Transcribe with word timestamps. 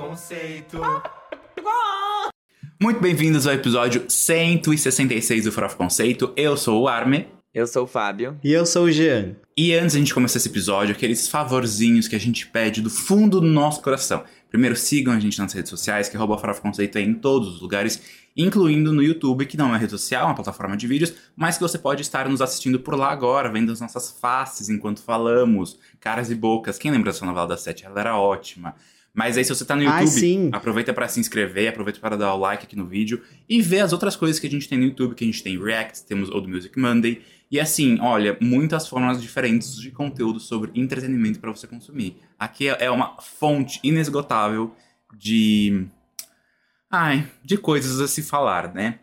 Conceito. 0.00 0.80
Muito 2.80 3.00
bem-vindos 3.00 3.46
ao 3.46 3.52
episódio 3.52 4.06
166 4.08 5.44
do 5.44 5.52
Farofa 5.52 5.76
Conceito. 5.76 6.32
Eu 6.34 6.56
sou 6.56 6.80
o 6.80 6.88
Arme. 6.88 7.28
Eu 7.52 7.66
sou 7.66 7.84
o 7.84 7.86
Fábio. 7.86 8.38
E 8.42 8.50
eu 8.50 8.64
sou 8.64 8.84
o 8.84 8.90
Jean. 8.90 9.36
E 9.54 9.74
antes 9.74 9.92
de 9.92 9.98
a 9.98 10.00
gente 10.00 10.14
começar 10.14 10.38
esse 10.38 10.48
episódio, 10.48 10.94
aqueles 10.94 11.28
favorzinhos 11.28 12.08
que 12.08 12.16
a 12.16 12.18
gente 12.18 12.46
pede 12.46 12.80
do 12.80 12.88
fundo 12.88 13.42
do 13.42 13.46
nosso 13.46 13.82
coração. 13.82 14.24
Primeiro, 14.48 14.74
sigam 14.74 15.12
a 15.12 15.20
gente 15.20 15.38
nas 15.38 15.52
redes 15.52 15.68
sociais, 15.68 16.08
que 16.08 16.16
arroba 16.16 16.38
Farofa 16.38 16.62
Conceito 16.62 16.96
é 16.96 17.02
em 17.02 17.12
todos 17.12 17.56
os 17.56 17.60
lugares, 17.60 18.00
incluindo 18.34 18.94
no 18.94 19.02
YouTube, 19.02 19.44
que 19.44 19.58
não 19.58 19.66
é 19.66 19.68
uma 19.68 19.78
rede 19.78 19.90
social, 19.90 20.22
é 20.22 20.26
uma 20.28 20.34
plataforma 20.34 20.78
de 20.78 20.86
vídeos, 20.86 21.12
mas 21.36 21.56
que 21.58 21.62
você 21.62 21.76
pode 21.76 22.00
estar 22.00 22.26
nos 22.26 22.40
assistindo 22.40 22.80
por 22.80 22.94
lá 22.96 23.10
agora, 23.10 23.52
vendo 23.52 23.70
as 23.70 23.82
nossas 23.82 24.10
faces 24.18 24.70
enquanto 24.70 25.02
falamos, 25.02 25.78
caras 26.00 26.30
e 26.30 26.34
bocas. 26.34 26.78
Quem 26.78 26.90
lembra 26.90 27.12
dessa 27.12 27.26
novela 27.26 27.46
da 27.46 27.58
Sete? 27.58 27.84
Ela 27.84 28.00
era 28.00 28.16
ótima. 28.16 28.74
Mas 29.12 29.36
aí, 29.36 29.44
se 29.44 29.54
você 29.54 29.64
tá 29.64 29.74
no 29.74 29.88
Ai, 29.88 30.04
YouTube, 30.04 30.20
sim. 30.20 30.50
aproveita 30.52 30.92
para 30.92 31.08
se 31.08 31.18
inscrever, 31.18 31.68
aproveita 31.68 31.98
para 31.98 32.16
dar 32.16 32.32
o 32.34 32.38
like 32.38 32.64
aqui 32.64 32.76
no 32.76 32.86
vídeo 32.86 33.20
e 33.48 33.60
ver 33.60 33.80
as 33.80 33.92
outras 33.92 34.14
coisas 34.14 34.38
que 34.38 34.46
a 34.46 34.50
gente 34.50 34.68
tem 34.68 34.78
no 34.78 34.84
YouTube, 34.84 35.14
que 35.14 35.24
a 35.24 35.26
gente 35.26 35.42
tem 35.42 35.60
React, 35.62 36.04
temos 36.04 36.30
Old 36.30 36.48
Music 36.48 36.78
Monday. 36.78 37.22
E 37.50 37.58
assim, 37.58 37.98
olha, 38.00 38.38
muitas 38.40 38.86
formas 38.86 39.20
diferentes 39.20 39.74
de 39.74 39.90
conteúdo 39.90 40.38
sobre 40.38 40.70
entretenimento 40.74 41.40
para 41.40 41.50
você 41.50 41.66
consumir. 41.66 42.16
Aqui 42.38 42.68
é 42.68 42.88
uma 42.88 43.20
fonte 43.20 43.80
inesgotável 43.82 44.74
de. 45.18 45.86
Ai, 46.88 47.26
de 47.44 47.56
coisas 47.56 48.00
a 48.00 48.06
se 48.06 48.22
falar, 48.22 48.72
né? 48.72 49.00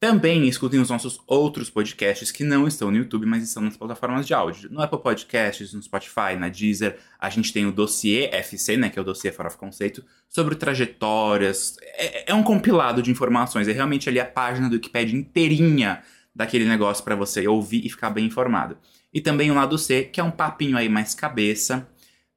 Também 0.00 0.48
escutem 0.48 0.80
os 0.80 0.88
nossos 0.88 1.20
outros 1.26 1.68
podcasts 1.68 2.32
que 2.32 2.42
não 2.42 2.66
estão 2.66 2.90
no 2.90 2.96
YouTube, 2.96 3.26
mas 3.26 3.42
estão 3.42 3.62
nas 3.62 3.76
plataformas 3.76 4.26
de 4.26 4.32
áudio. 4.32 4.70
No 4.72 4.80
Apple 4.80 4.98
Podcasts, 4.98 5.74
no 5.74 5.82
Spotify, 5.82 6.36
na 6.38 6.48
Deezer, 6.48 6.98
a 7.18 7.28
gente 7.28 7.52
tem 7.52 7.66
o 7.66 7.72
dossiê 7.72 8.30
FC, 8.32 8.78
né, 8.78 8.88
que 8.88 8.98
é 8.98 9.02
o 9.02 9.04
dossiê 9.04 9.30
Farofa 9.30 9.58
Conceito, 9.58 10.02
sobre 10.26 10.54
trajetórias. 10.54 11.76
É, 11.82 12.32
é 12.32 12.34
um 12.34 12.42
compilado 12.42 13.02
de 13.02 13.10
informações, 13.10 13.68
é 13.68 13.72
realmente 13.72 14.08
ali 14.08 14.18
a 14.18 14.24
página 14.24 14.70
do 14.70 14.72
Wikipedia 14.72 15.18
inteirinha 15.18 16.02
daquele 16.34 16.64
negócio 16.64 17.04
para 17.04 17.14
você 17.14 17.46
ouvir 17.46 17.84
e 17.84 17.90
ficar 17.90 18.08
bem 18.08 18.24
informado. 18.24 18.78
E 19.12 19.20
também 19.20 19.50
o 19.50 19.54
lado 19.54 19.76
C, 19.76 20.04
que 20.04 20.18
é 20.18 20.24
um 20.24 20.30
papinho 20.30 20.78
aí 20.78 20.88
mais 20.88 21.14
cabeça 21.14 21.86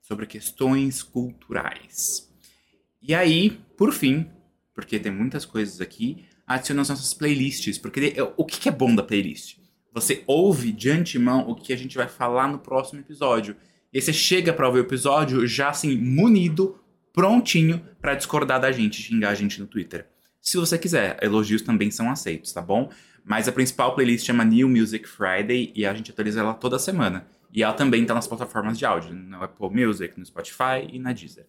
sobre 0.01 0.25
questões 0.25 1.01
culturais. 1.01 2.29
E 3.01 3.15
aí, 3.15 3.51
por 3.77 3.93
fim, 3.93 4.29
porque 4.75 4.99
tem 4.99 5.13
muitas 5.13 5.45
coisas 5.45 5.79
aqui, 5.79 6.25
adiciona 6.45 6.81
as 6.81 6.89
nossas 6.89 7.13
playlists, 7.13 7.77
porque 7.77 8.15
o 8.37 8.45
que 8.45 8.69
é 8.69 8.71
bom 8.71 8.93
da 8.93 9.03
playlist? 9.03 9.57
Você 9.93 10.23
ouve 10.25 10.71
de 10.71 10.89
antemão 10.89 11.47
o 11.47 11.55
que 11.55 11.71
a 11.71 11.77
gente 11.77 11.95
vai 11.95 12.07
falar 12.07 12.47
no 12.47 12.59
próximo 12.59 12.99
episódio. 12.99 13.55
E 13.93 14.01
você 14.01 14.11
chega 14.11 14.51
pra 14.51 14.67
ouvir 14.67 14.79
o 14.79 14.83
episódio 14.83 15.45
já 15.45 15.69
assim, 15.69 15.95
munido, 15.95 16.79
prontinho 17.13 17.79
pra 18.01 18.15
discordar 18.15 18.59
da 18.59 18.71
gente, 18.71 19.01
xingar 19.01 19.29
a 19.29 19.35
gente 19.35 19.61
no 19.61 19.67
Twitter. 19.67 20.07
Se 20.41 20.57
você 20.57 20.77
quiser, 20.77 21.19
elogios 21.21 21.61
também 21.61 21.91
são 21.91 22.09
aceitos, 22.09 22.51
tá 22.51 22.61
bom? 22.61 22.89
Mas 23.23 23.47
a 23.47 23.51
principal 23.51 23.95
playlist 23.95 24.25
chama 24.25 24.43
New 24.43 24.67
Music 24.67 25.07
Friday 25.07 25.71
e 25.75 25.85
a 25.85 25.93
gente 25.93 26.11
atualiza 26.11 26.41
ela 26.41 26.53
toda 26.53 26.77
semana. 26.79 27.25
E 27.53 27.63
ela 27.63 27.73
também 27.73 28.03
tá 28.03 28.13
nas 28.13 28.27
plataformas 28.27 28.77
de 28.77 28.85
áudio, 28.85 29.13
no 29.13 29.41
Apple 29.41 29.69
Music, 29.69 30.19
no 30.19 30.25
Spotify 30.25 30.87
e 30.91 30.99
na 30.99 31.13
Deezer. 31.13 31.45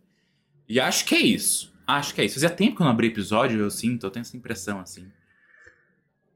E 0.68 0.78
acho 0.78 1.06
que 1.06 1.14
é 1.14 1.20
isso. 1.20 1.73
Acho 1.86 2.14
que 2.14 2.20
é 2.20 2.24
isso. 2.24 2.34
Fazia 2.34 2.50
tempo 2.50 2.76
que 2.76 2.82
eu 2.82 2.84
não 2.84 2.92
abri 2.92 3.08
episódio, 3.08 3.60
eu 3.60 3.70
sinto, 3.70 4.06
eu 4.06 4.10
tenho 4.10 4.22
essa 4.22 4.36
impressão, 4.36 4.80
assim. 4.80 5.06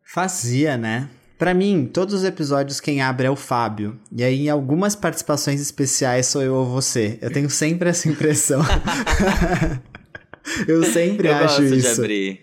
Fazia, 0.04 0.76
né? 0.76 1.08
Pra 1.38 1.54
mim, 1.54 1.88
todos 1.92 2.14
os 2.14 2.24
episódios 2.24 2.80
quem 2.80 3.00
abre 3.00 3.26
é 3.26 3.30
o 3.30 3.36
Fábio. 3.36 3.98
E 4.10 4.24
aí, 4.24 4.46
em 4.46 4.50
algumas 4.50 4.96
participações 4.96 5.60
especiais, 5.60 6.26
sou 6.26 6.42
eu 6.42 6.54
ou 6.54 6.66
você. 6.66 7.18
Eu 7.22 7.30
tenho 7.32 7.48
sempre 7.48 7.88
essa 7.88 8.08
impressão. 8.08 8.60
eu 10.66 10.82
sempre 10.84 11.28
eu 11.28 11.34
acho 11.36 11.62
gosto 11.62 11.74
isso. 11.76 11.94
de 11.94 12.00
abrir. 12.00 12.40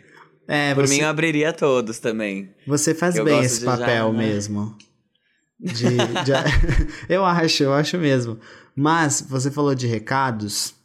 É, 0.47 0.73
Por 0.75 0.87
você, 0.87 0.93
mim, 0.95 1.01
eu 1.01 1.09
abriria 1.09 1.51
todos 1.51 1.97
também. 1.99 2.51
você 2.67 2.93
faz 2.93 3.15
eu 3.15 3.25
bem 3.25 3.39
esse 3.41 3.59
de 3.59 3.65
já, 3.65 3.77
papel 3.77 4.13
né? 4.13 4.27
mesmo. 4.27 4.77
De, 5.59 5.73
de- 5.73 6.31
eu 7.09 7.25
acho, 7.25 7.63
eu 7.63 7.73
acho 7.73 7.97
mesmo. 7.97 8.39
Mas 8.75 9.25
você 9.27 9.49
falou 9.49 9.73
de 9.73 9.87
recados. 9.87 10.75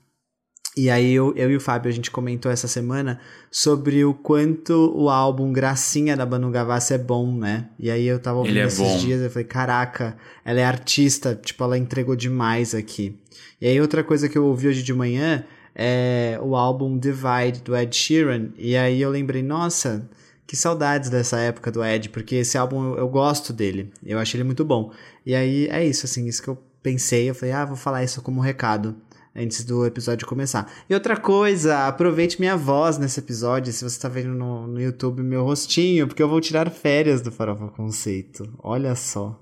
E 0.80 0.88
aí 0.88 1.12
eu, 1.12 1.34
eu 1.36 1.50
e 1.50 1.56
o 1.56 1.60
Fábio 1.60 1.90
a 1.90 1.92
gente 1.92 2.10
comentou 2.10 2.50
essa 2.50 2.66
semana 2.66 3.20
sobre 3.50 4.02
o 4.02 4.14
quanto 4.14 4.90
o 4.96 5.10
álbum 5.10 5.52
Gracinha 5.52 6.16
da 6.16 6.24
Banu 6.24 6.50
Gavassi 6.50 6.94
é 6.94 6.98
bom, 6.98 7.36
né? 7.36 7.68
E 7.78 7.90
aí 7.90 8.06
eu 8.06 8.18
tava 8.18 8.38
ouvindo 8.38 8.52
Ele 8.52 8.60
é 8.60 8.64
esses 8.64 8.78
bom. 8.78 8.96
dias 8.96 9.20
e 9.20 9.24
eu 9.24 9.30
falei, 9.30 9.46
caraca, 9.46 10.16
ela 10.42 10.58
é 10.58 10.64
artista, 10.64 11.34
tipo, 11.34 11.62
ela 11.62 11.76
entregou 11.76 12.16
demais 12.16 12.74
aqui. 12.74 13.14
E 13.60 13.66
aí 13.66 13.78
outra 13.78 14.02
coisa 14.02 14.26
que 14.26 14.38
eu 14.38 14.46
ouvi 14.46 14.68
hoje 14.68 14.82
de 14.82 14.94
manhã 14.94 15.44
é 15.74 16.40
o 16.42 16.56
álbum 16.56 16.98
Divide 16.98 17.60
do 17.62 17.76
Ed 17.76 17.94
Sheeran. 17.94 18.48
E 18.56 18.74
aí 18.74 19.02
eu 19.02 19.10
lembrei, 19.10 19.42
nossa, 19.42 20.08
que 20.46 20.56
saudades 20.56 21.10
dessa 21.10 21.38
época 21.40 21.70
do 21.70 21.84
Ed, 21.84 22.08
porque 22.08 22.36
esse 22.36 22.56
álbum 22.56 22.92
eu, 22.92 23.00
eu 23.00 23.08
gosto 23.10 23.52
dele. 23.52 23.92
Eu 24.02 24.18
acho 24.18 24.34
ele 24.34 24.44
muito 24.44 24.64
bom. 24.64 24.90
E 25.26 25.34
aí 25.34 25.68
é 25.70 25.84
isso, 25.84 26.06
assim, 26.06 26.26
isso 26.26 26.42
que 26.42 26.48
eu 26.48 26.56
pensei. 26.82 27.28
Eu 27.28 27.34
falei, 27.34 27.54
ah, 27.54 27.66
vou 27.66 27.76
falar 27.76 28.02
isso 28.02 28.22
como 28.22 28.40
recado 28.40 28.96
antes 29.34 29.64
do 29.64 29.84
episódio 29.86 30.26
começar. 30.26 30.70
E 30.88 30.94
outra 30.94 31.16
coisa, 31.16 31.86
aproveite 31.86 32.40
minha 32.40 32.56
voz 32.56 32.98
nesse 32.98 33.20
episódio, 33.20 33.72
se 33.72 33.82
você 33.84 34.00
tá 34.00 34.08
vendo 34.08 34.30
no, 34.30 34.66
no 34.66 34.80
YouTube 34.80 35.22
meu 35.22 35.44
rostinho, 35.44 36.06
porque 36.06 36.22
eu 36.22 36.28
vou 36.28 36.40
tirar 36.40 36.70
férias 36.70 37.20
do 37.20 37.30
Farofa 37.30 37.68
Conceito. 37.68 38.52
Olha 38.62 38.94
só. 38.94 39.38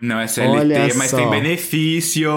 Não 0.00 0.18
é 0.20 0.26
CLT, 0.26 0.58
Olha 0.58 0.94
mas 0.94 1.10
só. 1.10 1.16
tem 1.16 1.30
benefício! 1.30 2.30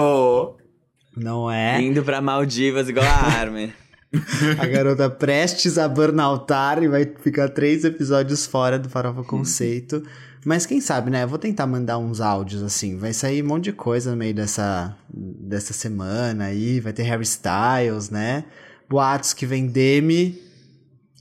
Não 1.16 1.50
é? 1.50 1.80
Indo 1.80 2.02
pra 2.02 2.20
Maldivas 2.20 2.88
igual 2.88 3.04
a 3.04 3.40
Armin. 3.40 3.72
A 4.58 4.66
garota 4.66 5.08
prestes 5.08 5.78
a 5.78 5.86
burnoutar 5.88 6.82
e 6.82 6.88
vai 6.88 7.04
ficar 7.20 7.48
três 7.48 7.84
episódios 7.84 8.44
fora 8.44 8.76
do 8.76 8.88
Farofa 8.88 9.22
Conceito. 9.24 10.02
Mas 10.44 10.64
quem 10.64 10.80
sabe, 10.80 11.10
né? 11.10 11.22
Eu 11.24 11.28
vou 11.28 11.38
tentar 11.38 11.66
mandar 11.66 11.98
uns 11.98 12.20
áudios 12.20 12.62
assim. 12.62 12.96
Vai 12.96 13.12
sair 13.12 13.42
um 13.42 13.46
monte 13.46 13.64
de 13.64 13.72
coisa 13.72 14.10
no 14.10 14.16
meio 14.16 14.34
dessa, 14.34 14.96
dessa 15.08 15.72
semana 15.72 16.44
aí. 16.44 16.80
Vai 16.80 16.92
ter 16.92 17.02
Harry 17.02 17.24
Styles, 17.24 18.08
né? 18.10 18.44
Boatos 18.88 19.34
que 19.34 19.44
vem 19.44 19.66
Demi. 19.66 20.40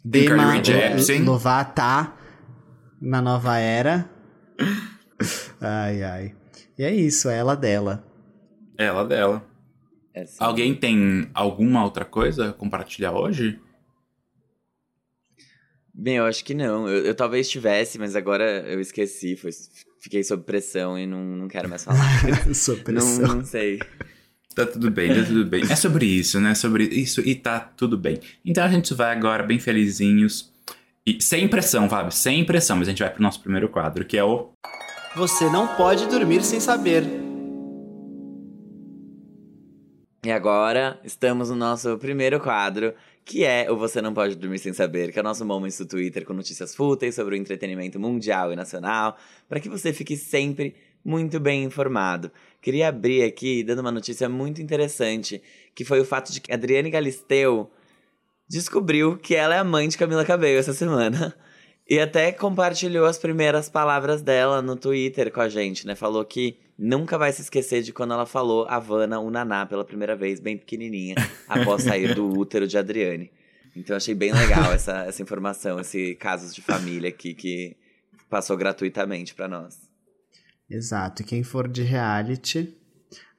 Dema 0.03 0.63
Jepsen. 0.63 1.24
Lovato 1.24 1.81
na 3.02 3.22
nova 3.22 3.57
era. 3.57 4.09
Ai, 5.59 6.03
ai. 6.03 6.36
E 6.78 6.84
é 6.84 6.94
isso, 6.94 7.30
é 7.30 7.38
ela 7.38 7.56
dela. 7.56 8.06
Ela 8.78 9.03
dela. 9.03 9.44
É 10.13 10.22
assim. 10.22 10.38
Alguém 10.40 10.74
tem 10.74 11.30
alguma 11.34 11.84
outra 11.84 12.06
coisa 12.06 12.50
a 12.50 12.53
compartilhar 12.53 13.12
hoje? 13.12 13.59
Bem, 16.01 16.15
eu 16.15 16.25
acho 16.25 16.45
que 16.45 16.53
não. 16.53 16.87
Eu, 16.87 17.07
eu 17.07 17.13
talvez 17.13 17.49
tivesse, 17.49 17.99
mas 17.99 18.15
agora 18.15 18.63
eu 18.65 18.79
esqueci. 18.79 19.35
Foi, 19.35 19.51
fiquei 19.99 20.23
sob 20.23 20.43
pressão 20.43 20.97
e 20.97 21.05
não, 21.05 21.21
não 21.21 21.47
quero 21.49 21.67
mais 21.67 21.83
falar. 21.83 21.99
Não, 22.23 22.83
pressão. 22.83 23.35
não 23.35 23.43
sei. 23.43 23.79
Tá 24.55 24.65
tudo 24.65 24.89
bem, 24.89 25.13
tá 25.13 25.25
tudo 25.25 25.45
bem. 25.45 25.61
É 25.69 25.75
sobre 25.75 26.05
isso, 26.05 26.39
né? 26.39 26.55
Sobre 26.55 26.85
isso 26.85 27.21
e 27.21 27.35
tá 27.35 27.59
tudo 27.59 27.97
bem. 27.97 28.19
Então 28.45 28.63
a 28.63 28.69
gente 28.69 28.93
vai 28.93 29.11
agora 29.11 29.43
bem 29.43 29.59
felizinhos. 29.59 30.53
E 31.05 31.21
sem 31.21 31.47
pressão, 31.49 31.89
Fábio, 31.89 32.11
sem 32.13 32.45
pressão. 32.45 32.77
Mas 32.77 32.88
a 32.88 32.91
gente 32.91 33.03
vai 33.03 33.11
pro 33.11 33.21
nosso 33.21 33.41
primeiro 33.41 33.67
quadro, 33.67 34.05
que 34.05 34.17
é 34.17 34.23
o. 34.23 34.51
Você 35.17 35.49
não 35.49 35.67
pode 35.75 36.07
dormir 36.07 36.43
sem 36.43 36.61
saber. 36.61 37.03
E 40.25 40.31
agora 40.31 40.99
estamos 41.03 41.49
no 41.49 41.55
nosso 41.55 41.97
primeiro 41.97 42.39
quadro, 42.39 42.93
que 43.29 43.45
é 43.45 43.72
o 43.72 43.78
Você 43.78 44.01
Não 44.01 44.12
Pode 44.12 44.35
Dormir 44.35 44.57
Sem 44.57 44.73
Saber, 44.73 45.13
que 45.13 45.19
é 45.19 45.22
o 45.22 45.23
nosso 45.23 45.45
momento 45.45 45.78
do 45.78 45.85
Twitter 45.85 46.25
com 46.25 46.34
notícias 46.34 46.73
fúteis 46.73 47.13
sobre 47.13 47.35
o 47.35 47.38
entretenimento 47.38 48.00
mundial 48.00 48.51
e 48.51 48.56
nacional, 48.56 49.16
para 49.48 49.59
que 49.59 49.69
você 49.69 49.94
fique 49.94 50.18
sempre 50.18 50.75
muito 51.06 51.39
bem 51.39 51.63
informado. 51.63 52.31
Queria 52.59 52.88
abrir 52.88 53.21
aqui 53.21 53.63
dando 53.63 53.81
uma 53.81 53.92
notícia 53.92 54.27
muito 54.27 54.63
interessante, 54.63 55.44
que 55.75 55.86
foi 55.86 56.00
o 56.00 56.06
fato 56.06 56.33
de 56.33 56.42
que 56.42 56.51
Adriane 56.51 56.89
Galisteu 56.89 57.69
descobriu 58.50 59.15
que 59.15 59.36
ela 59.36 59.53
é 59.53 59.59
a 59.59 59.63
mãe 59.63 59.88
de 59.88 59.95
Camila 59.95 60.25
Cabello 60.25 60.57
essa 60.59 60.74
semana. 60.74 61.36
E 61.92 62.00
até 62.00 62.31
compartilhou 62.31 63.07
as 63.07 63.18
primeiras 63.18 63.68
palavras 63.68 64.21
dela 64.21 64.62
no 64.62 64.75
Twitter 64.75 65.31
com 65.31 65.42
a 65.42 65.50
gente, 65.50 65.88
né? 65.88 65.95
Falou 65.95 66.24
que 66.24 66.56
nunca 66.79 67.17
vai 67.17 67.33
se 67.33 67.41
esquecer 67.41 67.83
de 67.83 67.91
quando 67.91 68.13
ela 68.13 68.25
falou 68.25 68.65
Havana 68.69 69.19
Unaná 69.19 69.65
pela 69.65 69.83
primeira 69.83 70.15
vez, 70.15 70.39
bem 70.39 70.57
pequenininha, 70.57 71.15
após 71.47 71.83
sair 71.83 72.15
do 72.15 72.29
útero 72.39 72.65
de 72.65 72.77
Adriane. 72.77 73.29
Então 73.75 73.95
achei 73.95 74.15
bem 74.15 74.31
legal 74.31 74.71
essa, 74.71 75.03
essa 75.03 75.21
informação, 75.21 75.79
esse 75.79 76.15
casos 76.15 76.55
de 76.55 76.61
família 76.61 77.09
aqui 77.09 77.33
que 77.33 77.75
passou 78.29 78.55
gratuitamente 78.55 79.35
pra 79.35 79.47
nós. 79.47 79.77
Exato. 80.69 81.21
E 81.21 81.25
quem 81.25 81.43
for 81.43 81.67
de 81.67 81.83
reality, 81.83 82.77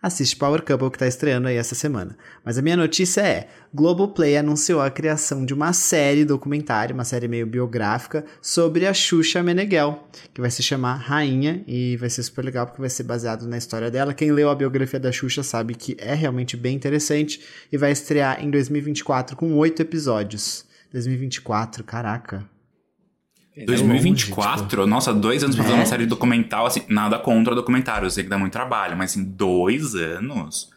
assiste 0.03 0.37
Power 0.37 0.63
Couple 0.63 0.91
que 0.91 0.99
tá 0.99 1.07
estreando 1.07 1.49
aí 1.49 1.57
essa 1.57 1.75
semana. 1.75 2.17
Mas 2.45 2.59
a 2.59 2.63
minha 2.63 2.77
notícia 2.77 3.21
é: 3.21 3.49
Globoplay 3.73 4.37
anunciou 4.37 4.81
a 4.81 4.91
criação 4.91 5.45
de 5.45 5.53
uma 5.53 5.73
série 5.73 6.25
documentária, 6.25 6.95
uma 6.95 7.05
série 7.05 7.29
meio 7.29 7.47
biográfica, 7.47 8.25
sobre 8.41 8.87
a 8.87 8.95
Xuxa 8.95 9.43
Meneghel, 9.43 10.09
que 10.33 10.41
vai 10.41 10.51
se 10.51 10.63
chamar 10.63 10.95
Rainha 10.95 11.63
e 11.67 11.97
vai 11.97 12.09
ser 12.09 12.23
super 12.23 12.45
legal 12.45 12.67
porque 12.67 12.81
vai 12.81 12.91
ser 12.91 13.03
baseado 13.03 13.47
na 13.47 13.59
história 13.59 13.91
dela. 13.91 14.15
Quem 14.15 14.33
leu 14.33 14.51
a 14.51 14.55
biografia 14.55 15.01
da 15.01 15.13
Xuxa 15.13 15.43
sabe 15.43 15.75
que 15.75 15.97
é 15.99 16.15
realmente 16.15 16.57
bem 16.57 16.77
interessante 16.77 17.41
e 17.71 17.77
vai 17.77 17.93
estrear 17.93 18.43
em 18.43 18.51
2024 18.51 19.37
com 19.37 19.55
oito 19.55 19.83
episódios. 19.83 20.65
2024, 20.93 21.85
caraca. 21.85 22.45
2024? 23.57 24.51
longe, 24.51 24.69
tipo... 24.69 24.87
Nossa, 24.87 25.13
dois 25.13 25.43
anos 25.43 25.57
pra 25.57 25.65
fazer 25.65 25.77
É? 25.77 25.81
uma 25.81 25.87
série 25.87 26.07
documental, 26.07 26.67
assim, 26.67 26.83
nada 26.89 27.19
contra 27.19 27.55
documentário, 27.55 28.07
eu 28.07 28.11
sei 28.11 28.25
que 28.25 28.31
dá 28.31 28.39
muito 28.39 28.53
trabalho, 28.53 28.97
mas 28.97 29.11
assim, 29.11 29.25
dois 29.25 29.95
anos? 29.95 30.71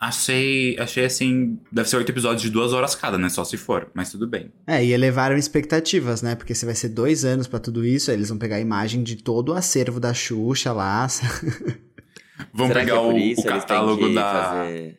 Achei, 0.00 0.78
achei 0.78 1.06
assim, 1.06 1.58
deve 1.72 1.88
ser 1.88 1.96
oito 1.96 2.08
episódios 2.10 2.42
de 2.42 2.50
duas 2.50 2.72
horas 2.72 2.94
cada, 2.94 3.18
né? 3.18 3.28
Só 3.28 3.42
se 3.42 3.56
for, 3.56 3.90
mas 3.92 4.12
tudo 4.12 4.28
bem. 4.28 4.52
É, 4.64 4.84
e 4.84 4.92
elevaram 4.92 5.36
expectativas, 5.36 6.22
né? 6.22 6.36
Porque 6.36 6.54
se 6.54 6.64
vai 6.64 6.76
ser 6.76 6.90
dois 6.90 7.24
anos 7.24 7.48
pra 7.48 7.58
tudo 7.58 7.84
isso, 7.84 8.10
aí 8.10 8.16
eles 8.16 8.28
vão 8.28 8.38
pegar 8.38 8.56
a 8.56 8.60
imagem 8.60 9.02
de 9.02 9.16
todo 9.16 9.48
o 9.48 9.54
acervo 9.54 9.98
da 9.98 10.14
Xuxa 10.14 10.72
lá. 10.72 11.04
Vamos 12.54 12.68
Será 12.68 12.80
que 12.84 12.86
pegar 12.86 12.98
é 12.98 13.00
o, 13.00 13.18
isso 13.18 13.40
o 13.40 13.44
catálogo 13.44 14.14
da, 14.14 14.32
fazer... 14.32 14.98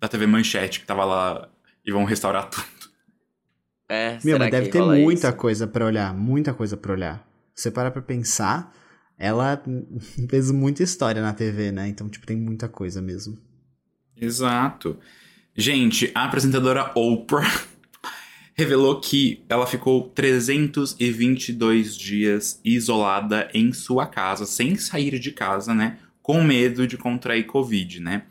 da 0.00 0.06
TV 0.08 0.26
Manchete 0.26 0.78
que 0.78 0.86
tava 0.86 1.04
lá 1.04 1.48
e 1.84 1.90
vão 1.90 2.04
restaurar 2.04 2.48
tudo. 2.48 2.79
É, 3.90 4.12
Meu, 4.12 4.20
será 4.20 4.38
mas 4.38 4.50
deve 4.52 4.66
que 4.66 4.72
ter 4.72 4.82
muita 4.82 5.28
isso? 5.30 5.36
coisa 5.36 5.66
pra 5.66 5.84
olhar, 5.84 6.14
muita 6.14 6.54
coisa 6.54 6.76
pra 6.76 6.92
olhar. 6.92 7.28
Se 7.56 7.64
você 7.64 7.70
parar 7.72 7.90
pra 7.90 8.00
pensar, 8.00 8.72
ela 9.18 9.60
fez 10.30 10.52
muita 10.52 10.84
história 10.84 11.20
na 11.20 11.32
TV, 11.32 11.72
né? 11.72 11.88
Então, 11.88 12.08
tipo, 12.08 12.24
tem 12.24 12.36
muita 12.36 12.68
coisa 12.68 13.02
mesmo. 13.02 13.36
Exato. 14.16 14.96
Gente, 15.56 16.08
a 16.14 16.24
apresentadora 16.24 16.92
Oprah 16.94 17.50
revelou 18.54 19.00
que 19.00 19.42
ela 19.48 19.66
ficou 19.66 20.08
322 20.10 21.96
dias 21.96 22.60
isolada 22.64 23.50
em 23.52 23.72
sua 23.72 24.06
casa, 24.06 24.46
sem 24.46 24.76
sair 24.76 25.18
de 25.18 25.32
casa, 25.32 25.74
né? 25.74 25.98
Com 26.22 26.44
medo 26.44 26.86
de 26.86 26.96
contrair 26.96 27.44
Covid, 27.44 27.98
né? 27.98 28.22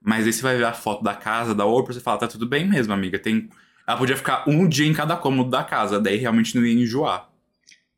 Mas 0.00 0.26
aí 0.26 0.32
você 0.32 0.42
vai 0.42 0.56
ver 0.56 0.64
a 0.64 0.72
foto 0.72 1.02
da 1.02 1.14
casa 1.14 1.56
da 1.56 1.66
Oprah 1.66 1.96
e 1.96 2.00
fala, 2.00 2.18
tá 2.18 2.28
tudo 2.28 2.46
bem 2.46 2.68
mesmo, 2.68 2.92
amiga. 2.92 3.18
Tem... 3.18 3.48
Ela 3.88 3.96
podia 3.96 4.18
ficar 4.18 4.44
um 4.46 4.68
dia 4.68 4.86
em 4.86 4.92
cada 4.92 5.16
cômodo 5.16 5.48
da 5.48 5.64
casa, 5.64 5.98
daí 5.98 6.18
realmente 6.18 6.54
não 6.54 6.62
ia 6.62 6.74
enjoar. 6.74 7.30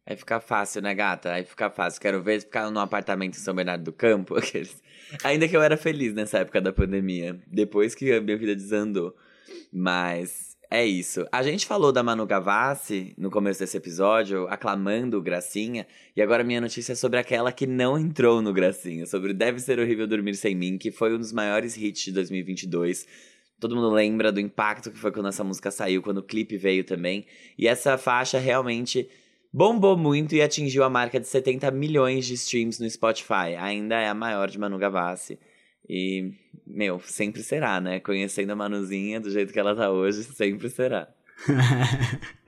Aí 0.07 0.17
fica 0.17 0.39
fácil, 0.39 0.81
né, 0.83 0.95
gata? 0.95 1.33
Aí 1.33 1.43
fica 1.43 1.69
fácil. 1.69 2.01
Quero 2.01 2.23
ver 2.23 2.41
ficar 2.41 2.71
num 2.71 2.79
apartamento 2.79 3.35
em 3.35 3.41
São 3.41 3.53
Bernardo 3.53 3.83
do 3.83 3.93
Campo. 3.93 4.35
Aqueles... 4.39 4.81
Ainda 5.25 5.49
que 5.49 5.57
eu 5.57 5.61
era 5.61 5.77
feliz 5.77 6.15
nessa 6.15 6.39
época 6.39 6.61
da 6.61 6.73
pandemia. 6.73 7.41
Depois 7.45 7.93
que 7.93 8.13
a 8.13 8.21
minha 8.21 8.37
vida 8.37 8.55
desandou. 8.55 9.17
Mas 9.73 10.57
é 10.71 10.87
isso. 10.87 11.27
A 11.33 11.43
gente 11.43 11.67
falou 11.67 11.91
da 11.91 12.05
Manu 12.05 12.25
Gavassi 12.25 13.13
no 13.19 13.29
começo 13.29 13.59
desse 13.59 13.77
episódio, 13.77 14.47
aclamando 14.49 15.19
o 15.19 15.23
Gracinha. 15.23 15.89
E 16.17 16.23
agora 16.23 16.45
minha 16.45 16.61
notícia 16.61 16.93
é 16.93 16.95
sobre 16.95 17.19
aquela 17.19 17.51
que 17.51 17.67
não 17.67 17.99
entrou 17.99 18.41
no 18.41 18.53
Gracinha. 18.53 19.07
Sobre 19.07 19.35
Deve 19.35 19.59
Ser 19.59 19.81
Horrível 19.81 20.07
Dormir 20.07 20.37
Sem 20.37 20.55
Mim, 20.55 20.79
que 20.79 20.93
foi 20.93 21.13
um 21.13 21.19
dos 21.19 21.33
maiores 21.33 21.77
hits 21.77 22.05
de 22.05 22.13
2022. 22.13 23.07
Todo 23.61 23.77
mundo 23.77 23.91
lembra 23.91 24.33
do 24.33 24.41
impacto 24.41 24.91
que 24.91 24.99
foi 24.99 25.13
quando 25.13 25.29
essa 25.29 25.45
música 25.45 25.71
saiu, 25.71 26.03
quando 26.03 26.19
o 26.19 26.23
clipe 26.23 26.57
veio 26.57 26.83
também. 26.83 27.27
E 27.59 27.69
essa 27.69 27.99
faixa 27.99 28.39
realmente 28.39 29.09
bombou 29.53 29.97
muito 29.97 30.35
e 30.35 30.41
atingiu 30.41 30.83
a 30.83 30.91
marca 30.91 31.21
de 31.21 31.29
70 31.29 31.71
milhões 31.71 32.25
de 32.25 32.35
streams 32.35 32.83
no 32.83 32.89
Spotify. 32.89 33.55
Ainda 33.59 33.97
é 33.97 34.09
a 34.09 34.15
maior 34.15 34.49
de 34.49 34.59
Manu 34.59 34.79
Gavassi. 34.79 35.39
E, 35.89 36.33
meu, 36.67 37.01
sempre 37.01 37.43
será, 37.43 37.81
né? 37.81 38.01
Conhecendo 38.01 38.53
a 38.53 38.57
Manuzinha 38.57 39.21
do 39.21 39.31
jeito 39.31 39.53
que 39.53 39.59
ela 39.59 39.75
tá 39.77 39.91
hoje, 39.91 40.23
sempre 40.25 40.71
será. 40.71 41.09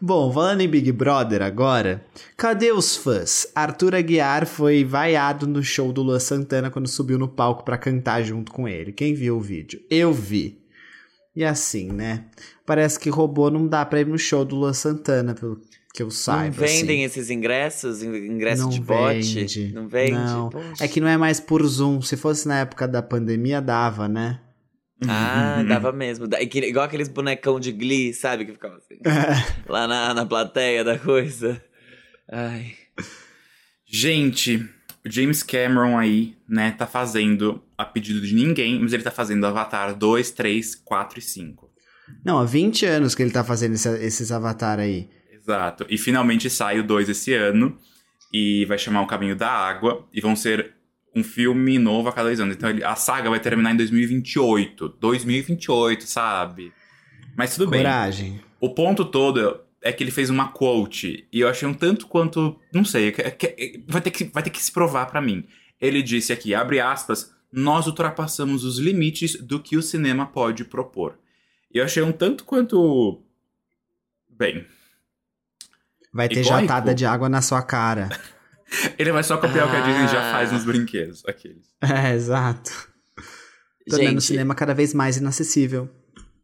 Bom, 0.00 0.32
falando 0.32 0.60
em 0.60 0.68
Big 0.68 0.90
Brother 0.92 1.42
agora, 1.42 2.04
cadê 2.36 2.72
os 2.72 2.96
fãs? 2.96 3.46
Arthur 3.54 3.94
Aguiar 3.94 4.46
foi 4.46 4.84
vaiado 4.84 5.46
no 5.46 5.62
show 5.62 5.92
do 5.92 6.02
Luan 6.02 6.18
Santana 6.18 6.70
quando 6.70 6.88
subiu 6.88 7.18
no 7.18 7.28
palco 7.28 7.64
pra 7.64 7.78
cantar 7.78 8.22
junto 8.22 8.50
com 8.52 8.66
ele. 8.68 8.92
Quem 8.92 9.14
viu 9.14 9.36
o 9.36 9.40
vídeo? 9.40 9.80
Eu 9.88 10.12
vi. 10.12 10.60
E 11.34 11.44
assim, 11.44 11.90
né? 11.90 12.24
Parece 12.66 12.98
que 12.98 13.08
robô 13.08 13.50
não 13.50 13.66
dá 13.66 13.84
pra 13.86 14.00
ir 14.00 14.06
no 14.06 14.18
show 14.18 14.44
do 14.44 14.56
Luan 14.56 14.72
Santana, 14.74 15.34
pelo 15.34 15.60
que 15.94 16.02
eu 16.02 16.10
saiba. 16.10 16.44
não 16.44 16.52
vendem 16.52 17.04
assim. 17.04 17.20
esses 17.20 17.30
ingressos? 17.30 18.02
Ingresso 18.02 18.62
Não 18.62 18.70
de 18.70 18.80
bote? 18.80 19.34
vende. 19.34 19.72
Não 19.74 19.88
vende? 19.88 20.12
Não. 20.12 20.48
Poxa. 20.50 20.84
É 20.84 20.88
que 20.88 21.00
não 21.00 21.08
é 21.08 21.16
mais 21.16 21.38
por 21.38 21.64
Zoom. 21.66 22.00
Se 22.02 22.16
fosse 22.16 22.48
na 22.48 22.60
época 22.60 22.88
da 22.88 23.02
pandemia, 23.02 23.60
dava, 23.60 24.08
né? 24.08 24.40
Ah, 25.08 25.62
dava 25.66 25.92
mesmo. 25.92 26.26
Da- 26.26 26.44
que- 26.46 26.58
Igual 26.60 26.84
aqueles 26.84 27.08
bonecão 27.08 27.58
de 27.60 27.72
Glee, 27.72 28.12
sabe? 28.12 28.44
Que 28.44 28.52
ficava 28.52 28.76
assim. 28.76 28.98
lá 29.68 29.86
na, 29.88 30.14
na 30.14 30.26
plateia 30.26 30.82
da 30.84 30.98
coisa. 30.98 31.62
Ai. 32.30 32.72
Gente, 33.86 34.56
o 35.04 35.10
James 35.10 35.42
Cameron 35.42 35.98
aí, 35.98 36.36
né, 36.48 36.72
tá 36.72 36.86
fazendo, 36.86 37.62
a 37.76 37.84
pedido 37.84 38.20
de 38.20 38.34
ninguém, 38.34 38.80
mas 38.80 38.92
ele 38.92 39.02
tá 39.02 39.10
fazendo 39.10 39.46
Avatar 39.46 39.94
2, 39.94 40.30
3, 40.30 40.74
4 40.76 41.18
e 41.18 41.22
5. 41.22 41.70
Não, 42.24 42.38
há 42.38 42.44
20 42.44 42.84
anos 42.86 43.14
que 43.14 43.22
ele 43.22 43.30
tá 43.30 43.44
fazendo 43.44 43.74
esse- 43.74 44.04
esses 44.04 44.30
avatar 44.32 44.78
aí. 44.78 45.08
Exato. 45.32 45.86
E 45.88 45.98
finalmente 45.98 46.48
sai 46.48 46.78
o 46.78 46.84
2 46.84 47.08
esse 47.08 47.34
ano. 47.34 47.76
E 48.32 48.64
vai 48.66 48.78
chamar 48.78 49.02
O 49.02 49.06
Caminho 49.06 49.36
da 49.36 49.50
Água. 49.50 50.06
E 50.12 50.20
vão 50.20 50.34
ser 50.36 50.74
um 51.14 51.22
filme 51.22 51.78
novo 51.78 52.08
a 52.08 52.12
cada 52.12 52.28
dois 52.28 52.40
anos. 52.40 52.56
Então 52.56 52.70
ele- 52.70 52.84
a 52.84 52.94
saga 52.96 53.28
vai 53.30 53.40
terminar 53.40 53.72
em 53.72 53.76
2028. 53.76 54.88
2028, 55.00 56.04
sabe? 56.06 56.72
Mas 57.36 57.54
tudo 57.56 57.70
bem. 57.70 57.80
Coragem. 57.82 58.40
O 58.60 58.70
ponto 58.74 59.04
todo 59.04 59.60
é 59.82 59.92
que 59.92 60.02
ele 60.04 60.10
fez 60.10 60.30
uma 60.30 60.48
quote. 60.48 61.26
E 61.32 61.40
eu 61.40 61.48
achei 61.48 61.66
um 61.68 61.74
tanto 61.74 62.06
quanto. 62.06 62.58
Não 62.72 62.84
sei. 62.84 63.12
que- 63.12 63.30
que- 63.32 63.84
vai, 63.88 64.00
ter 64.00 64.10
que, 64.10 64.24
vai 64.24 64.42
ter 64.42 64.50
que 64.50 64.62
se 64.62 64.70
provar 64.72 65.06
pra 65.06 65.20
mim. 65.20 65.44
Ele 65.80 66.02
disse 66.02 66.32
aqui, 66.32 66.54
abre 66.54 66.80
aspas. 66.80 67.32
Nós 67.52 67.86
ultrapassamos 67.86 68.64
os 68.64 68.78
limites 68.78 69.34
do 69.42 69.60
que 69.60 69.76
o 69.76 69.82
cinema 69.82 70.24
pode 70.26 70.64
propor. 70.64 71.18
E 71.74 71.78
eu 71.78 71.84
achei 71.84 72.02
um 72.02 72.12
tanto 72.12 72.44
quanto. 72.44 73.22
Bem, 74.30 74.64
Vai 76.14 76.28
ter 76.28 76.40
Icônico. 76.42 76.60
jatada 76.62 76.94
de 76.94 77.04
água 77.06 77.28
na 77.28 77.40
sua 77.42 77.62
cara. 77.62 78.08
Ele 78.98 79.12
vai 79.12 79.22
só 79.22 79.36
copiar 79.36 79.66
o 79.66 79.70
que 79.70 79.76
a 79.76 79.80
Disney 79.80 80.08
já 80.08 80.28
Ah. 80.28 80.32
faz 80.32 80.52
nos 80.52 80.64
brinquedos. 80.64 81.22
Aqueles. 81.26 81.66
É, 81.82 82.14
exato. 82.14 82.70
Tornando 83.88 84.10
o 84.10 84.12
Gente, 84.20 84.24
cinema 84.24 84.54
cada 84.54 84.74
vez 84.74 84.94
mais 84.94 85.16
inacessível. 85.16 85.88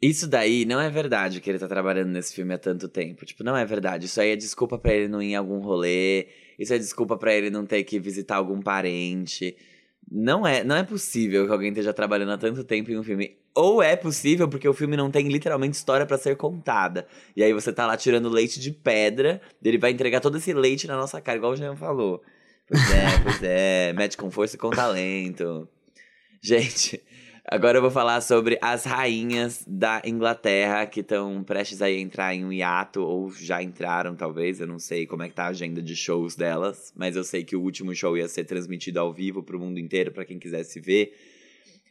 Isso 0.00 0.26
daí 0.28 0.64
não 0.64 0.80
é 0.80 0.88
verdade 0.90 1.40
que 1.40 1.50
ele 1.50 1.58
tá 1.58 1.66
trabalhando 1.66 2.08
nesse 2.10 2.32
filme 2.34 2.54
há 2.54 2.58
tanto 2.58 2.88
tempo. 2.88 3.24
Tipo, 3.24 3.42
não 3.42 3.56
é 3.56 3.64
verdade. 3.64 4.06
Isso 4.06 4.20
aí 4.20 4.30
é 4.30 4.36
desculpa 4.36 4.78
pra 4.78 4.92
ele 4.92 5.08
não 5.08 5.20
ir 5.22 5.32
em 5.32 5.36
algum 5.36 5.58
rolê. 5.58 6.28
Isso 6.58 6.72
é 6.72 6.78
desculpa 6.78 7.16
pra 7.16 7.32
ele 7.34 7.50
não 7.50 7.64
ter 7.66 7.82
que 7.84 7.98
visitar 7.98 8.36
algum 8.36 8.60
parente. 8.60 9.56
Não 10.10 10.46
é, 10.46 10.64
não 10.64 10.74
é 10.74 10.82
possível 10.82 11.46
que 11.46 11.52
alguém 11.52 11.68
esteja 11.68 11.92
trabalhando 11.92 12.32
há 12.32 12.38
tanto 12.38 12.64
tempo 12.64 12.90
em 12.90 12.98
um 12.98 13.02
filme. 13.02 13.36
Ou 13.54 13.82
é 13.82 13.94
possível 13.94 14.48
porque 14.48 14.68
o 14.68 14.72
filme 14.72 14.96
não 14.96 15.10
tem 15.10 15.28
literalmente 15.28 15.76
história 15.76 16.06
pra 16.06 16.16
ser 16.16 16.36
contada. 16.36 17.06
E 17.36 17.42
aí 17.42 17.52
você 17.52 17.72
tá 17.72 17.86
lá 17.86 17.96
tirando 17.96 18.28
leite 18.28 18.58
de 18.58 18.72
pedra, 18.72 19.40
ele 19.62 19.76
vai 19.76 19.90
entregar 19.90 20.20
todo 20.20 20.38
esse 20.38 20.52
leite 20.54 20.86
na 20.86 20.96
nossa 20.96 21.20
cara, 21.20 21.36
igual 21.36 21.52
o 21.52 21.56
Jean 21.56 21.76
falou. 21.76 22.22
Pois 22.66 22.90
é, 22.90 23.18
pois 23.22 23.42
é. 23.42 23.92
Mete 23.92 24.16
com 24.16 24.30
força 24.30 24.56
e 24.56 24.58
com 24.58 24.70
talento. 24.70 25.68
Gente, 26.42 27.02
Agora 27.50 27.78
eu 27.78 27.82
vou 27.82 27.90
falar 27.90 28.20
sobre 28.20 28.58
as 28.60 28.84
rainhas 28.84 29.64
da 29.66 30.02
Inglaterra 30.04 30.84
que 30.84 31.00
estão 31.00 31.42
prestes 31.42 31.80
a 31.80 31.90
entrar 31.90 32.34
em 32.34 32.44
um 32.44 32.52
hiato, 32.52 33.00
ou 33.00 33.30
já 33.30 33.62
entraram, 33.62 34.14
talvez. 34.14 34.60
Eu 34.60 34.66
não 34.66 34.78
sei 34.78 35.06
como 35.06 35.22
é 35.22 35.30
que 35.30 35.34
tá 35.34 35.44
a 35.44 35.48
agenda 35.48 35.80
de 35.80 35.96
shows 35.96 36.36
delas, 36.36 36.92
mas 36.94 37.16
eu 37.16 37.24
sei 37.24 37.44
que 37.44 37.56
o 37.56 37.62
último 37.62 37.94
show 37.94 38.18
ia 38.18 38.28
ser 38.28 38.44
transmitido 38.44 39.00
ao 39.00 39.14
vivo 39.14 39.42
pro 39.42 39.58
mundo 39.58 39.80
inteiro, 39.80 40.12
para 40.12 40.26
quem 40.26 40.38
quisesse 40.38 40.78
ver. 40.78 41.16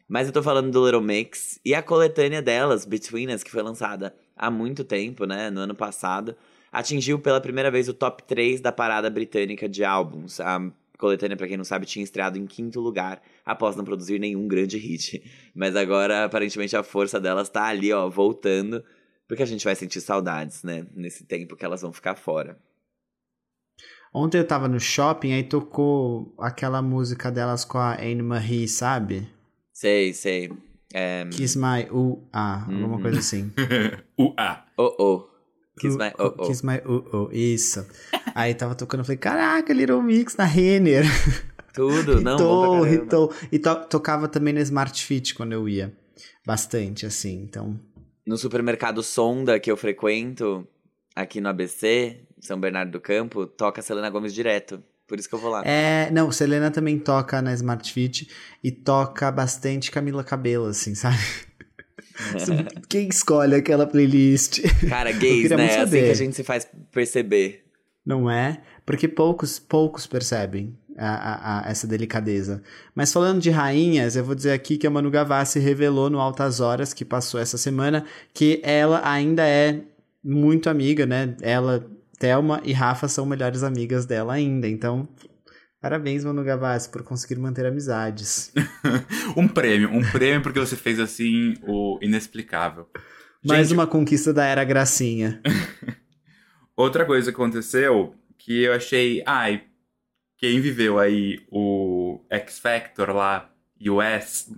Mas 0.08 0.28
eu 0.28 0.34
tô 0.34 0.44
falando 0.44 0.70
do 0.70 0.86
Little 0.86 1.02
Mix 1.02 1.60
e 1.66 1.74
a 1.74 1.82
coletânea 1.82 2.42
delas, 2.42 2.86
Between 2.86 3.34
Us, 3.34 3.42
que 3.42 3.50
foi 3.50 3.64
lançada 3.64 4.14
há 4.36 4.52
muito 4.52 4.84
tempo, 4.84 5.26
né? 5.26 5.50
No 5.50 5.62
ano 5.62 5.74
passado, 5.74 6.36
atingiu 6.72 7.18
pela 7.18 7.42
primeira 7.42 7.72
vez 7.72 7.90
o 7.90 7.96
top 7.96 8.22
3 8.28 8.62
da 8.62 8.72
parada 8.72 9.10
britânica 9.10 9.68
de 9.68 9.84
álbuns. 9.84 10.40
A 10.40 10.72
coletânea, 10.98 11.38
pra 11.38 11.48
quem 11.48 11.58
não 11.58 11.64
sabe, 11.64 11.86
tinha 11.86 12.04
estreado 12.04 12.38
em 12.38 12.46
quinto 12.46 12.80
lugar, 12.80 13.22
após 13.46 13.76
não 13.76 13.84
produzir 13.86 14.20
nenhum 14.20 14.48
grande 14.48 14.78
hit. 14.78 15.24
Mas 15.54 15.76
agora, 15.76 16.26
aparentemente, 16.26 16.76
a 16.76 16.84
força 16.84 17.20
delas 17.20 17.50
tá 17.50 17.66
ali, 17.66 17.92
ó, 17.94 18.10
voltando, 18.10 18.84
porque 19.28 19.44
a 19.44 19.46
gente 19.46 19.64
vai 19.66 19.76
sentir 19.76 20.02
saudades, 20.02 20.64
né? 20.64 20.86
Nesse 20.96 21.24
tempo 21.26 21.56
que 21.56 21.64
elas 21.66 21.82
vão 21.82 21.94
ficar 21.94 22.16
fora. 22.16 22.58
Ontem 24.14 24.38
eu 24.40 24.48
tava 24.48 24.68
no 24.68 24.80
shopping, 24.80 25.34
aí 25.34 25.44
tocou 25.44 26.34
aquela 26.40 26.82
música 26.82 27.30
delas 27.30 27.64
com 27.66 27.78
a 27.78 27.94
Anne 28.02 28.24
Marie, 28.24 28.68
sabe? 28.68 29.28
Sei, 29.74 30.14
sei. 30.14 30.52
É... 30.94 31.26
Kiss 31.30 31.58
My 31.58 31.88
U 31.92 32.24
A, 32.32 32.64
alguma 32.64 32.96
Uhum. 32.96 33.02
coisa 33.02 33.20
assim. 33.20 33.52
o 34.18 34.34
A. 34.38 34.66
Oh, 35.78 35.84
oh. 35.84 35.88
Kiss 35.88 35.98
my 35.98 36.12
oh, 36.18 36.34
oh. 36.38 36.48
Kiss 36.48 36.66
My 36.66 36.82
U 36.86 37.06
O, 37.14 37.30
isso. 37.32 37.86
Aí 38.34 38.54
tava 38.54 38.76
tocando, 38.76 39.02
eu 39.02 39.06
falei, 39.06 39.18
caraca, 39.18 39.74
Little 39.74 40.02
Mix 40.02 40.36
na 40.36 40.46
Renner. 40.46 41.06
Tudo, 41.74 42.20
não, 42.22 42.38
bom 42.38 42.88
Hitou. 42.88 43.34
E 43.52 43.60
to- 43.60 43.86
tocava 43.90 44.28
também 44.28 44.54
na 44.54 44.62
Smart 44.62 45.06
Fit 45.06 45.36
quando 45.36 45.54
eu 45.54 45.68
ia. 45.68 45.96
Bastante, 46.46 47.06
assim, 47.06 47.42
então... 47.42 47.80
No 48.26 48.38
supermercado 48.38 49.02
Sonda 49.04 49.60
que 49.60 49.72
eu 49.72 49.78
frequento, 49.78 50.68
aqui 51.16 51.40
no 51.40 51.50
ABC, 51.50 52.22
São 52.42 52.60
Bernardo 52.60 52.92
do 52.92 53.00
Campo, 53.00 53.46
toca 53.46 53.82
Selena 53.82 54.10
Gomes 54.10 54.34
direto. 54.34 54.84
Por 55.08 55.18
isso 55.18 55.30
que 55.30 55.36
eu 55.36 55.40
vou 55.40 55.50
lá. 55.50 55.64
É, 55.66 56.12
não, 56.12 56.30
Selena 56.32 56.70
também 56.70 57.00
toca 57.00 57.42
na 57.42 57.54
Smart 57.54 57.94
Fit 57.94 58.30
e 58.62 58.70
toca 58.70 59.32
bastante 59.32 59.90
Camila 59.90 60.24
Cabello, 60.24 60.66
assim, 60.66 60.94
sabe? 60.96 61.18
Quem 62.90 63.10
escolhe 63.10 63.56
aquela 63.56 63.86
playlist? 63.88 64.62
Cara, 64.88 65.12
gays, 65.14 65.50
né? 65.52 65.76
É 65.76 65.80
assim 65.82 65.92
que 66.04 66.10
a 66.12 66.14
gente 66.14 66.36
se 66.36 66.44
faz 66.44 66.68
perceber. 66.92 67.64
Não 68.06 68.30
é? 68.30 68.62
Porque 68.86 69.08
poucos, 69.08 69.60
poucos 69.60 70.08
percebem 70.08 70.78
a, 70.98 71.08
a- 71.10 71.60
a- 71.68 71.70
essa 71.70 71.86
delicadeza. 71.86 72.62
Mas 72.96 73.12
falando 73.12 73.42
de 73.42 73.50
rainhas, 73.50 74.16
eu 74.16 74.24
vou 74.24 74.34
dizer 74.34 74.52
aqui 74.54 74.78
que 74.78 74.88
a 74.88 74.90
Manu 74.90 75.12
Gavassi 75.12 75.60
revelou 75.60 76.10
no 76.10 76.20
Altas 76.20 76.60
Horas, 76.62 76.94
que 76.94 77.04
passou 77.04 77.40
essa 77.40 77.58
semana, 77.58 78.06
que 78.34 78.62
ela 78.64 79.02
ainda 79.08 79.46
é 79.46 79.82
muito 80.24 80.70
amiga, 80.70 81.06
né? 81.06 81.36
Ela, 81.42 81.86
Thelma 82.18 82.62
e 82.64 82.72
Rafa 82.72 83.08
são 83.10 83.26
melhores 83.26 83.62
amigas 83.62 84.06
dela 84.06 84.34
ainda. 84.34 84.68
Então, 84.68 85.08
parabéns, 85.88 86.26
Manu 86.26 86.44
Gavassi, 86.44 86.90
por 86.90 87.02
conseguir 87.02 87.40
manter 87.40 87.66
amizades. 87.66 88.52
Um 89.38 89.48
prêmio, 89.48 89.90
um 89.90 90.02
prêmio 90.12 90.42
porque 90.42 90.60
você 90.60 90.76
fez 90.76 91.00
assim 91.00 91.54
o 91.62 92.00
inexplicável. 92.02 92.90
Mais 93.46 93.68
Gente, 93.68 93.78
uma 93.78 93.86
conquista 93.86 94.34
da 94.34 94.44
era 94.46 94.64
Gracinha. 94.64 95.42
Outra 96.76 97.06
coisa 97.06 97.32
que 97.32 97.36
aconteceu 97.36 98.16
que 98.38 98.64
eu 98.64 98.74
achei, 98.74 99.22
ai, 99.26 99.64
quem 100.38 100.60
viveu 100.60 100.98
aí 100.98 101.40
o 101.52 102.20
X 102.30 102.60
Factor 102.60 103.12
lá, 103.12 103.50
US, 103.80 104.52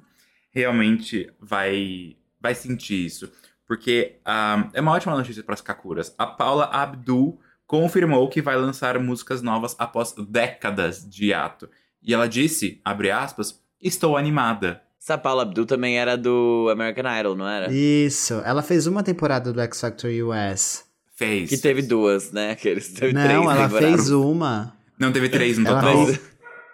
realmente 0.51 1.29
vai 1.39 2.15
vai 2.41 2.55
sentir 2.55 3.05
isso, 3.05 3.29
porque 3.67 4.15
ah, 4.24 4.69
é 4.74 4.81
uma 4.81 4.93
ótima 4.93 5.15
notícia 5.15 5.43
para 5.43 5.55
as 5.55 5.62
Kakuras. 5.62 6.15
A 6.17 6.25
Paula 6.25 6.65
Abdul 6.71 7.39
confirmou 7.69 8.27
que 8.27 8.41
vai 8.41 8.57
lançar 8.57 8.97
músicas 8.97 9.43
novas 9.43 9.75
após 9.77 10.11
décadas 10.27 11.07
de 11.07 11.27
hiato. 11.27 11.69
E 12.01 12.11
ela 12.15 12.27
disse, 12.27 12.81
abre 12.83 13.11
aspas, 13.11 13.61
estou 13.79 14.17
animada. 14.17 14.81
Essa 14.99 15.19
Paula 15.19 15.43
Abdul 15.43 15.67
também 15.67 15.99
era 15.99 16.17
do 16.17 16.67
American 16.71 17.05
Idol, 17.19 17.35
não 17.35 17.47
era? 17.47 17.71
Isso. 17.71 18.33
Ela 18.43 18.63
fez 18.63 18.88
uma 18.88 19.03
temporada 19.03 19.53
do 19.53 19.61
X 19.61 19.79
Factor 19.81 20.09
US. 20.09 20.83
Fez. 21.15 21.47
Que 21.49 21.57
teve 21.59 21.83
duas, 21.83 22.31
né? 22.31 22.51
Aqueles 22.51 22.88
teve 22.91 23.13
três 23.13 23.27
Não, 23.27 23.43
ela 23.51 23.67
temporadas. 23.69 23.77
fez 23.79 24.09
uma. 24.09 24.75
Não, 24.97 25.11
teve 25.11 25.29
três 25.29 25.57
no 25.59 25.67
Ela 25.67 25.79
total. 25.79 26.05
fez- 26.07 26.19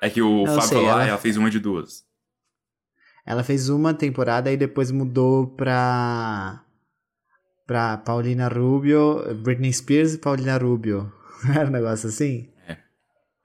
É 0.01 0.09
que 0.09 0.21
o 0.21 0.45
Fábio 0.45 0.61
sei, 0.61 0.77
falou, 0.77 0.89
ah, 0.89 0.93
ela- 0.93 1.07
ela 1.09 1.17
fez 1.17 1.35
uma 1.35 1.49
de 1.49 1.59
duas. 1.59 2.05
Ela 3.25 3.43
fez 3.43 3.67
uma 3.69 3.93
temporada 3.93 4.49
e 4.51 4.55
depois 4.55 4.91
mudou 4.91 5.47
pra. 5.47 6.61
Pra 7.65 7.97
Paulina 7.97 8.47
Rubio, 8.47 9.23
Britney 9.43 9.73
Spears 9.73 10.13
e 10.13 10.17
Paulina 10.17 10.57
Rubio. 10.57 11.11
Era 11.55 11.67
um 11.67 11.71
negócio 11.71 12.09
assim? 12.09 12.49
É. 12.67 12.77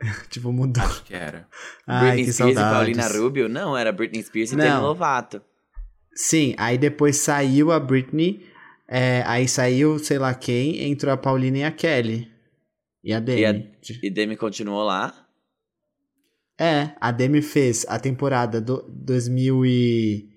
tipo, 0.31 0.53
mudou. 0.53 0.83
Acho 0.83 1.05
que 1.05 1.15
era. 1.15 1.49
Ai, 1.87 2.00
Britney 2.12 2.25
que 2.27 2.33
Spears 2.33 2.55
saudades. 2.55 2.97
e 2.97 2.99
Paulina 3.00 3.19
Rubio? 3.23 3.49
Não, 3.49 3.77
era 3.77 3.93
Britney 3.93 4.23
Spears 4.23 4.53
e 4.53 4.57
Não. 4.57 4.65
Demi 4.65 4.81
Lovato. 4.81 5.43
Sim, 6.15 6.55
aí 6.59 6.77
depois 6.79 7.17
saiu 7.17 7.71
a 7.71 7.79
Britney, 7.79 8.45
é, 8.89 9.23
aí 9.27 9.47
saiu 9.47 9.99
sei 9.99 10.19
lá 10.19 10.35
quem, 10.35 10.91
entrou 10.91 11.12
a 11.12 11.17
Paulina 11.17 11.59
e 11.59 11.65
a 11.65 11.71
Kelly. 11.71 12.31
E 13.05 13.12
a 13.12 13.21
Demi. 13.21 13.41
E 13.41 13.47
a- 13.47 13.99
E 14.03 14.11
Demi 14.11 14.37
continuou 14.37 14.83
lá. 14.85 15.27
É, 16.59 16.95
a 17.00 17.11
Demi 17.11 17.41
fez 17.41 17.87
a 17.89 17.99
temporada 17.99 18.61
do 18.61 18.83
2000 18.89 19.65
e... 19.65 20.29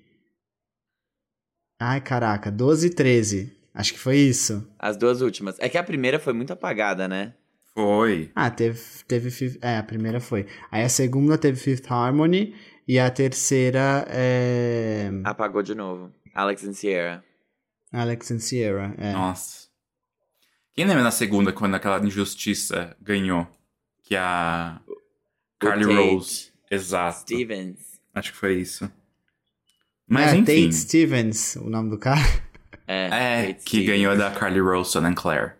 Ai, 1.82 2.00
caraca, 2.02 2.50
12 2.52 2.88
e 2.88 2.90
13. 2.92 3.54
Acho 3.74 3.94
que 3.94 4.00
foi 4.00 4.18
isso. 4.18 4.68
As 4.77 4.96
duas 4.98 5.22
últimas. 5.22 5.58
É 5.60 5.68
que 5.68 5.77
a 5.77 5.84
primeira 5.84 6.20
foi 6.20 6.34
muito 6.34 6.53
apagada, 6.53 7.08
né? 7.08 7.34
Foi. 7.74 8.32
Ah, 8.36 8.51
teve, 8.51 8.80
teve. 9.08 9.58
É, 9.62 9.77
a 9.77 9.84
primeira 9.84 10.20
foi. 10.20 10.46
Aí 10.72 10.84
a 10.84 10.89
segunda 10.89 11.38
teve 11.38 11.60
Fifth 11.60 11.92
Harmony. 11.92 12.56
E 12.88 13.00
a 13.00 13.10
terceira 13.10 14.06
é. 14.10 15.10
Apagou 15.24 15.63
de 15.63 15.74
novo. 15.74 16.12
Alex 16.34 16.63
and 16.65 16.74
Sierra. 16.74 17.24
Alex 17.92 18.30
and 18.32 18.39
Sierra. 18.39 18.94
É. 18.98 19.13
Nossa. 19.13 19.68
Quem 20.75 20.86
lembra 20.86 21.03
na 21.03 21.12
segunda, 21.12 21.53
quando 21.53 21.75
aquela 21.75 22.03
injustiça 22.06 22.96
ganhou? 23.01 23.48
Que 24.03 24.15
a 24.15 24.82
Carly 25.60 25.86
Tate 25.86 25.96
Rose. 25.96 26.51
Exato. 26.70 27.20
Stevens. 27.22 28.01
Acho 28.13 28.32
que 28.34 28.38
foi 28.38 28.56
isso. 28.60 28.92
Mas 30.08 30.34
é, 30.34 30.36
enfim. 30.36 30.65
Tate 30.65 30.75
Stevens, 30.75 31.56
o 31.56 31.70
nome 31.70 31.89
do 31.89 31.98
cara. 31.98 32.22
É, 32.88 33.08
É, 33.08 33.48
Tate 33.54 33.66
que 33.66 33.84
ganhou 33.84 34.16
da 34.18 34.32
Carly 34.32 34.60
Rose, 34.60 34.92
Son 34.92 35.06
and 35.06 35.16
Claire. 35.16 35.54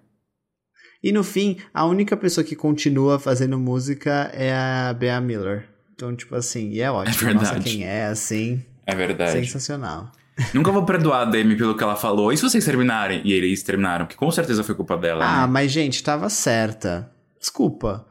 E 1.04 1.12
no 1.12 1.24
fim, 1.24 1.58
a 1.74 1.86
única 1.86 2.16
pessoa 2.16 2.44
que 2.46 2.56
continua 2.56 3.20
fazendo 3.20 3.60
música 3.60 4.32
é 4.34 4.54
a 4.54 4.94
Bea 4.94 5.20
Miller. 5.20 5.68
Então, 5.94 6.16
tipo 6.16 6.36
assim, 6.36 6.70
e 6.70 6.82
é 6.82 6.90
ótimo. 6.90 7.30
É 7.30 7.34
Nossa, 7.34 7.54
verdade. 7.54 7.70
quem 7.70 7.86
é, 7.86 8.06
assim, 8.06 8.64
É 8.86 8.96
verdade. 8.96 9.32
sensacional. 9.34 10.12
Nunca 10.54 10.72
vou 10.72 10.84
perdoar 10.86 11.22
a 11.22 11.26
Demi 11.26 11.56
pelo 11.56 11.76
que 11.78 11.84
ela 11.84 11.96
falou. 11.96 12.32
E 12.32 12.38
se 12.38 12.44
vocês 12.44 12.66
terminarem? 12.66 13.22
E 13.24 13.34
eles 13.34 13.62
terminaram, 13.62 14.06
que 14.08 14.16
com 14.16 14.32
certeza 14.32 14.64
foi 14.64 14.74
culpa 14.76 14.98
dela. 14.98 15.24
Ah, 15.24 15.42
né? 15.42 15.48
mas 15.48 15.72
gente, 15.72 16.02
tava 16.02 16.30
certa. 16.30 17.12
Desculpa. 17.40 18.06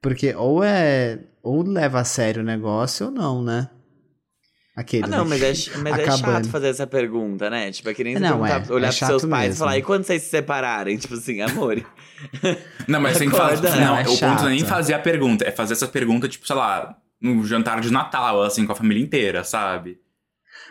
Porque 0.00 0.34
ou 0.34 0.64
é. 0.64 1.18
Ou 1.42 1.62
leva 1.62 2.00
a 2.00 2.04
sério 2.04 2.42
o 2.42 2.44
negócio 2.44 3.06
ou 3.06 3.12
não, 3.12 3.42
né? 3.42 3.68
Aquele. 4.80 5.04
Ah, 5.04 5.08
não, 5.08 5.24
mas 5.24 5.42
é, 5.42 5.52
mas 5.80 5.98
é 5.98 6.10
chato 6.16 6.48
fazer 6.48 6.68
essa 6.68 6.86
pergunta, 6.86 7.50
né? 7.50 7.70
Tipo, 7.70 7.90
é 7.90 7.94
que 7.94 8.02
nem 8.02 8.14
você 8.14 8.20
Não, 8.20 8.44
é. 8.46 8.62
olhar 8.70 8.88
É 8.88 8.92
pros 8.92 8.96
seus 8.96 9.24
pais 9.26 9.44
e 9.44 9.48
mesmo. 9.48 9.58
falar, 9.58 9.78
e 9.78 9.82
quando 9.82 10.04
vocês 10.04 10.22
se 10.22 10.28
separarem? 10.30 10.96
Tipo 10.96 11.14
assim, 11.14 11.40
amor. 11.40 11.84
Não, 12.88 13.00
mas 13.00 13.18
tem 13.18 13.28
que 13.30 13.36
fazer. 13.36 13.66
Acorda. 13.66 13.76
Não, 13.84 13.86
Não, 13.94 13.98
é 13.98 14.02
o 14.02 14.18
ponto 14.18 14.42
não 14.42 14.46
é 14.48 14.50
nem 14.50 14.64
fazer 14.64 14.94
a 14.94 14.98
pergunta, 14.98 15.44
é 15.46 15.50
fazer 15.50 15.72
essa 15.74 15.86
pergunta, 15.88 16.28
tipo, 16.28 16.46
sei 16.46 16.56
lá, 16.56 16.96
no 17.20 17.44
jantar 17.44 17.80
de 17.80 17.90
Natal, 17.92 18.42
assim, 18.42 18.64
com 18.66 18.72
a 18.72 18.76
família 18.76 19.02
inteira, 19.02 19.44
sabe? 19.44 19.98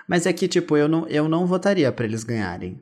Mas 0.07 0.25
é 0.25 0.33
que, 0.33 0.47
tipo, 0.47 0.75
eu 0.75 0.87
não, 0.87 1.07
eu 1.07 1.29
não 1.29 1.45
votaria 1.45 1.91
pra 1.91 2.05
eles 2.05 2.23
ganharem. 2.23 2.81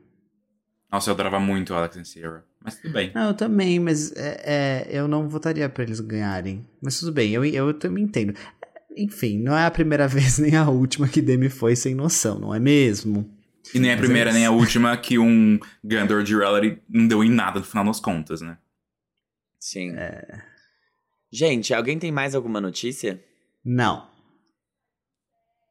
Nossa, 0.91 1.09
eu 1.09 1.13
adorava 1.13 1.39
muito 1.39 1.73
o 1.73 1.75
Alex 1.75 1.97
and 1.97 2.05
Sierra. 2.05 2.45
Mas 2.63 2.75
tudo 2.77 2.93
bem. 2.93 3.11
Não, 3.13 3.27
eu 3.27 3.33
também, 3.33 3.79
mas 3.79 4.11
é, 4.15 4.41
é, 4.45 4.87
eu 4.89 5.07
não 5.07 5.27
votaria 5.27 5.67
pra 5.67 5.83
eles 5.83 5.99
ganharem. 5.99 6.65
Mas 6.81 6.99
tudo 6.99 7.11
bem, 7.11 7.31
eu, 7.33 7.43
eu 7.45 7.73
também 7.73 8.05
entendo. 8.05 8.33
Enfim, 8.97 9.39
não 9.39 9.55
é 9.57 9.65
a 9.65 9.71
primeira 9.71 10.07
vez 10.09 10.39
nem 10.39 10.55
a 10.55 10.69
última 10.69 11.07
que 11.07 11.21
Demi 11.21 11.49
foi 11.49 11.75
sem 11.75 11.93
noção, 11.93 12.39
não 12.39 12.53
é 12.53 12.59
mesmo? 12.59 13.29
E 13.73 13.79
nem 13.79 13.91
a 13.91 13.95
Mas 13.95 14.05
primeira, 14.05 14.29
é 14.29 14.33
nem 14.33 14.45
a 14.45 14.51
última 14.51 14.95
que 14.97 15.19
um 15.19 15.59
ganhador 15.83 16.23
de 16.23 16.35
reality 16.35 16.81
não 16.89 17.07
deu 17.07 17.23
em 17.23 17.29
nada 17.29 17.59
no 17.59 17.65
final 17.65 17.83
das 17.83 17.99
contas, 17.99 18.39
né? 18.41 18.57
Sim. 19.59 19.91
É. 19.95 20.41
Gente, 21.31 21.73
alguém 21.73 21.99
tem 21.99 22.11
mais 22.11 22.33
alguma 22.33 22.61
notícia? 22.61 23.21
Não. 23.65 24.07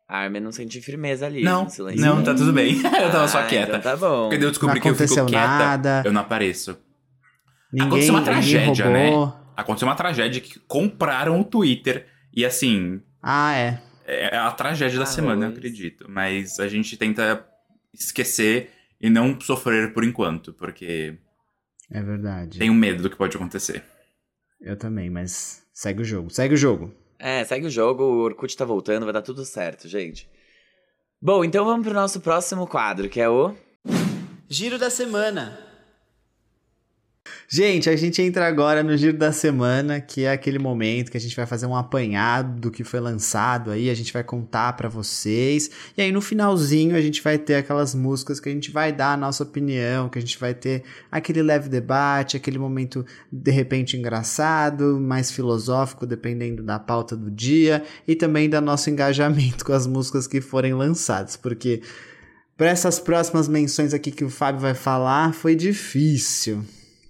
A 0.08 0.18
Armin 0.18 0.40
não 0.40 0.52
senti 0.52 0.80
firmeza 0.80 1.26
ali. 1.26 1.42
Não, 1.42 1.66
não, 1.96 2.22
tá 2.22 2.34
tudo 2.34 2.52
bem. 2.52 2.76
eu 2.84 3.10
tava 3.10 3.26
só 3.26 3.40
Ah, 3.40 3.46
quieta. 3.46 3.70
Então 3.78 3.80
tá 3.80 3.96
bom. 3.96 4.28
Porque 4.28 4.36
eu 4.36 4.40
Não 4.42 4.50
descobri 4.50 4.80
que 4.80 4.88
eu 4.88 4.94
fico 4.94 5.04
aconteceu 5.04 5.26
quieta, 5.26 5.46
nada. 5.46 6.02
eu 6.04 6.12
não 6.12 6.20
apareço. 6.20 6.78
Ninguém, 7.72 7.88
Aconteceu 7.88 8.14
uma 8.14 8.22
tragédia, 8.22 8.90
né? 8.90 9.10
Aconteceu 9.56 9.88
uma 9.88 9.96
tragédia 9.96 10.40
que 10.40 10.58
compraram 10.60 11.40
o 11.40 11.44
Twitter. 11.44 12.06
E 12.32 12.44
assim, 12.44 13.00
Ah, 13.22 13.54
é. 13.56 13.80
é 14.06 14.36
a 14.36 14.50
tragédia 14.52 14.98
da 14.98 15.04
Ah, 15.04 15.06
semana, 15.06 15.46
eu 15.46 15.50
acredito. 15.50 16.06
Mas 16.08 16.58
a 16.60 16.68
gente 16.68 16.96
tenta 16.96 17.46
esquecer 17.92 18.70
e 19.00 19.08
não 19.10 19.38
sofrer 19.40 19.92
por 19.92 20.04
enquanto, 20.04 20.52
porque 20.52 21.18
É 21.90 22.02
verdade. 22.02 22.58
tenho 22.58 22.74
medo 22.74 23.02
do 23.02 23.10
que 23.10 23.16
pode 23.16 23.36
acontecer. 23.36 23.82
Eu 24.60 24.76
também, 24.76 25.10
mas 25.10 25.62
segue 25.72 26.02
o 26.02 26.04
jogo. 26.04 26.30
Segue 26.30 26.54
o 26.54 26.58
jogo. 26.58 26.94
É, 27.18 27.44
segue 27.44 27.66
o 27.66 27.70
jogo, 27.70 28.02
o 28.04 28.18
Orkut 28.22 28.54
tá 28.56 28.64
voltando, 28.64 29.04
vai 29.04 29.12
dar 29.12 29.22
tudo 29.22 29.44
certo, 29.44 29.88
gente. 29.88 30.28
Bom, 31.20 31.42
então 31.44 31.64
vamos 31.64 31.84
pro 31.86 31.94
nosso 31.94 32.20
próximo 32.20 32.66
quadro, 32.66 33.08
que 33.08 33.20
é 33.20 33.28
o. 33.28 33.54
Giro 34.48 34.78
da 34.78 34.90
semana. 34.90 35.58
Gente, 37.48 37.88
a 37.88 37.96
gente 37.96 38.20
entra 38.20 38.46
agora 38.46 38.82
no 38.82 38.96
Giro 38.96 39.16
da 39.16 39.32
Semana, 39.32 40.00
que 40.00 40.24
é 40.24 40.32
aquele 40.32 40.58
momento 40.58 41.10
que 41.10 41.16
a 41.16 41.20
gente 41.20 41.36
vai 41.36 41.46
fazer 41.46 41.66
um 41.66 41.76
apanhado 41.76 42.60
do 42.60 42.70
que 42.70 42.82
foi 42.82 43.00
lançado 43.00 43.70
aí, 43.70 43.88
a 43.88 43.94
gente 43.94 44.12
vai 44.12 44.24
contar 44.24 44.72
pra 44.74 44.88
vocês. 44.88 45.70
E 45.96 46.02
aí 46.02 46.10
no 46.10 46.20
finalzinho 46.20 46.96
a 46.96 47.00
gente 47.00 47.22
vai 47.22 47.38
ter 47.38 47.54
aquelas 47.54 47.94
músicas 47.94 48.40
que 48.40 48.48
a 48.48 48.52
gente 48.52 48.70
vai 48.70 48.92
dar 48.92 49.12
a 49.12 49.16
nossa 49.16 49.42
opinião, 49.42 50.08
que 50.08 50.18
a 50.18 50.22
gente 50.22 50.38
vai 50.38 50.54
ter 50.54 50.82
aquele 51.10 51.42
leve 51.42 51.68
debate, 51.68 52.36
aquele 52.36 52.58
momento 52.58 53.04
de 53.30 53.50
repente 53.50 53.96
engraçado, 53.96 54.98
mais 55.00 55.30
filosófico, 55.30 56.06
dependendo 56.06 56.62
da 56.62 56.78
pauta 56.78 57.16
do 57.16 57.30
dia, 57.30 57.82
e 58.06 58.14
também 58.14 58.48
do 58.48 58.60
nosso 58.60 58.90
engajamento 58.90 59.64
com 59.64 59.72
as 59.72 59.86
músicas 59.86 60.26
que 60.26 60.40
forem 60.40 60.74
lançadas, 60.74 61.36
porque 61.36 61.82
para 62.56 62.68
essas 62.68 62.98
próximas 62.98 63.48
menções 63.48 63.92
aqui 63.92 64.10
que 64.10 64.24
o 64.24 64.30
Fábio 64.30 64.60
vai 64.60 64.74
falar, 64.74 65.34
foi 65.34 65.54
difícil. 65.54 66.64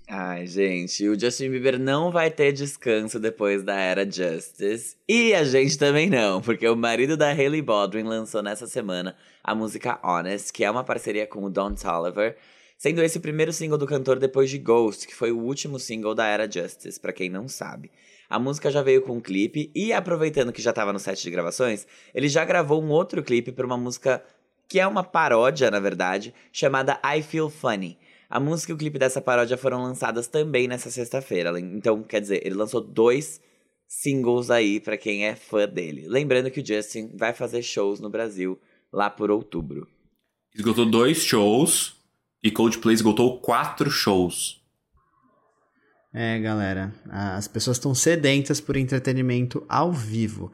Ai, 0.08 0.46
gente, 0.46 1.08
o 1.08 1.18
Justin 1.18 1.50
Bieber 1.50 1.80
não 1.80 2.12
vai 2.12 2.30
ter 2.30 2.52
descanso 2.52 3.18
depois 3.18 3.64
da 3.64 3.74
era 3.74 4.08
Justice. 4.08 4.96
E 5.08 5.34
a 5.34 5.42
gente 5.42 5.76
também 5.76 6.08
não, 6.08 6.40
porque 6.40 6.68
o 6.68 6.76
marido 6.76 7.16
da 7.16 7.28
Hailey 7.28 7.60
Baldwin 7.60 8.04
lançou 8.04 8.40
nessa 8.40 8.68
semana 8.68 9.16
a 9.42 9.52
música 9.52 9.98
Honest, 10.04 10.52
que 10.52 10.62
é 10.62 10.70
uma 10.70 10.84
parceria 10.84 11.26
com 11.26 11.42
o 11.42 11.50
Don 11.50 11.74
Toliver, 11.74 12.36
sendo 12.78 13.02
esse 13.02 13.18
o 13.18 13.20
primeiro 13.20 13.52
single 13.52 13.76
do 13.76 13.86
cantor 13.86 14.20
depois 14.20 14.48
de 14.48 14.58
Ghost, 14.58 15.08
que 15.08 15.14
foi 15.14 15.32
o 15.32 15.40
último 15.40 15.76
single 15.80 16.14
da 16.14 16.26
era 16.26 16.48
Justice, 16.48 17.00
para 17.00 17.12
quem 17.12 17.28
não 17.28 17.48
sabe. 17.48 17.90
A 18.30 18.38
música 18.38 18.70
já 18.70 18.82
veio 18.82 19.02
com 19.02 19.14
um 19.14 19.20
clipe 19.20 19.72
e 19.74 19.92
aproveitando 19.92 20.52
que 20.52 20.62
já 20.62 20.70
estava 20.70 20.92
no 20.92 21.00
set 21.00 21.20
de 21.20 21.30
gravações, 21.32 21.84
ele 22.14 22.28
já 22.28 22.44
gravou 22.44 22.80
um 22.80 22.90
outro 22.90 23.24
clipe 23.24 23.50
para 23.50 23.66
uma 23.66 23.76
música 23.76 24.22
que 24.68 24.78
é 24.78 24.86
uma 24.86 25.02
paródia, 25.02 25.68
na 25.68 25.80
verdade, 25.80 26.32
chamada 26.52 27.00
I 27.04 27.22
Feel 27.22 27.50
Funny. 27.50 27.98
A 28.28 28.40
música 28.40 28.72
e 28.72 28.74
o 28.74 28.78
clipe 28.78 28.98
dessa 28.98 29.20
paródia 29.20 29.56
foram 29.56 29.82
lançadas 29.82 30.26
também 30.26 30.66
nessa 30.66 30.90
sexta-feira. 30.90 31.58
Então, 31.60 32.02
quer 32.02 32.20
dizer, 32.20 32.44
ele 32.44 32.54
lançou 32.56 32.80
dois 32.80 33.40
singles 33.88 34.50
aí 34.50 34.80
para 34.80 34.96
quem 34.96 35.26
é 35.26 35.36
fã 35.36 35.68
dele. 35.68 36.06
Lembrando 36.08 36.50
que 36.50 36.60
o 36.60 36.66
Justin 36.66 37.10
vai 37.14 37.32
fazer 37.32 37.62
shows 37.62 38.00
no 38.00 38.10
Brasil 38.10 38.58
lá 38.92 39.08
por 39.08 39.30
outubro. 39.30 39.86
Esgotou 40.54 40.86
dois 40.86 41.18
shows 41.18 41.96
e 42.42 42.50
Coldplay 42.50 42.94
esgotou 42.94 43.40
quatro 43.40 43.90
shows. 43.90 44.60
É, 46.12 46.38
galera, 46.40 46.94
as 47.10 47.46
pessoas 47.46 47.76
estão 47.76 47.94
sedentas 47.94 48.60
por 48.60 48.76
entretenimento 48.76 49.64
ao 49.68 49.92
vivo. 49.92 50.50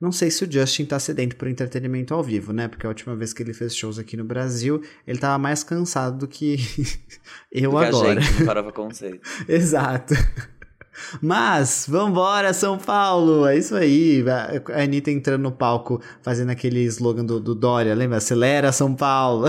Não 0.00 0.10
sei 0.10 0.30
se 0.30 0.42
o 0.44 0.50
Justin 0.50 0.86
tá 0.86 0.98
sedento 0.98 1.36
por 1.36 1.46
entretenimento 1.46 2.14
ao 2.14 2.22
vivo, 2.22 2.54
né? 2.54 2.68
Porque 2.68 2.86
a 2.86 2.88
última 2.88 3.14
vez 3.14 3.34
que 3.34 3.42
ele 3.42 3.52
fez 3.52 3.76
shows 3.76 3.98
aqui 3.98 4.16
no 4.16 4.24
Brasil, 4.24 4.80
ele 5.06 5.18
tava 5.18 5.36
mais 5.36 5.62
cansado 5.62 6.16
do 6.16 6.26
que 6.26 6.56
eu 7.52 7.72
do 7.72 7.78
que 7.78 7.84
agora. 7.84 8.18
A 8.18 8.22
gente, 8.22 8.40
Farofa 8.44 8.72
Conceito. 8.72 9.20
Exato. 9.46 10.14
Mas, 11.20 11.86
vambora, 11.86 12.54
São 12.54 12.78
Paulo! 12.78 13.46
É 13.46 13.58
isso 13.58 13.76
aí. 13.76 14.24
A 14.72 14.82
Anitta 14.82 15.10
entrando 15.10 15.42
no 15.42 15.52
palco, 15.52 16.00
fazendo 16.22 16.50
aquele 16.50 16.82
slogan 16.84 17.24
do, 17.24 17.38
do 17.38 17.54
Dória, 17.54 17.94
lembra? 17.94 18.16
Acelera, 18.16 18.72
São 18.72 18.94
Paulo! 18.94 19.48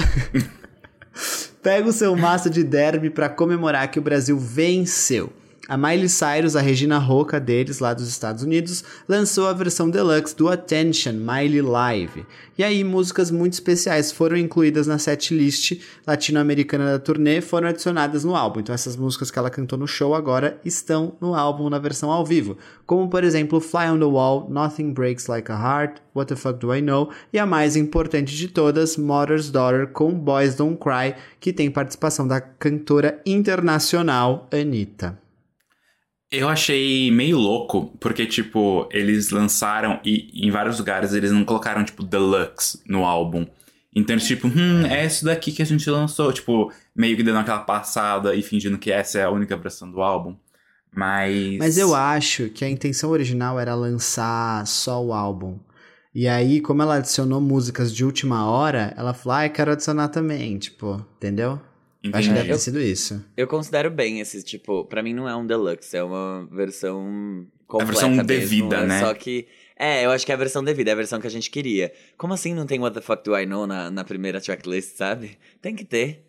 Pega 1.63 1.87
o 1.87 1.93
seu 1.93 2.15
maço 2.15 2.49
de 2.49 2.63
derby 2.63 3.09
para 3.09 3.29
comemorar 3.29 3.89
que 3.89 3.99
o 3.99 4.01
Brasil 4.01 4.37
venceu. 4.37 5.31
A 5.71 5.77
Miley 5.77 6.09
Cyrus, 6.09 6.57
a 6.57 6.59
Regina 6.59 6.97
Roca 6.97 7.39
deles, 7.39 7.79
lá 7.79 7.93
dos 7.93 8.05
Estados 8.05 8.43
Unidos, 8.43 8.83
lançou 9.07 9.47
a 9.47 9.53
versão 9.53 9.89
deluxe 9.89 10.35
do 10.35 10.49
Attention 10.49 11.13
Miley 11.13 11.61
Live. 11.61 12.25
E 12.57 12.63
aí, 12.65 12.83
músicas 12.83 13.31
muito 13.31 13.53
especiais 13.53 14.11
foram 14.11 14.35
incluídas 14.35 14.85
na 14.85 14.99
setlist 14.99 15.79
latino-americana 16.05 16.91
da 16.91 16.99
turnê, 16.99 17.39
foram 17.39 17.69
adicionadas 17.69 18.25
no 18.25 18.35
álbum. 18.35 18.59
Então, 18.59 18.75
essas 18.75 18.97
músicas 18.97 19.31
que 19.31 19.39
ela 19.39 19.49
cantou 19.49 19.79
no 19.79 19.87
show 19.87 20.13
agora 20.13 20.59
estão 20.65 21.15
no 21.21 21.33
álbum 21.33 21.69
na 21.69 21.79
versão 21.79 22.11
ao 22.11 22.25
vivo. 22.25 22.57
Como, 22.85 23.09
por 23.09 23.23
exemplo, 23.23 23.61
Fly 23.61 23.91
on 23.91 23.99
the 23.99 24.03
Wall, 24.03 24.49
Nothing 24.49 24.91
Breaks 24.91 25.27
Like 25.27 25.49
a 25.49 25.55
Heart, 25.55 26.01
What 26.13 26.27
the 26.27 26.35
Fuck 26.35 26.59
Do 26.59 26.75
I 26.75 26.81
Know 26.81 27.11
e 27.31 27.39
a 27.39 27.45
mais 27.45 27.77
importante 27.77 28.35
de 28.35 28.49
todas, 28.49 28.97
Mother's 28.97 29.49
Daughter 29.49 29.87
com 29.87 30.13
Boys 30.13 30.53
Don't 30.53 30.77
Cry, 30.83 31.15
que 31.39 31.53
tem 31.53 31.71
participação 31.71 32.27
da 32.27 32.41
cantora 32.41 33.21
internacional 33.25 34.49
Anitta. 34.51 35.30
Eu 36.31 36.47
achei 36.47 37.11
meio 37.11 37.37
louco, 37.37 37.95
porque, 37.99 38.25
tipo, 38.25 38.87
eles 38.91 39.31
lançaram 39.31 39.99
e 40.03 40.47
em 40.47 40.49
vários 40.49 40.79
lugares 40.79 41.13
eles 41.13 41.31
não 41.31 41.43
colocaram, 41.43 41.83
tipo, 41.83 42.03
deluxe 42.03 42.81
no 42.87 43.03
álbum. 43.03 43.45
Então, 43.93 44.15
tipo, 44.17 44.47
hum, 44.47 44.85
é 44.85 45.05
isso 45.05 45.25
daqui 45.25 45.51
que 45.51 45.61
a 45.61 45.65
gente 45.65 45.89
lançou. 45.89 46.31
Tipo, 46.31 46.71
meio 46.95 47.17
que 47.17 47.23
dando 47.23 47.39
aquela 47.39 47.59
passada 47.59 48.33
e 48.33 48.41
fingindo 48.41 48.77
que 48.77 48.91
essa 48.91 49.19
é 49.19 49.23
a 49.23 49.29
única 49.29 49.57
versão 49.57 49.91
do 49.91 50.01
álbum. 50.01 50.37
Mas. 50.95 51.57
Mas 51.57 51.77
eu 51.77 51.93
acho 51.93 52.49
que 52.49 52.63
a 52.63 52.69
intenção 52.69 53.09
original 53.09 53.59
era 53.59 53.75
lançar 53.75 54.65
só 54.65 55.03
o 55.03 55.13
álbum. 55.13 55.59
E 56.13 56.27
aí, 56.27 56.59
como 56.59 56.81
ela 56.81 56.95
adicionou 56.95 57.39
músicas 57.39 57.93
de 57.93 58.03
última 58.03 58.45
hora, 58.49 58.93
ela 58.97 59.13
falou, 59.13 59.37
ah, 59.37 59.45
eu 59.45 59.49
quero 59.49 59.71
adicionar 59.71 60.09
também, 60.09 60.57
tipo, 60.57 61.05
entendeu? 61.15 61.59
Entendi. 62.03 62.17
Acho 62.17 62.29
que 62.29 62.33
deve 62.35 62.49
ter 62.49 62.57
sido 62.59 62.81
isso. 62.81 63.23
Eu 63.37 63.47
considero 63.47 63.91
bem 63.91 64.19
esse, 64.19 64.41
tipo, 64.43 64.85
pra 64.85 65.03
mim 65.03 65.13
não 65.13 65.29
é 65.29 65.35
um 65.35 65.45
deluxe, 65.45 65.95
é 65.95 66.03
uma 66.03 66.47
versão 66.51 67.45
completa. 67.67 67.91
A 67.91 67.93
versão 67.93 68.09
mesmo, 68.09 68.23
devida, 68.25 68.77
é 68.77 68.85
né? 68.87 68.99
Só 69.01 69.13
que. 69.13 69.47
É, 69.77 70.05
eu 70.05 70.11
acho 70.11 70.25
que 70.25 70.31
é 70.31 70.35
a 70.35 70.37
versão 70.37 70.63
devida, 70.63 70.91
é 70.91 70.93
a 70.93 70.95
versão 70.95 71.19
que 71.19 71.27
a 71.27 71.29
gente 71.31 71.49
queria. 71.49 71.91
Como 72.17 72.33
assim 72.33 72.53
não 72.53 72.65
tem 72.65 72.79
What 72.79 72.93
the 72.95 73.01
Fuck 73.01 73.23
Do 73.23 73.35
I 73.37 73.45
Know 73.45 73.65
na, 73.67 73.89
na 73.89 74.03
primeira 74.03 74.39
tracklist, 74.41 74.95
sabe? 74.97 75.37
Tem 75.61 75.75
que 75.75 75.83
ter. 75.85 76.25